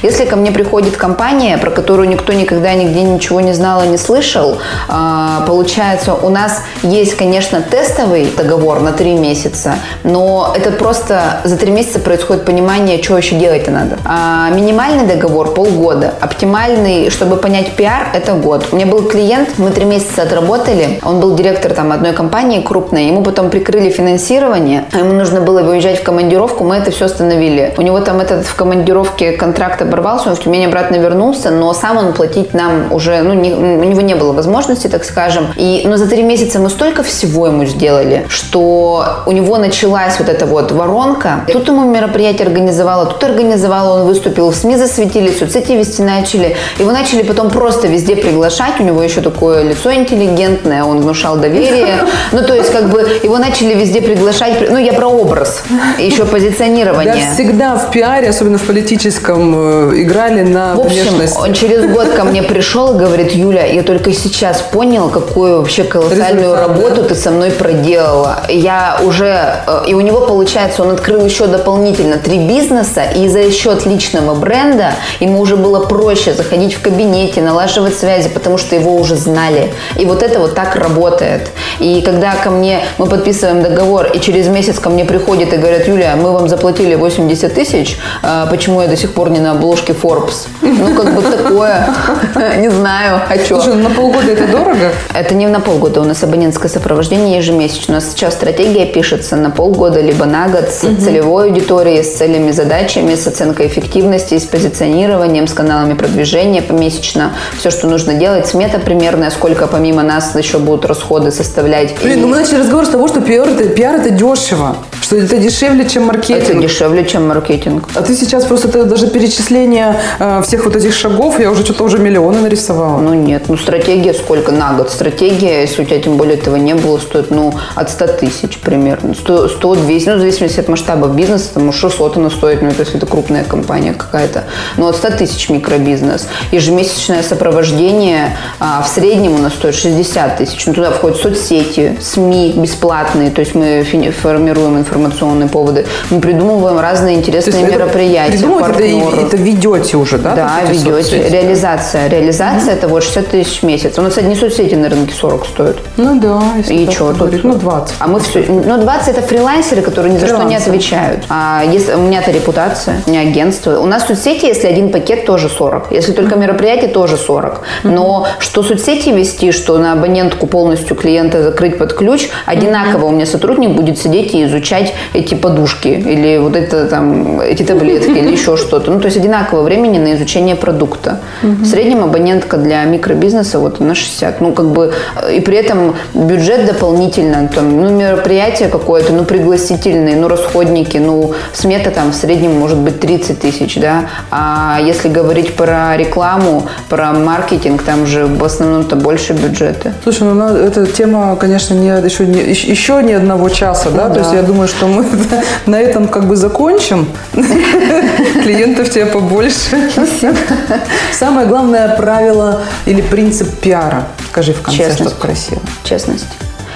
Если 0.03 0.25
ко 0.25 0.35
мне 0.35 0.51
приходит 0.51 0.95
компания, 0.95 1.57
про 1.57 1.71
которую 1.71 2.07
никто 2.09 2.33
никогда 2.33 2.73
нигде 2.73 3.01
ничего 3.01 3.41
не 3.41 3.53
знал 3.53 3.83
и 3.83 3.87
не 3.87 3.97
слышал, 3.97 4.59
а, 4.87 5.43
получается, 5.47 6.13
у 6.13 6.29
нас 6.29 6.61
есть, 6.83 7.15
конечно, 7.15 7.61
тестовый 7.61 8.27
договор 8.37 8.81
на 8.81 8.91
три 8.91 9.13
месяца, 9.13 9.75
но 10.03 10.53
это 10.55 10.71
просто 10.71 11.41
за 11.43 11.57
три 11.57 11.71
месяца 11.71 11.99
происходит 11.99 12.45
понимание, 12.45 13.01
что 13.01 13.17
еще 13.17 13.35
делать-то 13.35 13.71
надо. 13.71 13.97
А 14.05 14.49
минимальный 14.51 15.05
договор 15.05 15.36
полгода, 15.45 16.13
оптимальный, 16.19 17.09
чтобы 17.09 17.37
понять 17.37 17.75
пиар, 17.75 18.07
это 18.13 18.33
год. 18.33 18.67
У 18.71 18.75
меня 18.75 18.85
был 18.85 19.03
клиент, 19.03 19.57
мы 19.57 19.71
три 19.71 19.85
месяца 19.85 20.23
отработали, 20.23 20.99
он 21.03 21.19
был 21.19 21.35
директор 21.35 21.73
там 21.73 21.91
одной 21.91 22.13
компании 22.13 22.61
крупной, 22.61 23.05
ему 23.05 23.23
потом 23.23 23.49
прикрыли 23.49 23.89
финансирование, 23.89 24.85
а 24.91 24.99
ему 24.99 25.13
нужно 25.13 25.41
было 25.41 25.61
выезжать 25.61 25.99
в 25.99 26.03
командировку, 26.03 26.63
мы 26.63 26.75
это 26.75 26.91
все 26.91 27.05
остановили. 27.05 27.73
У 27.77 27.81
него 27.81 27.99
там 27.99 28.19
этот 28.19 28.45
в 28.45 28.55
командировке 28.55 29.31
контракт 29.31 29.81
оборвался, 29.81 30.29
он 30.29 30.35
в 30.35 30.39
Тюмень 30.39 30.65
обратно 30.65 30.95
вернулся, 30.95 31.51
но 31.51 31.73
сам 31.73 31.97
он 31.97 32.13
платить 32.13 32.53
нам 32.53 32.91
уже, 32.91 33.21
ну, 33.21 33.33
не, 33.33 33.53
у 33.53 33.83
него 33.83 34.01
не 34.01 34.15
было 34.15 34.33
возможности, 34.33 34.87
так 34.87 35.03
скажем. 35.03 35.47
И, 35.55 35.83
но 35.85 35.97
за 35.97 36.07
три 36.07 36.23
месяца 36.23 36.59
мы 36.59 36.69
столько 36.69 37.03
всего 37.03 37.47
ему 37.47 37.65
сделали, 37.65 38.25
что 38.29 39.05
у 39.25 39.31
него 39.31 39.57
началась 39.57 40.19
вот 40.19 40.29
эта 40.29 40.45
вот 40.45 40.71
воронка. 40.71 41.45
Тут 41.51 41.67
ему 41.67 41.83
мероприятие 41.85 42.47
организовала, 42.47 43.05
тут 43.05 43.23
организовала, 43.23 43.99
он 43.99 44.07
выступил, 44.07 44.51
в 44.51 44.55
СМИ 44.55 44.77
засветили 44.77 45.26
начали, 45.27 45.37
соцсети 45.37 45.73
вести 45.73 46.01
начали. 46.01 46.55
Его 46.79 46.91
начали 46.91 47.23
потом 47.23 47.49
просто 47.49 47.87
везде 47.87 48.15
приглашать. 48.15 48.79
У 48.79 48.83
него 48.83 49.01
еще 49.01 49.21
такое 49.21 49.63
лицо 49.63 49.93
интеллигентное, 49.93 50.83
он 50.83 51.01
внушал 51.01 51.37
доверие. 51.37 51.87
Ну, 52.31 52.43
то 52.43 52.53
есть, 52.53 52.71
как 52.71 52.89
бы, 52.89 53.01
его 53.23 53.37
начали 53.37 53.73
везде 53.73 54.01
приглашать. 54.01 54.69
Ну, 54.69 54.77
я 54.77 54.93
про 54.93 55.07
образ, 55.07 55.63
еще 55.97 56.25
позиционирование. 56.25 57.13
Да, 57.13 57.33
всегда 57.33 57.75
в 57.75 57.91
пиаре, 57.91 58.29
особенно 58.29 58.57
в 58.57 58.63
политическом, 58.63 59.53
играли 60.01 60.41
на 60.41 60.75
В 60.75 60.81
общем, 60.81 61.15
внешность. 61.15 61.37
он 61.39 61.53
через 61.53 61.89
год 61.89 62.09
ко 62.09 62.23
мне 62.23 62.43
пришел 62.43 62.95
и 62.95 62.99
говорит, 62.99 63.31
Юля, 63.31 63.65
я 63.65 63.83
только 63.83 64.13
сейчас 64.13 64.61
понял, 64.61 65.09
какую 65.09 65.59
вообще 65.59 65.83
колоссальную 65.83 66.53
Результат, 66.53 66.67
работу 66.67 67.03
ты 67.03 67.15
со 67.15 67.31
мной 67.31 67.51
проделала. 67.51 68.43
Я 68.49 68.99
уже, 69.03 69.63
и 69.87 69.93
у 69.93 70.01
него 70.01 70.21
получается, 70.21 70.83
он 70.83 70.91
открыл 70.91 71.23
еще 71.23 71.47
дополнительно 71.47 72.17
три 72.17 72.39
бизнеса, 72.39 73.03
и 73.15 73.27
за 73.27 73.51
счет 73.51 73.85
личного 73.85 74.35
бренда 74.35 74.93
ему 75.19 75.39
уже 75.39 75.55
было 75.55 75.85
проще 75.85 76.33
заходить 76.33 76.73
в 76.73 76.81
кабинете, 76.81 77.41
налаживать 77.41 77.95
связи, 77.95 78.29
потому 78.29 78.57
что 78.57 78.75
его 78.75 78.95
уже 78.95 79.15
знали. 79.15 79.73
И 79.97 80.05
вот 80.05 80.23
это 80.23 80.39
вот 80.39 80.55
так 80.55 80.75
работает. 80.75 81.49
И 81.79 82.01
когда 82.01 82.35
ко 82.35 82.49
мне, 82.49 82.81
мы 82.97 83.07
подписываем 83.07 83.61
договор, 83.61 84.07
и 84.13 84.19
через 84.19 84.47
месяц 84.47 84.79
ко 84.79 84.89
мне 84.89 85.05
приходит 85.05 85.53
и 85.53 85.57
говорят, 85.57 85.87
Юля, 85.87 86.15
мы 86.15 86.31
вам 86.31 86.47
заплатили 86.47 86.95
80 86.95 87.53
тысяч, 87.53 87.97
а 88.23 88.47
почему 88.47 88.81
я 88.81 88.87
до 88.87 88.95
сих 88.95 89.13
пор 89.13 89.29
не 89.29 89.39
на 89.39 89.51
обложке 89.51 89.93
Forbes? 89.93 90.47
Ну, 90.61 90.95
как 90.95 91.15
бы 91.15 91.21
такое, 91.21 91.87
не 92.57 92.69
знаю, 92.69 93.21
а 93.29 93.35
что? 93.35 93.61
Слушай, 93.61 93.75
ну 93.75 93.89
на 93.89 93.95
полгода 93.95 94.31
это 94.31 94.47
дорого? 94.47 94.91
Это 95.13 95.35
не 95.35 95.47
на 95.47 95.59
полгода, 95.59 96.01
у 96.01 96.03
нас 96.03 96.23
абонентское 96.23 96.69
сопровождение 96.69 97.37
ежемесячно. 97.37 97.93
У 97.93 97.95
нас 97.95 98.11
сейчас 98.11 98.33
стратегия 98.33 98.85
пишется 98.85 99.35
на 99.35 99.49
полгода, 99.49 100.01
либо 100.01 100.25
на 100.25 100.47
год 100.47 100.69
с 100.69 100.79
целевой 100.79 101.47
аудиторией, 101.49 102.03
с 102.03 102.15
целями, 102.15 102.51
задачами, 102.51 103.15
с 103.15 103.27
оценкой 103.27 103.67
эффективности, 103.67 104.37
с 104.37 104.45
позиционированием, 104.45 105.06
с 105.47 105.53
каналами 105.53 105.93
продвижения 105.93 106.61
помесячно. 106.61 107.33
Все, 107.57 107.69
что 107.71 107.87
нужно 107.87 108.13
делать, 108.13 108.47
смета 108.47 108.79
примерная, 108.79 109.31
сколько 109.31 109.67
помимо 109.67 110.03
нас 110.03 110.35
еще 110.35 110.59
будут 110.59 110.85
расходы 110.85 111.31
составлять. 111.31 111.95
Блин, 112.01 112.19
И 112.19 112.21
ну 112.21 112.27
мы 112.27 112.37
начали 112.37 112.59
разговор 112.59 112.85
с 112.85 112.89
того, 112.89 113.07
что 113.07 113.21
пиар 113.21 113.47
это, 113.47 113.69
пиар 113.69 113.95
это 113.95 114.09
дешево, 114.09 114.77
что 115.07 115.15
это 115.15 115.37
дешевле, 115.37 115.87
чем 115.87 116.03
это 116.03 116.13
маркетинг. 116.13 116.61
дешевле, 116.61 117.05
чем 117.05 117.27
маркетинг. 117.29 117.87
А 117.95 118.01
ты 118.01 118.13
сейчас 118.13 118.43
просто 118.43 118.67
это 118.67 118.83
даже 118.83 119.07
перечисление 119.07 120.01
э, 120.19 120.41
всех 120.41 120.65
вот 120.65 120.75
этих 120.75 120.93
шагов, 120.93 121.39
я 121.39 121.49
уже 121.49 121.63
что-то 121.63 121.85
уже 121.85 121.97
миллионы 121.97 122.41
нарисовала. 122.41 122.99
Ну 122.99 123.13
нет, 123.13 123.43
ну 123.47 123.55
стратегия 123.55 124.13
сколько 124.13 124.51
на 124.51 124.73
год? 124.73 124.91
Стратегия, 124.91 125.61
если 125.61 125.83
у 125.83 125.85
тебя 125.85 126.01
тем 126.01 126.17
более 126.17 126.35
этого 126.35 126.57
не 126.57 126.75
было, 126.75 126.97
стоит 126.97 127.31
ну 127.31 127.53
от 127.75 127.89
100 127.89 128.07
тысяч 128.07 128.57
примерно. 128.57 129.13
100, 129.13 129.47
100 129.47 129.75
200, 129.75 130.09
ну 130.09 130.15
в 130.15 130.19
зависимости 130.19 130.59
от 130.59 130.67
масштаба 130.67 131.07
бизнеса, 131.07 131.53
там 131.53 131.65
может 131.67 131.79
600 131.79 132.17
она 132.17 132.29
стоит, 132.29 132.61
ну 132.61 132.67
это 132.67 132.81
если 132.81 132.97
это 132.97 133.05
крупная 133.05 133.45
компания 133.45 133.93
какая-то. 133.93 134.43
Но 134.75 134.89
от 134.89 134.97
100 134.97 135.11
тысяч 135.11 135.49
микробизнес. 135.49 136.27
Ежемесячное 136.51 137.23
сопровождение 137.23 138.35
а, 138.59 138.81
в 138.81 138.89
среднем 138.89 139.35
у 139.35 139.37
нас 139.37 139.53
стоит 139.53 139.75
60 139.75 140.37
тысяч. 140.37 140.65
Ну 140.65 140.73
туда 140.73 140.91
входят 140.91 141.17
соцсети, 141.17 141.97
СМИ 142.01 142.55
бесплатные, 142.57 143.31
то 143.31 143.39
есть 143.39 143.55
мы 143.55 143.85
формируем 144.21 144.77
информационные 145.01 145.47
поводы. 145.49 145.85
Мы 146.09 146.19
придумываем 146.19 146.79
разные 146.79 147.15
интересные 147.15 147.61
есть 147.61 147.73
мероприятия, 147.73 148.37
это, 148.37 148.83
и- 148.83 149.21
это 149.25 149.37
ведете 149.37 149.97
уже, 149.97 150.17
да? 150.17 150.35
Да, 150.35 150.51
ведете. 150.67 150.91
соцсети? 151.03 151.31
Реализация. 151.31 152.07
Реализация 152.07 152.73
это 152.73 152.87
вот 152.87 153.03
60 153.03 153.27
тысяч 153.27 153.59
в 153.61 153.63
месяц. 153.63 153.97
У 153.97 154.01
нас 154.01 154.17
одни 154.17 154.35
соцсети 154.35 154.75
на 154.75 154.89
рынке 154.89 155.13
40 155.13 155.45
стоят. 155.45 155.77
Ну 155.97 156.19
да, 156.19 156.41
И 156.69 156.87
чё 156.87 157.13
тут? 157.13 157.43
Ну 157.43 157.53
20. 157.55 157.95
А 157.99 158.07
мы 158.07 158.19
все... 158.19 158.45
Ну, 158.47 158.77
20 158.77 159.07
это 159.09 159.21
фрилансеры, 159.21 159.81
которые 159.81 160.13
ни 160.13 160.17
за 160.17 160.27
что 160.27 160.43
не 160.43 160.55
отвечают. 160.55 161.23
А 161.29 161.63
если, 161.65 161.93
у 161.93 161.99
меня-то 161.99 162.31
репутация, 162.31 163.01
у 163.05 163.09
меня 163.09 163.21
агентство. 163.21 163.79
У 163.79 163.85
нас 163.85 164.05
соцсети, 164.07 164.45
если 164.45 164.67
один 164.67 164.89
пакет, 164.91 165.25
тоже 165.25 165.49
40. 165.49 165.91
Если 165.91 166.11
только 166.13 166.35
мероприятие, 166.35 166.89
тоже 166.89 167.17
40. 167.17 167.61
Но 167.83 168.27
что 168.39 168.63
соцсети 168.63 169.09
вести, 169.09 169.51
что 169.51 169.77
на 169.77 169.93
абонентку 169.93 170.47
полностью 170.47 170.95
клиента 170.95 171.43
закрыть 171.43 171.77
под 171.77 171.93
ключ, 171.93 172.29
одинаково 172.45 173.05
у 173.05 173.11
меня 173.11 173.25
сотрудник 173.25 173.71
будет 173.71 173.97
сидеть 173.97 174.33
и 174.33 174.43
изучать 174.45 174.86
эти 175.13 175.35
подушки 175.35 175.87
или 175.87 176.37
вот 176.37 176.55
это 176.55 176.87
там, 176.87 177.39
эти 177.41 177.63
таблетки 177.63 178.09
или 178.09 178.31
еще 178.31 178.57
что-то. 178.57 178.91
Ну, 178.91 178.99
то 178.99 179.05
есть 179.05 179.17
одинаково 179.17 179.61
времени 179.61 179.99
на 179.99 180.13
изучение 180.15 180.55
продукта. 180.55 181.19
В 181.41 181.65
среднем 181.65 182.03
абонентка 182.03 182.57
для 182.57 182.83
микробизнеса 182.85 183.59
вот 183.59 183.79
на 183.79 183.95
60. 183.95 184.41
Ну, 184.41 184.53
как 184.53 184.67
бы, 184.67 184.93
и 185.31 185.39
при 185.39 185.57
этом 185.57 185.95
бюджет 186.13 186.65
дополнительно, 186.65 187.47
там, 187.47 187.81
ну, 187.81 187.89
мероприятие 187.89 188.69
какое-то, 188.69 189.13
ну, 189.13 189.23
пригласительные, 189.23 190.15
ну, 190.15 190.27
расходники, 190.27 190.97
ну, 190.97 191.33
смета 191.53 191.91
там 191.91 192.11
в 192.11 192.15
среднем 192.15 192.59
может 192.59 192.77
быть 192.77 192.99
30 192.99 193.39
тысяч, 193.39 193.75
да. 193.79 194.05
А 194.31 194.79
если 194.83 195.09
говорить 195.09 195.55
про 195.55 195.95
рекламу, 195.97 196.63
про 196.89 197.11
маркетинг, 197.13 197.83
там 197.83 198.05
же 198.05 198.25
в 198.25 198.43
основном-то 198.43 198.95
больше 198.95 199.33
бюджета. 199.33 199.93
Слушай, 200.03 200.23
ну 200.23 200.47
эта 200.47 200.85
тема, 200.85 201.35
конечно, 201.35 201.73
не, 201.73 201.87
еще, 201.87 202.25
не, 202.25 202.39
еще- 202.39 203.01
не 203.03 203.13
одного 203.13 203.49
часа, 203.49 203.89
да? 203.89 204.07
Ну 204.07 204.13
То 204.13 204.19
есть 204.21 204.33
я 204.33 204.41
думаю, 204.41 204.66
что 204.67 204.87
мы 204.87 205.05
на 205.65 205.79
этом 205.79 206.07
как 206.07 206.27
бы 206.27 206.35
закончим. 206.35 207.07
Клиентов 207.33 208.89
тебе 208.89 209.05
побольше. 209.05 209.91
Самое 211.11 211.47
главное 211.47 211.95
правило 211.95 212.63
или 212.85 213.01
принцип 213.01 213.49
пиара. 213.59 214.07
Скажи 214.29 214.53
в 214.53 214.61
конце, 214.61 214.93
чтобы 214.93 215.11
красиво. 215.11 215.61
Честность. 215.83 216.27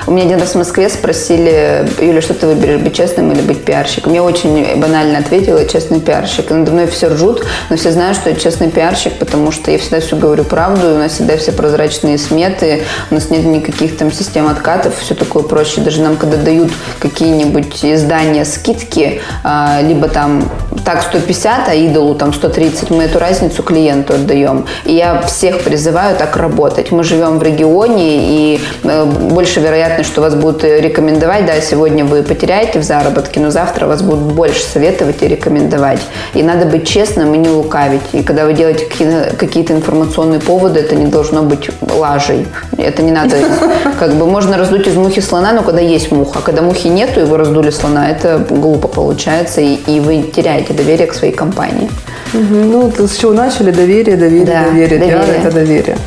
У 0.07 0.11
меня 0.11 0.25
один 0.25 0.39
раз 0.39 0.51
в 0.51 0.57
Москве 0.57 0.89
спросили, 0.89 1.87
Юля, 1.99 2.21
что 2.21 2.33
ты 2.33 2.47
выберешь, 2.47 2.81
быть 2.81 2.95
честным 2.95 3.31
или 3.31 3.41
быть 3.41 3.63
пиарщиком? 3.63 4.13
Я 4.13 4.23
очень 4.23 4.79
банально 4.79 5.19
ответила, 5.19 5.63
честный 5.65 5.99
пиарщик. 5.99 6.49
Надо 6.49 6.71
мной 6.71 6.87
все 6.87 7.07
ржут, 7.09 7.45
но 7.69 7.77
все 7.77 7.91
знают, 7.91 8.17
что 8.17 8.29
я 8.31 8.35
честный 8.35 8.69
пиарщик, 8.69 9.19
потому 9.19 9.51
что 9.51 9.69
я 9.69 9.77
всегда 9.77 9.99
все 9.99 10.15
говорю 10.15 10.43
правду, 10.43 10.95
у 10.95 10.97
нас 10.97 11.13
всегда 11.13 11.37
все 11.37 11.51
прозрачные 11.51 12.17
сметы, 12.17 12.83
у 13.11 13.13
нас 13.13 13.29
нет 13.29 13.45
никаких 13.45 13.95
там 13.97 14.11
систем 14.11 14.47
откатов, 14.47 14.95
все 14.99 15.13
такое 15.13 15.43
проще. 15.43 15.81
Даже 15.81 16.01
нам, 16.01 16.17
когда 16.17 16.37
дают 16.37 16.71
какие-нибудь 16.99 17.85
издания 17.85 18.43
скидки, 18.45 19.21
а, 19.43 19.81
либо 19.83 20.07
там 20.07 20.49
так 20.83 21.03
150, 21.03 21.69
а 21.69 21.75
идолу 21.75 22.15
там 22.15 22.33
130, 22.33 22.89
мы 22.89 23.03
эту 23.03 23.19
разницу 23.19 23.61
клиенту 23.61 24.13
отдаем. 24.13 24.65
И 24.85 24.93
я 24.93 25.21
всех 25.21 25.61
призываю 25.61 26.15
так 26.15 26.35
работать. 26.37 26.91
Мы 26.91 27.03
живем 27.03 27.37
в 27.37 27.43
регионе, 27.43 28.55
и 28.55 28.61
э, 28.83 29.05
больше 29.05 29.59
вероятность, 29.59 29.90
что 30.03 30.21
вас 30.21 30.35
будут 30.35 30.63
э, 30.63 30.79
рекомендовать. 30.81 31.45
Да, 31.45 31.59
сегодня 31.61 32.05
вы 32.05 32.23
потеряете 32.23 32.79
в 32.79 32.83
заработке, 32.83 33.39
но 33.39 33.49
завтра 33.51 33.85
вас 33.87 34.01
будут 34.01 34.33
больше 34.33 34.61
советовать 34.63 35.21
и 35.21 35.27
рекомендовать. 35.27 35.99
И 36.33 36.43
надо 36.43 36.65
быть 36.65 36.87
честным 36.87 37.33
и 37.33 37.37
не 37.37 37.49
лукавить. 37.49 38.01
И 38.13 38.23
когда 38.23 38.45
вы 38.45 38.53
делаете 38.53 38.85
какие- 38.85 39.35
какие-то 39.37 39.73
информационные 39.73 40.39
поводы, 40.39 40.79
это 40.79 40.95
не 40.95 41.05
должно 41.07 41.43
быть 41.43 41.69
лажей. 41.81 42.47
Это 42.77 43.01
не 43.01 43.11
надо, 43.11 43.35
как 43.99 44.13
бы 44.15 44.25
можно 44.25 44.57
раздуть 44.57 44.87
из 44.87 44.95
мухи 44.95 45.19
слона, 45.21 45.53
но 45.53 45.61
когда 45.63 45.81
есть 45.81 46.11
муха. 46.11 46.39
А 46.39 46.41
когда 46.41 46.61
мухи 46.61 46.87
нету, 46.87 47.19
и 47.21 47.23
вы 47.23 47.37
раздули 47.37 47.69
слона, 47.71 48.09
это 48.09 48.45
глупо 48.49 48.87
получается, 48.87 49.61
и, 49.61 49.75
и 49.87 49.99
вы 49.99 50.21
теряете 50.23 50.73
доверие 50.73 51.07
к 51.07 51.13
своей 51.13 51.33
компании. 51.33 51.89
Мгм. 52.33 52.71
Ну, 52.71 52.91
с 53.07 53.17
чего 53.17 53.33
начали? 53.33 53.71
Доверие, 53.71 54.15
доверие, 54.17 54.45
Да, 54.45 54.63
доверие. 54.63 54.99
Доверие.– 54.99 55.35
это 55.43 55.51
доверие. 55.51 55.97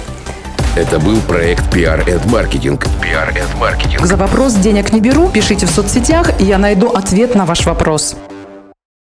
Это 0.77 0.99
был 0.99 1.21
проект 1.21 1.73
PR 1.73 2.05
and 2.05 2.25
Marketing. 2.27 2.77
PR 3.01 3.33
and 3.33 3.61
Marketing. 3.61 4.05
За 4.05 4.17
вопрос 4.17 4.55
денег 4.55 4.93
не 4.93 5.01
беру, 5.01 5.29
пишите 5.29 5.67
в 5.67 5.71
соцсетях, 5.71 6.33
и 6.41 6.45
я 6.45 6.59
найду 6.59 6.89
ответ 6.89 7.37
на 7.37 7.45
ваш 7.45 7.65
вопрос. 7.65 8.17